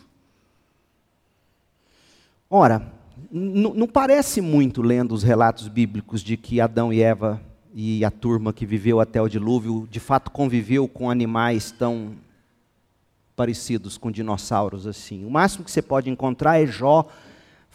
Ora, 2.50 2.90
não 3.30 3.86
parece 3.86 4.40
muito 4.40 4.82
lendo 4.82 5.14
os 5.14 5.22
relatos 5.22 5.68
bíblicos 5.68 6.22
de 6.22 6.38
que 6.38 6.62
Adão 6.62 6.94
e 6.94 7.02
Eva 7.02 7.42
e 7.76 8.06
a 8.06 8.10
turma 8.10 8.54
que 8.54 8.66
viveu 8.66 9.02
até 9.02 9.22
o 9.22 9.28
dilúvio 9.28 9.86
de 9.92 10.00
fato 10.00 10.32
conviveu 10.32 10.88
com 10.88 11.12
animais 11.12 11.70
tão 11.70 12.14
parecidos 13.36 13.98
com 13.98 14.10
dinossauros 14.10 14.88
assim. 14.88 15.26
O 15.26 15.30
máximo 15.30 15.66
que 15.66 15.72
você 15.72 15.82
pode 15.82 16.10
encontrar 16.10 16.64
é 16.64 16.66
Jó 16.66 17.06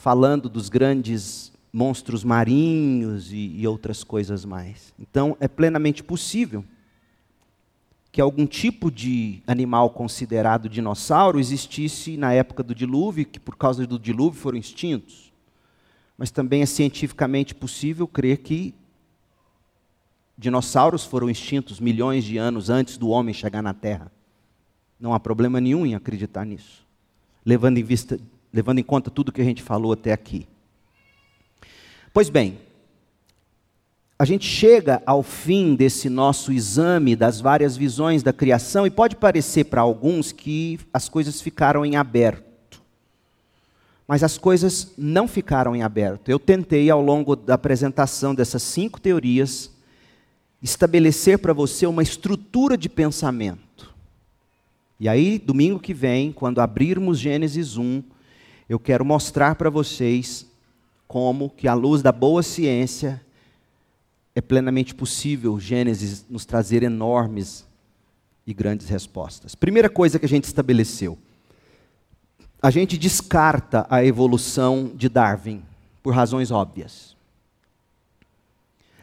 falando 0.03 0.49
dos 0.49 0.69
grandes 0.69 1.53
monstros 1.73 2.25
marinhos 2.25 3.33
e, 3.33 3.61
e 3.61 3.69
outras 3.69 4.03
coisas 4.03 4.45
mais. 4.45 4.93
Então, 4.99 5.37
é 5.39 5.47
plenamente 5.47 6.03
possível 6.03 6.65
que 8.11 8.21
algum 8.21 8.45
tipo 8.45 8.91
de 8.91 9.41
animal 9.47 9.91
considerado 9.91 10.69
dinossauro 10.69 11.39
existisse 11.39 12.17
na 12.17 12.33
época 12.33 12.65
do 12.65 12.75
dilúvio, 12.75 13.25
que 13.25 13.39
por 13.39 13.57
causa 13.57 13.87
do 13.87 13.97
dilúvio 13.97 14.41
foram 14.41 14.59
extintos. 14.59 15.33
Mas 16.19 16.33
também 16.33 16.63
é 16.63 16.67
cientificamente 16.67 17.55
possível 17.55 18.09
crer 18.09 18.39
que 18.39 18.75
dinossauros 20.37 21.05
foram 21.05 21.31
extintos 21.31 21.79
milhões 21.79 22.25
de 22.25 22.39
anos 22.39 22.71
antes 22.71 22.99
do 22.99 23.09
homem 23.09 23.33
chegar 23.33 23.63
na 23.63 23.73
Terra. 23.73 24.11
Não 24.99 25.15
há 25.15 25.21
problema 25.21 25.61
nenhum 25.61 25.87
em 25.87 25.95
acreditar 25.95 26.45
nisso, 26.45 26.85
levando 27.47 27.79
em 27.79 27.85
vista 27.85 28.19
levando 28.53 28.79
em 28.79 28.85
conta 28.85 29.11
tudo 29.11 29.33
que 29.33 29.41
a 29.41 29.45
gente 29.45 29.63
falou 29.63 29.93
até 29.93 30.13
aqui. 30.13 30.47
Pois 32.13 32.29
bem, 32.29 32.59
a 34.19 34.25
gente 34.25 34.47
chega 34.47 35.03
ao 35.05 35.23
fim 35.23 35.75
desse 35.75 36.09
nosso 36.09 36.53
exame 36.53 37.17
das 37.17 37.41
várias 37.41 37.77
visões 37.77 38.23
da 38.23 38.33
criação 38.33 38.87
e 38.87 38.91
pode 38.91 39.17
parecer 39.17 39.65
para 39.65 39.81
alguns 39.81 40.31
que 40.31 40.79
as 40.93 41.09
coisas 41.09 41.41
ficaram 41.41 41.85
em 41.85 41.97
aberto. 41.97 42.81
Mas 44.07 44.23
as 44.23 44.37
coisas 44.37 44.93
não 44.97 45.27
ficaram 45.27 45.75
em 45.75 45.83
aberto. 45.83 46.29
Eu 46.29 46.39
tentei, 46.39 46.91
ao 46.91 47.01
longo 47.01 47.35
da 47.35 47.55
apresentação 47.55 48.35
dessas 48.35 48.63
cinco 48.63 49.01
teorias, 49.01 49.73
estabelecer 50.63 51.39
para 51.39 51.53
você 51.53 51.87
uma 51.87 52.03
estrutura 52.03 52.77
de 52.77 52.89
pensamento. 52.89 53.93
E 55.01 55.09
aí, 55.09 55.37
domingo 55.37 55.81
que 55.81 55.93
vem, 55.93 56.31
quando 56.31 56.61
abrirmos 56.61 57.19
Gênesis 57.19 57.77
1, 57.77 58.03
eu 58.73 58.79
quero 58.79 59.05
mostrar 59.05 59.55
para 59.57 59.69
vocês 59.69 60.47
como 61.07 61.51
que 61.51 61.69
à 61.69 61.75
luz 61.75 62.01
da 62.01 62.11
boa 62.11 62.43
ciência 62.43 63.21
é 64.35 64.41
plenamente 64.41 64.95
possível 64.95 65.61
Gênesis 65.61 66.25
nos 66.27 66.47
trazer 66.47 66.83
enormes 66.83 67.67
e 68.47 68.55
grandes 68.55 68.89
respostas. 68.89 69.55
Primeira 69.55 69.91
coisa 69.91 70.19
que 70.19 70.25
a 70.25 70.29
gente 70.29 70.45
estabeleceu. 70.45 71.19
A 72.63 72.71
gente 72.71 72.97
descarta 72.97 73.87
a 73.91 74.03
evolução 74.03 74.91
de 74.95 75.11
Darwin 75.11 75.63
por 76.03 76.15
razões 76.15 76.51
óbvias. 76.51 77.15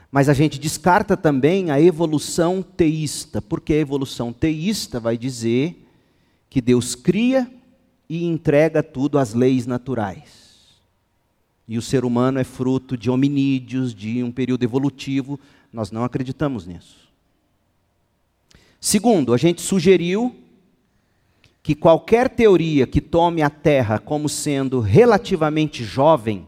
Mas 0.09 0.29
a 0.29 0.33
gente 0.33 0.57
descarta 0.57 1.15
também 1.15 1.69
a 1.69 1.79
evolução 1.79 2.63
teísta, 2.63 3.39
porque 3.39 3.73
a 3.73 3.77
evolução 3.77 4.33
teísta 4.33 4.99
vai 4.99 5.15
dizer 5.15 5.85
que 6.49 6.59
Deus 6.59 6.95
cria 6.95 7.58
e 8.09 8.25
entrega 8.25 8.81
tudo 8.81 9.19
às 9.19 9.33
leis 9.33 9.67
naturais. 9.67 10.49
E 11.67 11.77
o 11.77 11.81
ser 11.81 12.03
humano 12.03 12.39
é 12.39 12.43
fruto 12.43 12.97
de 12.97 13.11
hominídeos, 13.11 13.93
de 13.93 14.23
um 14.23 14.31
período 14.31 14.63
evolutivo. 14.63 15.39
Nós 15.71 15.91
não 15.91 16.03
acreditamos 16.03 16.65
nisso. 16.65 17.07
Segundo, 18.81 19.33
a 19.33 19.37
gente 19.37 19.61
sugeriu 19.61 20.35
que 21.61 21.75
qualquer 21.75 22.29
teoria 22.29 22.87
que 22.87 22.99
tome 22.99 23.43
a 23.43 23.49
Terra 23.49 23.99
como 23.99 24.27
sendo 24.27 24.79
relativamente 24.79 25.83
jovem, 25.83 26.47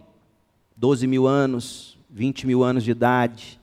12 0.76 1.06
mil 1.06 1.28
anos, 1.28 2.00
20 2.10 2.48
mil 2.48 2.64
anos 2.64 2.84
de 2.84 2.90
idade, 2.90 3.60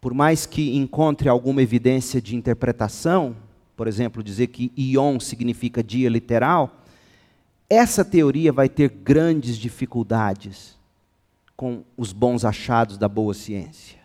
por 0.00 0.14
mais 0.14 0.46
que 0.46 0.76
encontre 0.76 1.28
alguma 1.28 1.62
evidência 1.62 2.22
de 2.22 2.36
interpretação, 2.36 3.34
por 3.80 3.88
exemplo, 3.88 4.22
dizer 4.22 4.48
que 4.48 4.70
Ion 4.76 5.18
significa 5.18 5.82
dia 5.82 6.10
literal, 6.10 6.82
essa 7.66 8.04
teoria 8.04 8.52
vai 8.52 8.68
ter 8.68 8.90
grandes 8.90 9.56
dificuldades 9.56 10.78
com 11.56 11.82
os 11.96 12.12
bons 12.12 12.44
achados 12.44 12.98
da 12.98 13.08
boa 13.08 13.32
ciência. 13.32 13.98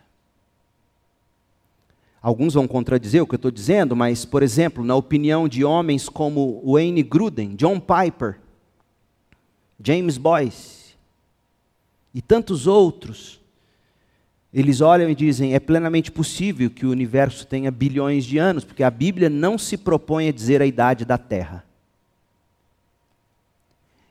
Alguns 2.22 2.54
vão 2.54 2.70
contradizer 2.70 3.22
o 3.22 3.28
que 3.28 3.36
eu 3.36 3.36
estou 3.36 3.52
dizendo, 3.52 3.98
mas, 3.98 4.24
por 4.24 4.42
exemplo, 4.42 4.82
na 4.82 4.96
opinião 4.96 5.46
de 5.46 5.66
homens 5.66 6.08
como 6.08 6.64
Wayne 6.66 7.04
Gruden, 7.04 7.54
John 7.58 7.78
Piper, 7.78 8.40
James 9.84 10.18
Boyce 10.18 10.96
e 12.14 12.22
tantos 12.22 12.66
outros, 12.66 13.42
eles 14.56 14.80
olham 14.80 15.10
e 15.10 15.14
dizem: 15.14 15.54
é 15.54 15.60
plenamente 15.60 16.10
possível 16.10 16.70
que 16.70 16.86
o 16.86 16.92
universo 16.92 17.46
tenha 17.46 17.70
bilhões 17.70 18.24
de 18.24 18.38
anos, 18.38 18.64
porque 18.64 18.84
a 18.84 18.90
Bíblia 18.90 19.30
não 19.30 19.58
se 19.58 19.76
propõe 19.76 20.30
a 20.30 20.32
dizer 20.32 20.62
a 20.62 20.66
idade 20.66 21.04
da 21.04 21.18
Terra. 21.18 21.66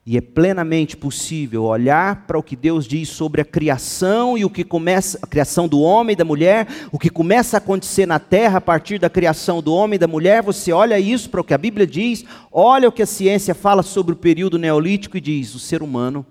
E 0.07 0.19
é 0.19 0.21
plenamente 0.21 0.99
possível 0.99 1.63
olhar 1.63 2.27
para 2.27 2.39
o 2.39 2.43
que 2.43 2.55
Deus 2.55 2.87
diz 2.87 3.09
sobre 3.09 3.41
a 3.41 3.45
criação 3.45 4.37
e 4.37 4.45
o 4.45 4.51
que 4.51 4.63
começa, 4.63 5.19
a 5.23 5.27
criação 5.27 5.67
do 5.67 5.81
homem 5.81 6.13
e 6.13 6.17
da 6.17 6.27
mulher, 6.27 6.69
o 6.93 6.99
que 6.99 7.09
começa 7.09 7.57
a 7.57 7.59
acontecer 7.59 8.05
na 8.05 8.19
terra 8.19 8.59
a 8.59 8.61
partir 8.61 8.99
da 8.99 9.09
criação 9.09 9.63
do 9.63 9.73
homem 9.73 9.95
e 9.97 9.99
da 9.99 10.07
mulher. 10.07 10.43
Você 10.43 10.71
olha 10.73 11.01
isso 11.01 11.31
para 11.31 11.41
o 11.41 11.45
que 11.45 11.55
a 11.55 11.59
Bíblia 11.59 11.87
diz, 11.87 12.23
olha 12.53 12.87
o 12.87 12.93
que 12.93 13.03
a 13.03 13.07
ciência 13.07 13.55
fala 13.55 13.83
sobre 13.83 14.13
o 14.13 14.17
período 14.17 14.59
neolítico 14.59 15.17
e 15.17 15.23
diz: 15.23 15.55
o 15.55 15.59
ser 15.59 15.83
humano 15.83 16.27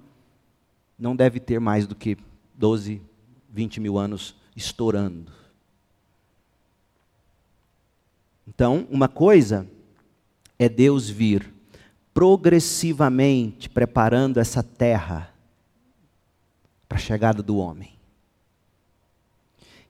não 0.99 1.16
deve 1.16 1.39
ter 1.39 1.59
mais 1.59 1.88
do 1.88 1.95
que 1.95 2.16
12 2.53 3.01
20 3.54 3.80
mil 3.80 3.97
anos 3.99 4.36
estourando. 4.56 5.32
Então, 8.47 8.88
uma 8.89 9.08
coisa 9.08 9.70
é 10.58 10.68
Deus 10.68 11.08
vir 11.08 11.54
progressivamente 12.14 13.70
preparando 13.70 14.39
essa 14.39 14.62
terra 14.62 15.34
para 16.89 16.97
a 16.97 17.01
chegada 17.01 17.41
do 17.41 17.58
homem. 17.58 17.93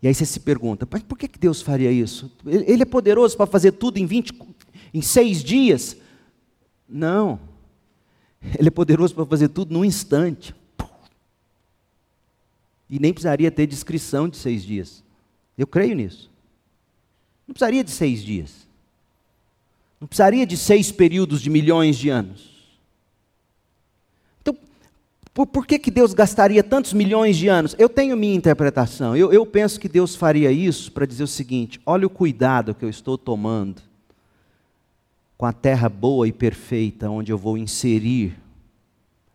E 0.02 0.08
aí 0.08 0.14
você 0.14 0.26
se 0.26 0.42
pergunta, 0.42 0.88
mas 0.90 1.02
por 1.02 1.18
que 1.18 1.30
Deus 1.40 1.62
faria 1.62 1.92
isso? 1.92 2.30
Ele 2.46 2.84
é 2.84 2.86
poderoso 2.86 3.38
para 3.38 3.46
fazer 3.46 3.72
tudo 3.72 3.98
em 3.98 4.06
20, 4.06 4.34
em 4.94 5.02
seis 5.02 5.42
dias? 5.42 5.96
Não. 6.88 7.40
Ele 8.60 8.68
é 8.68 8.72
poderoso 8.72 9.16
para 9.16 9.26
fazer 9.26 9.48
tudo 9.48 9.74
num 9.74 9.86
instante. 9.86 10.54
E 12.94 13.00
nem 13.00 13.12
precisaria 13.12 13.50
ter 13.50 13.66
descrição 13.66 14.30
de 14.30 14.38
seis 14.38 14.62
dias. 14.64 15.04
Eu 15.58 15.66
creio 15.66 15.96
nisso. 15.96 16.30
Não 17.48 17.54
precisaria 17.54 17.84
de 17.84 17.90
seis 17.90 18.24
dias. 18.24 18.68
Não 20.00 20.08
precisaria 20.08 20.46
de 20.46 20.56
seis 20.56 20.92
períodos 20.92 21.42
de 21.42 21.50
milhões 21.50 21.98
de 21.98 22.10
anos. 22.10 22.52
Então, 24.40 24.56
por, 25.34 25.48
por 25.48 25.66
que, 25.66 25.80
que 25.80 25.90
Deus 25.90 26.14
gastaria 26.14 26.64
tantos 26.64 26.94
milhões 26.94 27.36
de 27.36 27.48
anos? 27.48 27.76
Eu 27.80 27.90
tenho 27.90 28.16
minha 28.16 28.36
interpretação. 28.36 29.18
Eu, 29.18 29.34
eu 29.34 29.44
penso 29.44 29.80
que 29.80 29.90
Deus 29.90 30.16
faria 30.16 30.52
isso 30.52 30.92
para 30.92 31.08
dizer 31.08 31.24
o 31.24 31.28
seguinte: 31.28 31.82
olha 31.88 32.06
o 32.06 32.12
cuidado 32.12 32.76
que 32.76 32.86
eu 32.86 32.90
estou 32.90 33.18
tomando 33.18 33.82
com 35.36 35.48
a 35.48 35.52
terra 35.52 35.90
boa 35.90 36.28
e 36.28 36.32
perfeita, 36.32 37.10
onde 37.10 37.32
eu 37.32 37.40
vou 37.40 37.58
inserir 37.58 38.38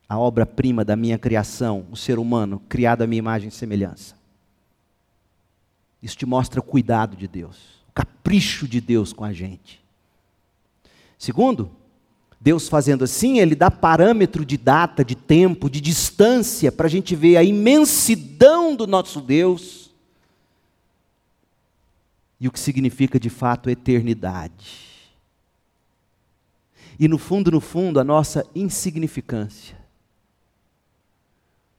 a 0.09 0.19
obra-prima 0.19 0.85
da 0.85 0.97
minha 0.97 1.19
criação, 1.19 1.87
o 1.91 1.97
ser 1.97 2.19
humano, 2.19 2.63
criado 2.69 3.03
à 3.03 3.07
minha 3.07 3.19
imagem 3.19 3.49
e 3.49 3.53
semelhança. 3.53 4.17
Isso 6.03 6.17
te 6.17 6.25
mostra 6.25 6.61
o 6.61 6.63
cuidado 6.63 7.17
de 7.17 7.29
Deus, 7.29 7.85
o 7.89 7.93
capricho 7.93 8.67
de 8.67 8.81
Deus 8.81 9.13
com 9.13 9.25
a 9.25 9.33
gente. 9.33 9.85
Segundo, 11.19 11.71
Deus 12.41 12.69
fazendo 12.69 13.05
assim, 13.05 13.39
Ele 13.39 13.55
dá 13.55 13.71
parâmetro 13.71 14.47
de 14.47 14.57
data, 14.57 15.05
de 15.05 15.15
tempo, 15.15 15.69
de 15.69 15.81
distância, 15.81 16.73
para 16.73 16.87
a 16.87 16.91
gente 16.91 17.15
ver 17.15 17.37
a 17.37 17.43
imensidão 17.43 18.75
do 18.75 18.87
nosso 18.87 19.21
Deus 19.21 19.91
e 22.41 22.47
o 22.47 22.53
que 22.53 22.61
significa 22.61 23.19
de 23.19 23.29
fato 23.29 23.69
eternidade. 23.69 24.87
E 26.99 27.09
no 27.09 27.19
fundo, 27.19 27.51
no 27.51 27.61
fundo, 27.61 28.01
a 28.01 28.05
nossa 28.05 28.47
insignificância. 28.55 29.77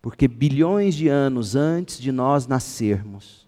Porque 0.01 0.27
bilhões 0.27 0.95
de 0.95 1.07
anos 1.07 1.55
antes 1.55 1.99
de 1.99 2.11
nós 2.11 2.47
nascermos, 2.47 3.47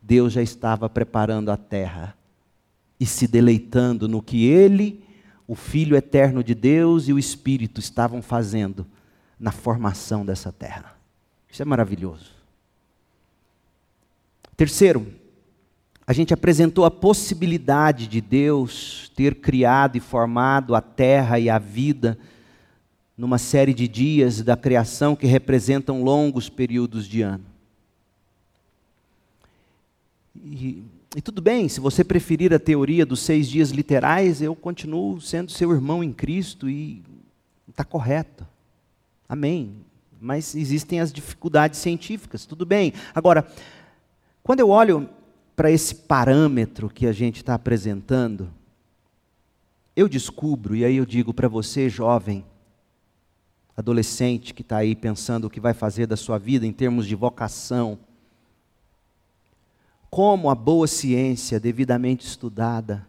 Deus 0.00 0.32
já 0.32 0.42
estava 0.42 0.88
preparando 0.88 1.50
a 1.50 1.56
terra 1.56 2.16
e 2.98 3.06
se 3.06 3.26
deleitando 3.26 4.08
no 4.08 4.22
que 4.22 4.46
Ele 4.46 5.04
o 5.46 5.54
Filho 5.54 5.96
eterno 5.96 6.42
de 6.42 6.54
Deus 6.54 7.08
e 7.08 7.12
o 7.12 7.18
Espírito 7.18 7.80
estavam 7.80 8.22
fazendo 8.22 8.86
na 9.38 9.52
formação 9.52 10.24
dessa 10.24 10.50
terra. 10.50 10.96
Isso 11.50 11.60
é 11.60 11.64
maravilhoso. 11.64 12.30
Terceiro, 14.56 15.06
a 16.06 16.12
gente 16.12 16.32
apresentou 16.32 16.84
a 16.84 16.90
possibilidade 16.90 18.06
de 18.06 18.20
Deus 18.20 19.10
ter 19.14 19.36
criado 19.36 19.96
e 19.96 20.00
formado 20.00 20.74
a 20.74 20.80
terra 20.80 21.38
e 21.38 21.50
a 21.50 21.58
vida 21.58 22.18
numa 23.22 23.38
série 23.38 23.72
de 23.72 23.86
dias 23.86 24.42
da 24.42 24.56
criação 24.56 25.14
que 25.14 25.28
representam 25.28 26.02
longos 26.02 26.48
períodos 26.48 27.06
de 27.06 27.22
ano. 27.22 27.44
E 30.34 30.82
e 31.14 31.20
tudo 31.20 31.42
bem, 31.42 31.68
se 31.68 31.78
você 31.78 32.02
preferir 32.02 32.54
a 32.54 32.58
teoria 32.58 33.04
dos 33.04 33.20
seis 33.20 33.46
dias 33.46 33.70
literais, 33.70 34.40
eu 34.40 34.56
continuo 34.56 35.20
sendo 35.20 35.52
seu 35.52 35.70
irmão 35.70 36.02
em 36.02 36.10
Cristo 36.10 36.70
e 36.70 37.02
está 37.68 37.84
correto. 37.84 38.46
Amém. 39.28 39.74
Mas 40.18 40.54
existem 40.54 41.00
as 41.00 41.12
dificuldades 41.12 41.78
científicas, 41.80 42.46
tudo 42.46 42.64
bem. 42.64 42.94
Agora, 43.14 43.46
quando 44.42 44.60
eu 44.60 44.70
olho 44.70 45.06
para 45.54 45.70
esse 45.70 45.94
parâmetro 45.94 46.88
que 46.88 47.06
a 47.06 47.12
gente 47.12 47.36
está 47.36 47.54
apresentando, 47.54 48.50
eu 49.94 50.08
descubro, 50.08 50.74
e 50.74 50.82
aí 50.82 50.96
eu 50.96 51.04
digo 51.04 51.34
para 51.34 51.46
você, 51.46 51.90
jovem, 51.90 52.42
adolescente 53.76 54.52
que 54.52 54.62
está 54.62 54.78
aí 54.78 54.94
pensando 54.94 55.46
o 55.46 55.50
que 55.50 55.60
vai 55.60 55.74
fazer 55.74 56.06
da 56.06 56.16
sua 56.16 56.38
vida 56.38 56.66
em 56.66 56.72
termos 56.72 57.06
de 57.06 57.14
vocação, 57.14 57.98
como 60.10 60.50
a 60.50 60.54
boa 60.54 60.86
ciência, 60.86 61.58
devidamente 61.58 62.26
estudada, 62.26 63.08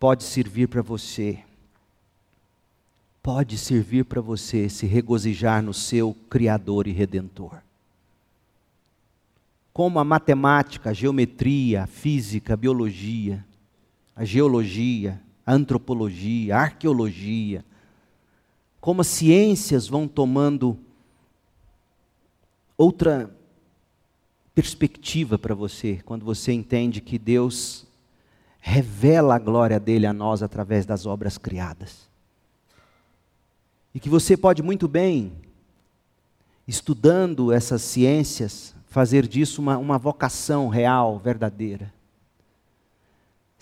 pode 0.00 0.24
servir 0.24 0.66
para 0.66 0.80
você. 0.80 1.40
Pode 3.22 3.58
servir 3.58 4.06
para 4.06 4.22
você 4.22 4.68
se 4.70 4.86
regozijar 4.86 5.62
no 5.62 5.74
seu 5.74 6.16
Criador 6.30 6.86
e 6.86 6.92
Redentor. 6.92 7.58
Como 9.74 9.98
a 9.98 10.04
matemática, 10.04 10.88
a 10.88 10.94
geometria, 10.94 11.82
a 11.82 11.86
física, 11.86 12.54
a 12.54 12.56
biologia, 12.56 13.44
a 14.16 14.24
geologia, 14.24 15.20
a 15.44 15.52
antropologia, 15.52 16.56
a 16.56 16.60
arqueologia, 16.60 17.62
como 18.84 19.00
as 19.00 19.06
ciências 19.06 19.88
vão 19.88 20.06
tomando 20.06 20.78
outra 22.76 23.34
perspectiva 24.54 25.38
para 25.38 25.54
você 25.54 26.02
quando 26.04 26.22
você 26.22 26.52
entende 26.52 27.00
que 27.00 27.18
Deus 27.18 27.86
revela 28.60 29.36
a 29.36 29.38
glória 29.38 29.80
dele 29.80 30.06
a 30.06 30.12
nós 30.12 30.42
através 30.42 30.84
das 30.84 31.06
obras 31.06 31.38
criadas. 31.38 32.10
E 33.94 33.98
que 33.98 34.10
você 34.10 34.36
pode 34.36 34.62
muito 34.62 34.86
bem, 34.86 35.32
estudando 36.68 37.52
essas 37.52 37.80
ciências, 37.80 38.74
fazer 38.88 39.26
disso 39.26 39.62
uma, 39.62 39.78
uma 39.78 39.96
vocação 39.96 40.68
real, 40.68 41.18
verdadeira. 41.18 41.90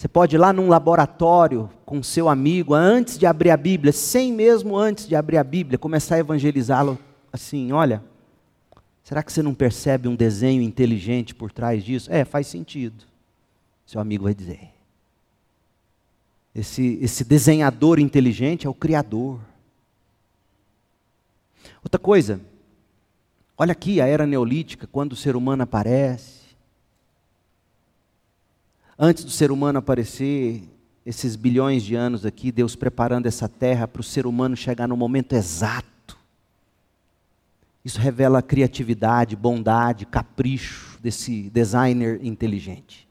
Você 0.03 0.09
pode 0.09 0.35
ir 0.35 0.39
lá 0.41 0.53
num 0.53 0.69
laboratório 0.69 1.71
com 1.87 2.03
seu 2.03 2.29
amigo, 2.29 2.75
antes 2.75 3.17
de 3.17 3.25
abrir 3.25 3.51
a 3.51 3.57
Bíblia, 3.57 3.93
sem 3.93 4.33
mesmo 4.33 4.77
antes 4.77 5.07
de 5.07 5.15
abrir 5.15 5.37
a 5.37 5.45
Bíblia, 5.45 5.79
começar 5.79 6.17
a 6.17 6.19
evangelizá-lo 6.19 6.99
assim: 7.33 7.71
olha, 7.71 8.03
Será 9.05 9.23
que 9.23 9.33
você 9.33 9.45
não 9.45 9.55
percebe 9.55 10.09
um 10.09 10.17
desenho 10.17 10.61
inteligente 10.61 11.37
por 11.37 11.53
trás 11.53 11.85
disso? 11.85 12.11
É, 12.13 12.25
faz 12.25 12.49
sentido. 12.49 13.05
Seu 13.87 14.01
amigo 14.01 14.25
vai 14.25 14.35
dizer. 14.35 14.71
Esse, 16.53 16.99
esse 17.01 17.23
desenhador 17.23 18.01
inteligente 18.01 18.67
é 18.67 18.71
o 18.71 18.75
Criador. 18.75 19.41
Outra 21.81 22.01
coisa, 22.01 22.41
olha 23.57 23.71
aqui 23.71 24.01
a 24.01 24.07
era 24.09 24.27
neolítica, 24.27 24.89
quando 24.91 25.13
o 25.13 25.17
ser 25.17 25.37
humano 25.37 25.63
aparece. 25.63 26.42
Antes 28.99 29.25
do 29.25 29.31
ser 29.31 29.51
humano 29.51 29.79
aparecer, 29.79 30.63
esses 31.05 31.37
bilhões 31.37 31.83
de 31.83 31.95
anos 31.95 32.25
aqui, 32.25 32.53
Deus 32.53 32.77
preparando 32.77 33.27
essa 33.27 33.49
terra 33.49 33.89
para 33.89 34.01
o 34.01 34.05
ser 34.05 34.27
humano 34.27 34.57
chegar 34.57 34.87
no 34.87 34.97
momento 34.97 35.35
exato 35.35 35.93
isso 37.85 37.99
revela 37.99 38.43
criatividade, 38.43 39.35
bondade, 39.35 40.07
capricho 40.07 40.99
desse 41.01 41.51
designer 41.51 42.25
inteligente. 42.25 43.09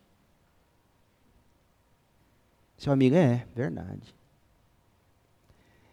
Seu 2.77 2.93
amigo, 2.93 3.15
é, 3.15 3.45
verdade. 3.55 4.15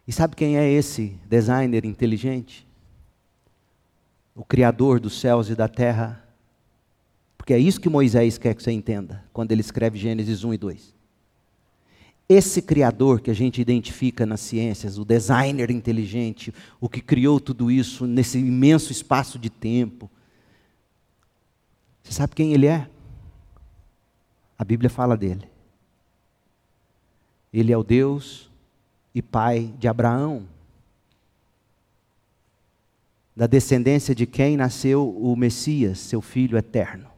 E 0.06 0.12
sabe 0.12 0.36
quem 0.36 0.56
é 0.56 0.70
esse 0.70 1.18
designer 1.28 1.84
inteligente? 1.84 2.66
O 4.34 4.44
Criador 4.44 5.00
dos 5.00 5.20
céus 5.20 5.50
e 5.50 5.54
da 5.54 5.68
terra. 5.68 6.24
Porque 7.48 7.54
é 7.54 7.58
isso 7.60 7.80
que 7.80 7.88
Moisés 7.88 8.36
quer 8.36 8.54
que 8.54 8.62
você 8.62 8.72
entenda, 8.72 9.24
quando 9.32 9.52
ele 9.52 9.62
escreve 9.62 9.98
Gênesis 9.98 10.44
1 10.44 10.52
e 10.52 10.58
2. 10.58 10.94
Esse 12.28 12.60
criador 12.60 13.22
que 13.22 13.30
a 13.30 13.34
gente 13.34 13.58
identifica 13.58 14.26
nas 14.26 14.40
ciências, 14.40 14.98
o 14.98 15.04
designer 15.06 15.70
inteligente, 15.70 16.52
o 16.78 16.90
que 16.90 17.00
criou 17.00 17.40
tudo 17.40 17.70
isso 17.70 18.06
nesse 18.06 18.38
imenso 18.38 18.92
espaço 18.92 19.38
de 19.38 19.48
tempo. 19.48 20.10
Você 22.02 22.12
sabe 22.12 22.34
quem 22.34 22.52
ele 22.52 22.66
é? 22.66 22.86
A 24.58 24.62
Bíblia 24.62 24.90
fala 24.90 25.16
dele. 25.16 25.48
Ele 27.50 27.72
é 27.72 27.78
o 27.78 27.82
Deus 27.82 28.50
e 29.14 29.22
Pai 29.22 29.72
de 29.78 29.88
Abraão. 29.88 30.46
Da 33.34 33.46
descendência 33.46 34.14
de 34.14 34.26
quem 34.26 34.54
nasceu 34.54 35.08
o 35.08 35.34
Messias, 35.34 35.98
seu 35.98 36.20
filho 36.20 36.58
eterno. 36.58 37.16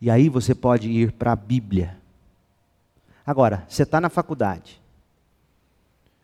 E 0.00 0.10
aí 0.10 0.28
você 0.28 0.54
pode 0.54 0.90
ir 0.90 1.12
para 1.12 1.32
a 1.32 1.36
Bíblia 1.36 1.98
Agora, 3.26 3.64
você 3.68 3.84
está 3.84 4.00
na 4.00 4.10
faculdade. 4.10 4.80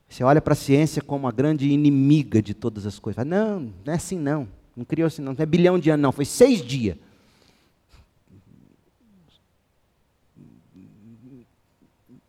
Você 0.08 0.22
olha 0.22 0.40
para 0.40 0.52
a 0.52 0.56
ciência 0.56 1.00
como 1.00 1.26
a 1.26 1.32
grande 1.32 1.70
inimiga 1.70 2.42
de 2.42 2.52
todas 2.52 2.84
as 2.84 2.98
coisas. 2.98 3.24
Não, 3.24 3.72
não 3.84 3.92
é 3.92 3.96
assim 3.96 4.18
não. 4.18 4.46
Não 4.76 4.84
criou 4.84 5.06
assim 5.06 5.22
não. 5.22 5.32
Não 5.32 5.42
é 5.42 5.46
bilhão 5.46 5.78
de 5.78 5.90
anos 5.90 6.02
não. 6.02 6.12
Foi 6.12 6.24
seis 6.24 6.60
dias. 6.62 6.96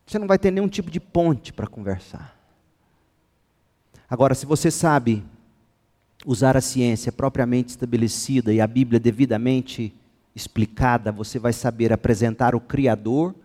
Você 0.06 0.20
não 0.20 0.28
vai 0.28 0.38
ter 0.38 0.52
nenhum 0.52 0.68
tipo 0.68 0.92
de 0.92 1.00
ponte 1.00 1.52
para 1.52 1.68
conversar. 1.68 2.38
Agora, 4.10 4.36
se 4.36 4.46
você 4.46 4.70
sabe 4.70 5.24
usar 6.26 6.56
a 6.56 6.62
ciência 6.62 7.12
propriamente 7.12 7.70
estabelecida 7.70 8.54
e 8.54 8.62
a 8.62 8.68
Bíblia 8.68 9.00
devidamente 9.00 9.94
explicada, 10.36 11.12
você 11.12 11.38
vai 11.38 11.54
saber 11.54 11.92
apresentar 11.92 12.56
o 12.56 12.60
Criador 12.60 13.36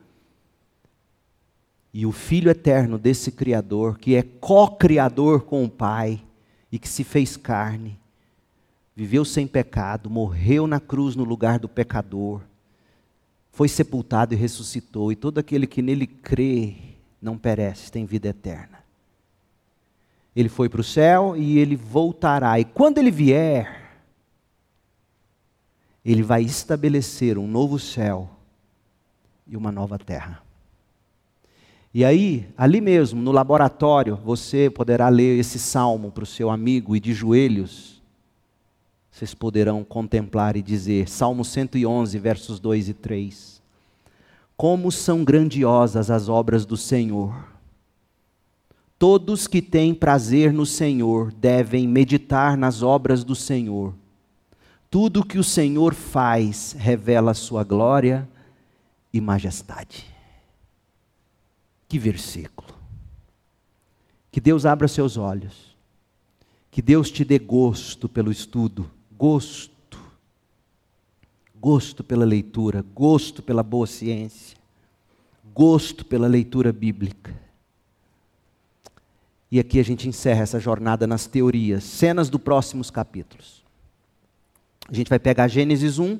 e 1.93 2.05
o 2.05 2.12
Filho 2.12 2.51
eterno 2.51 2.99
desse 2.99 3.32
Criador, 3.32 3.99
que 3.99 4.14
é 4.14 4.22
co-criador 4.22 5.43
com 5.43 5.64
o 5.64 5.70
Pai 5.70 6.22
e 6.70 6.78
que 6.78 6.89
se 6.89 7.03
fez 7.03 7.37
carne, 7.37 7.99
viveu 8.95 9.24
sem 9.24 9.47
pecado, 9.47 10.11
morreu 10.11 10.66
na 10.66 10.78
cruz 10.78 11.16
no 11.16 11.24
lugar 11.24 11.59
do 11.59 11.68
pecador, 11.68 12.43
foi 13.51 13.68
sepultado 13.68 14.34
e 14.34 14.37
ressuscitou, 14.37 15.11
e 15.11 15.16
todo 15.16 15.39
aquele 15.39 15.66
que 15.66 15.80
nele 15.80 16.07
crê 16.07 16.76
não 17.20 17.39
perece, 17.39 17.91
tem 17.91 18.05
vida 18.05 18.28
eterna. 18.28 18.84
Ele 20.34 20.51
foi 20.51 20.68
para 20.68 20.82
o 20.82 20.84
céu 20.84 21.34
e 21.34 21.59
ele 21.59 21.76
voltará, 21.76 22.61
e 22.61 22.64
quando 22.66 22.99
ele 22.99 23.11
vier, 23.11 23.86
ele 26.12 26.22
vai 26.22 26.42
estabelecer 26.42 27.36
um 27.36 27.48
novo 27.48 27.80
céu 27.80 28.30
e 29.46 29.57
uma 29.57 29.72
nova 29.72 29.98
terra. 29.98 30.40
E 31.92 32.04
aí, 32.04 32.48
ali 32.57 32.80
mesmo, 32.80 33.20
no 33.20 33.32
laboratório, 33.32 34.14
você 34.16 34.70
poderá 34.70 35.09
ler 35.09 35.38
esse 35.38 35.59
salmo 35.59 36.12
para 36.12 36.22
o 36.22 36.26
seu 36.26 36.48
amigo 36.48 36.94
e 36.94 37.00
de 37.00 37.12
joelhos, 37.12 38.00
vocês 39.11 39.34
poderão 39.34 39.82
contemplar 39.82 40.57
e 40.57 40.62
dizer, 40.62 41.09
Salmo 41.09 41.42
111, 41.44 42.18
versos 42.18 42.61
2 42.61 42.90
e 42.90 42.94
3. 42.94 43.62
Como 44.57 44.92
são 44.92 45.24
grandiosas 45.24 46.11
as 46.11 46.28
obras 46.28 46.66
do 46.66 46.76
Senhor. 46.76 47.34
Todos 48.98 49.46
que 49.46 49.62
têm 49.62 49.94
prazer 49.94 50.52
no 50.52 50.66
Senhor 50.66 51.32
devem 51.32 51.88
meditar 51.88 52.57
nas 52.57 52.82
obras 52.82 53.24
do 53.24 53.34
Senhor. 53.34 53.94
Tudo 54.97 55.22
que 55.22 55.36
o 55.36 55.44
Senhor 55.44 55.92
faz 55.92 56.72
revela 56.72 57.32
a 57.32 57.34
sua 57.34 57.62
glória 57.62 58.26
e 59.12 59.20
majestade. 59.20 60.07
Que 61.86 61.99
versículo. 61.99 62.74
Que 64.32 64.40
Deus 64.40 64.64
abra 64.64 64.88
seus 64.88 65.18
olhos. 65.18 65.76
Que 66.70 66.80
Deus 66.80 67.11
te 67.11 67.26
dê 67.26 67.38
gosto 67.38 68.09
pelo 68.09 68.32
estudo, 68.32 68.90
gosto. 69.18 70.01
Gosto 71.55 72.03
pela 72.03 72.24
leitura, 72.24 72.82
gosto 72.94 73.42
pela 73.42 73.62
boa 73.62 73.86
ciência, 73.86 74.57
gosto 75.55 76.07
pela 76.07 76.26
leitura 76.26 76.72
bíblica. 76.72 77.38
E 79.53 79.61
aqui 79.61 79.78
a 79.78 79.84
gente 79.84 80.09
encerra 80.09 80.40
essa 80.40 80.59
jornada 80.59 81.07
nas 81.07 81.26
teorias, 81.26 81.84
cenas 81.84 82.30
dos 82.30 82.40
próximos 82.40 82.90
capítulos. 82.90 83.65
A 84.89 84.95
gente 84.95 85.09
vai 85.09 85.18
pegar 85.18 85.49
Gênesis 85.49 85.99
1, 85.99 86.18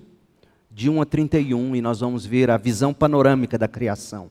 de 0.71 0.91
1 0.91 1.01
a 1.01 1.07
31, 1.07 1.77
e 1.77 1.81
nós 1.81 2.01
vamos 2.01 2.27
ver 2.27 2.51
a 2.51 2.57
visão 2.57 2.93
panorâmica 2.93 3.57
da 3.57 3.69
criação. 3.69 4.31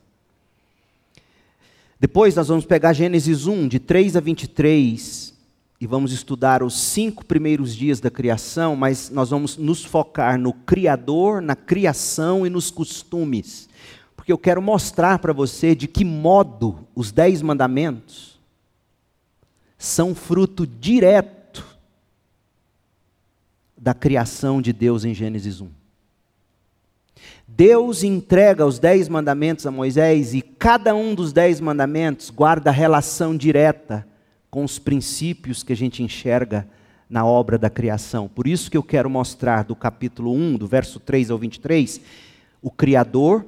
Depois 1.98 2.34
nós 2.34 2.48
vamos 2.48 2.66
pegar 2.66 2.92
Gênesis 2.92 3.46
1, 3.46 3.66
de 3.66 3.78
3 3.78 4.16
a 4.16 4.20
23, 4.20 5.34
e 5.80 5.86
vamos 5.86 6.12
estudar 6.12 6.62
os 6.62 6.78
cinco 6.78 7.24
primeiros 7.24 7.74
dias 7.74 7.98
da 7.98 8.10
criação, 8.10 8.76
mas 8.76 9.08
nós 9.08 9.30
vamos 9.30 9.56
nos 9.56 9.82
focar 9.84 10.38
no 10.38 10.52
Criador, 10.52 11.40
na 11.40 11.56
criação 11.56 12.46
e 12.46 12.50
nos 12.50 12.70
costumes. 12.70 13.70
Porque 14.14 14.32
eu 14.32 14.38
quero 14.38 14.60
mostrar 14.60 15.18
para 15.18 15.32
você 15.32 15.74
de 15.74 15.86
que 15.86 16.04
modo 16.04 16.86
os 16.94 17.10
dez 17.10 17.40
mandamentos 17.40 18.38
são 19.78 20.14
fruto 20.14 20.66
direto 20.66 21.35
da 23.76 23.92
criação 23.92 24.62
de 24.62 24.72
Deus 24.72 25.04
em 25.04 25.12
Gênesis 25.12 25.60
1. 25.60 25.68
Deus 27.46 28.02
entrega 28.02 28.66
os 28.66 28.78
dez 28.78 29.08
mandamentos 29.08 29.66
a 29.66 29.70
Moisés 29.70 30.34
e 30.34 30.42
cada 30.42 30.94
um 30.94 31.14
dos 31.14 31.32
dez 31.32 31.60
mandamentos 31.60 32.30
guarda 32.30 32.70
relação 32.70 33.36
direta 33.36 34.06
com 34.50 34.64
os 34.64 34.78
princípios 34.78 35.62
que 35.62 35.72
a 35.72 35.76
gente 35.76 36.02
enxerga 36.02 36.68
na 37.08 37.24
obra 37.24 37.56
da 37.56 37.70
criação. 37.70 38.28
Por 38.28 38.46
isso 38.46 38.70
que 38.70 38.76
eu 38.76 38.82
quero 38.82 39.08
mostrar 39.08 39.64
do 39.64 39.76
capítulo 39.76 40.32
1, 40.32 40.56
do 40.56 40.66
verso 40.66 40.98
3 40.98 41.30
ao 41.30 41.38
23, 41.38 42.00
o 42.60 42.70
Criador, 42.70 43.44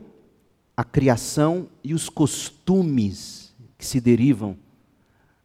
a 0.77 0.85
criação 0.85 1.69
e 1.83 1.93
os 1.93 2.09
costumes 2.09 3.53
que 3.77 3.85
se 3.85 4.01
derivam 4.01 4.57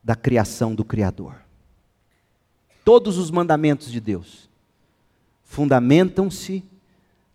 da 0.04 0.16
criação 0.16 0.76
do 0.76 0.86
Criador. 0.86 1.36
Todos 2.86 3.18
os 3.18 3.32
mandamentos 3.32 3.92
de 3.92 4.00
Deus 4.00 4.50
fundamentam-se 5.54 6.64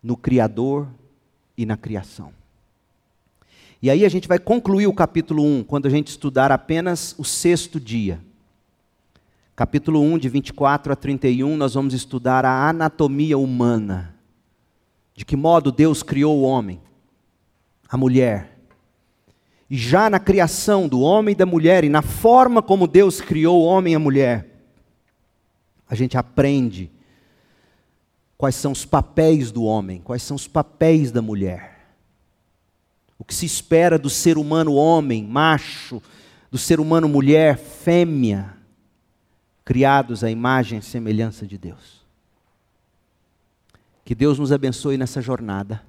no 0.03 0.17
Criador 0.17 0.89
e 1.57 1.65
na 1.65 1.77
criação. 1.77 2.33
E 3.81 3.89
aí 3.89 4.03
a 4.03 4.09
gente 4.09 4.27
vai 4.27 4.37
concluir 4.37 4.87
o 4.87 4.93
capítulo 4.93 5.41
1 5.41 5.63
quando 5.63 5.85
a 5.85 5.89
gente 5.89 6.09
estudar 6.09 6.51
apenas 6.51 7.15
o 7.17 7.23
sexto 7.23 7.79
dia. 7.79 8.19
Capítulo 9.55 10.01
1, 10.01 10.17
de 10.17 10.27
24 10.27 10.91
a 10.91 10.97
31, 10.97 11.55
nós 11.55 11.75
vamos 11.75 11.93
estudar 11.93 12.43
a 12.43 12.67
anatomia 12.67 13.37
humana. 13.37 14.13
De 15.15 15.23
que 15.23 15.37
modo 15.37 15.71
Deus 15.71 16.03
criou 16.03 16.39
o 16.39 16.43
homem, 16.43 16.81
a 17.87 17.95
mulher. 17.95 18.59
E 19.69 19.77
já 19.77 20.09
na 20.09 20.19
criação 20.19 20.89
do 20.89 20.99
homem 20.99 21.31
e 21.31 21.37
da 21.37 21.45
mulher, 21.45 21.85
e 21.85 21.89
na 21.89 22.01
forma 22.01 22.61
como 22.61 22.85
Deus 22.85 23.21
criou 23.21 23.61
o 23.61 23.65
homem 23.65 23.93
e 23.93 23.95
a 23.95 23.99
mulher, 23.99 24.45
a 25.87 25.95
gente 25.95 26.17
aprende 26.17 26.91
quais 28.39 28.55
são 28.55 28.71
os 28.71 28.85
papéis 28.85 29.51
do 29.51 29.65
homem, 29.65 29.99
quais 29.99 30.23
são 30.23 30.33
os 30.33 30.47
papéis 30.47 31.11
da 31.11 31.21
mulher. 31.21 31.77
O 33.17 33.25
que 33.25 33.35
se 33.35 33.45
espera 33.45 33.99
do 33.99 34.09
ser 34.09 34.37
humano 34.37 34.75
homem, 34.75 35.25
macho, 35.25 36.01
do 36.49 36.57
ser 36.57 36.79
humano 36.79 37.09
mulher, 37.09 37.57
fêmea, 37.57 38.55
criados 39.65 40.23
à 40.23 40.31
imagem 40.31 40.79
e 40.79 40.81
semelhança 40.81 41.45
de 41.45 41.57
Deus. 41.57 41.99
Que 44.05 44.15
Deus 44.15 44.39
nos 44.39 44.53
abençoe 44.53 44.97
nessa 44.97 45.21
jornada. 45.21 45.83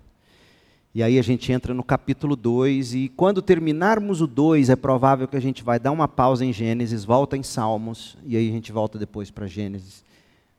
E 0.93 1.05
aí 1.05 1.21
a 1.21 1.23
gente 1.23 1.53
entra 1.53 1.73
no 1.73 1.85
capítulo 1.85 2.35
2, 2.35 2.95
e 2.95 3.09
quando 3.11 3.41
terminarmos 3.41 4.21
o 4.21 4.27
2, 4.27 4.71
é 4.71 4.77
provável 4.77 5.29
que 5.29 5.37
a 5.37 5.41
gente 5.41 5.63
vai 5.63 5.79
dar 5.79 5.93
uma 5.93 6.09
pausa 6.09 6.45
em 6.45 6.53
Gênesis, 6.53 7.05
volta 7.05 7.37
em 7.37 7.45
Salmos, 7.45 8.19
e 8.27 8.37
aí 8.37 8.49
a 8.49 8.53
gente 8.53 8.73
volta 8.73 8.99
depois 8.99 9.31
para 9.31 9.47
Gênesis, 9.47 10.05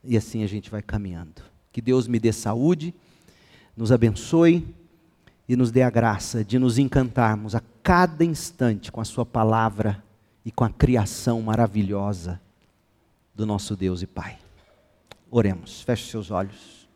e 0.02 0.16
assim 0.16 0.42
a 0.42 0.48
gente 0.48 0.72
vai 0.72 0.82
caminhando. 0.82 1.51
Que 1.72 1.82
Deus 1.82 2.08
me 2.08 2.20
dê 2.20 2.34
saúde, 2.34 2.94
nos 3.76 3.92
abençoe 3.92 4.68
e 5.48 5.56
nos 5.56 5.72
dê 5.72 5.82
a 5.84 5.90
graça 5.90 6.44
de 6.44 6.60
nos 6.60 6.78
encantarmos 6.78 7.56
a 7.56 7.62
cada 7.82 8.24
instante 8.24 8.92
com 8.92 9.02
a 9.02 9.06
Sua 9.06 9.26
palavra 9.26 10.04
e 10.46 10.52
com 10.52 10.64
a 10.64 10.70
criação 10.70 11.42
maravilhosa 11.42 12.40
do 13.34 13.46
nosso 13.46 13.76
Deus 13.76 14.02
e 14.02 14.08
Pai. 14.08 14.38
Oremos, 15.30 15.82
feche 15.82 16.10
seus 16.10 16.30
olhos. 16.30 16.88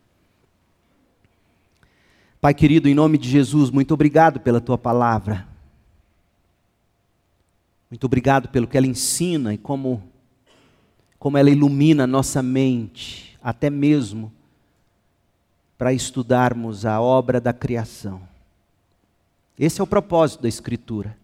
Pai 2.40 2.52
querido, 2.52 2.88
em 2.88 2.94
nome 2.94 3.16
de 3.16 3.28
Jesus, 3.28 3.70
muito 3.70 3.94
obrigado 3.94 4.38
pela 4.40 4.60
tua 4.60 4.76
palavra. 4.76 5.48
Muito 7.90 8.04
obrigado 8.04 8.48
pelo 8.48 8.66
que 8.66 8.76
ela 8.76 8.86
ensina 8.86 9.54
e 9.54 9.58
como, 9.58 10.02
como 11.18 11.38
ela 11.38 11.48
ilumina 11.48 12.04
a 12.04 12.06
nossa 12.06 12.42
mente, 12.42 13.38
até 13.42 13.70
mesmo 13.70 14.32
para 15.78 15.92
estudarmos 15.92 16.86
a 16.86 17.00
obra 17.00 17.40
da 17.40 17.52
criação. 17.52 18.20
Esse 19.58 19.80
é 19.80 19.84
o 19.84 19.86
propósito 19.86 20.42
da 20.42 20.48
Escritura. 20.48 21.16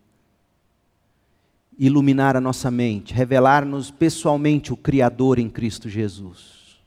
Iluminar 1.78 2.36
a 2.36 2.40
nossa 2.40 2.70
mente, 2.70 3.14
revelar-nos 3.14 3.90
pessoalmente 3.90 4.72
o 4.72 4.76
Criador 4.76 5.38
em 5.38 5.48
Cristo 5.48 5.88
Jesus. 5.88 6.80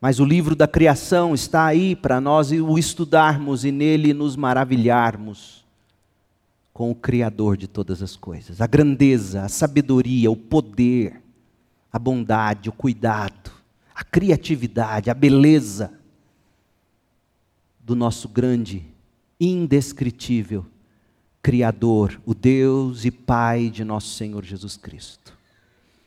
Mas 0.00 0.20
o 0.20 0.24
livro 0.24 0.54
da 0.54 0.68
criação 0.68 1.34
está 1.34 1.64
aí 1.64 1.96
para 1.96 2.20
nós 2.20 2.52
o 2.52 2.78
estudarmos 2.78 3.64
e 3.64 3.72
nele 3.72 4.12
nos 4.12 4.36
maravilharmos 4.36 5.64
com 6.72 6.90
o 6.90 6.94
Criador 6.94 7.56
de 7.56 7.66
todas 7.66 8.02
as 8.02 8.14
coisas. 8.14 8.60
A 8.60 8.66
grandeza, 8.66 9.42
a 9.42 9.48
sabedoria, 9.48 10.30
o 10.30 10.36
poder, 10.36 11.20
a 11.92 11.98
bondade, 11.98 12.68
o 12.68 12.72
cuidado 12.72 13.57
a 13.98 14.04
criatividade, 14.04 15.10
a 15.10 15.14
beleza 15.14 15.92
do 17.80 17.96
nosso 17.96 18.28
grande, 18.28 18.86
indescritível 19.40 20.64
Criador, 21.42 22.20
o 22.24 22.32
Deus 22.32 23.04
e 23.04 23.10
Pai 23.10 23.68
de 23.68 23.82
nosso 23.82 24.14
Senhor 24.14 24.44
Jesus 24.44 24.76
Cristo. 24.76 25.36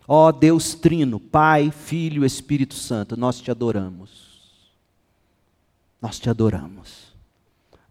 Ó 0.07 0.29
oh, 0.29 0.31
Deus 0.31 0.73
Trino, 0.73 1.19
Pai, 1.19 1.69
Filho, 1.69 2.23
Espírito 2.23 2.75
Santo, 2.75 3.17
nós 3.17 3.41
te 3.41 3.51
adoramos. 3.51 4.39
Nós 6.01 6.17
te 6.17 6.29
adoramos. 6.29 7.13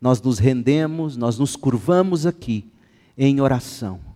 Nós 0.01 0.23
nos 0.23 0.39
rendemos, 0.39 1.15
nós 1.15 1.39
nos 1.39 1.57
curvamos 1.57 2.25
aqui 2.25 2.65
em 3.19 3.39
oração 3.39 4.10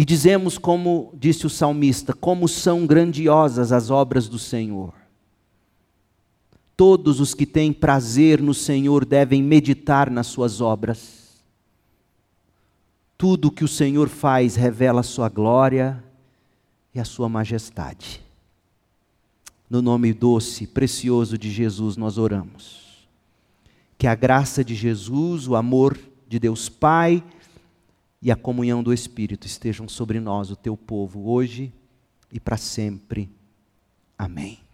e 0.00 0.04
dizemos, 0.06 0.56
como 0.56 1.12
disse 1.12 1.44
o 1.44 1.50
salmista, 1.50 2.14
como 2.14 2.48
são 2.48 2.86
grandiosas 2.86 3.70
as 3.70 3.90
obras 3.90 4.30
do 4.30 4.38
Senhor. 4.38 4.94
todos 6.74 7.20
os 7.20 7.34
que 7.34 7.44
têm 7.44 7.70
prazer 7.70 8.40
no 8.40 8.54
Senhor 8.54 9.04
devem 9.04 9.42
meditar 9.42 10.10
nas 10.10 10.28
suas 10.28 10.62
obras. 10.62 11.44
Tudo 13.18 13.48
o 13.48 13.50
que 13.50 13.62
o 13.62 13.68
Senhor 13.68 14.08
faz 14.08 14.56
revela 14.56 15.00
a 15.00 15.02
sua 15.02 15.28
glória 15.28 16.02
e 16.94 16.98
a 16.98 17.04
sua 17.04 17.28
majestade. 17.28 18.22
No 19.68 19.82
nome 19.82 20.14
doce, 20.14 20.66
precioso 20.66 21.36
de 21.36 21.50
Jesus, 21.50 21.98
nós 21.98 22.16
oramos. 22.16 23.06
Que 23.98 24.06
a 24.06 24.14
graça 24.14 24.64
de 24.64 24.74
Jesus, 24.74 25.46
o 25.46 25.54
amor 25.54 25.98
de 26.26 26.38
Deus 26.38 26.70
Pai 26.70 27.22
e 28.22 28.30
a 28.30 28.36
comunhão 28.36 28.82
do 28.82 28.92
Espírito 28.92 29.46
estejam 29.46 29.88
sobre 29.88 30.20
nós, 30.20 30.50
o 30.50 30.56
teu 30.56 30.76
povo, 30.76 31.28
hoje 31.30 31.72
e 32.30 32.38
para 32.38 32.56
sempre. 32.56 33.30
Amém. 34.16 34.69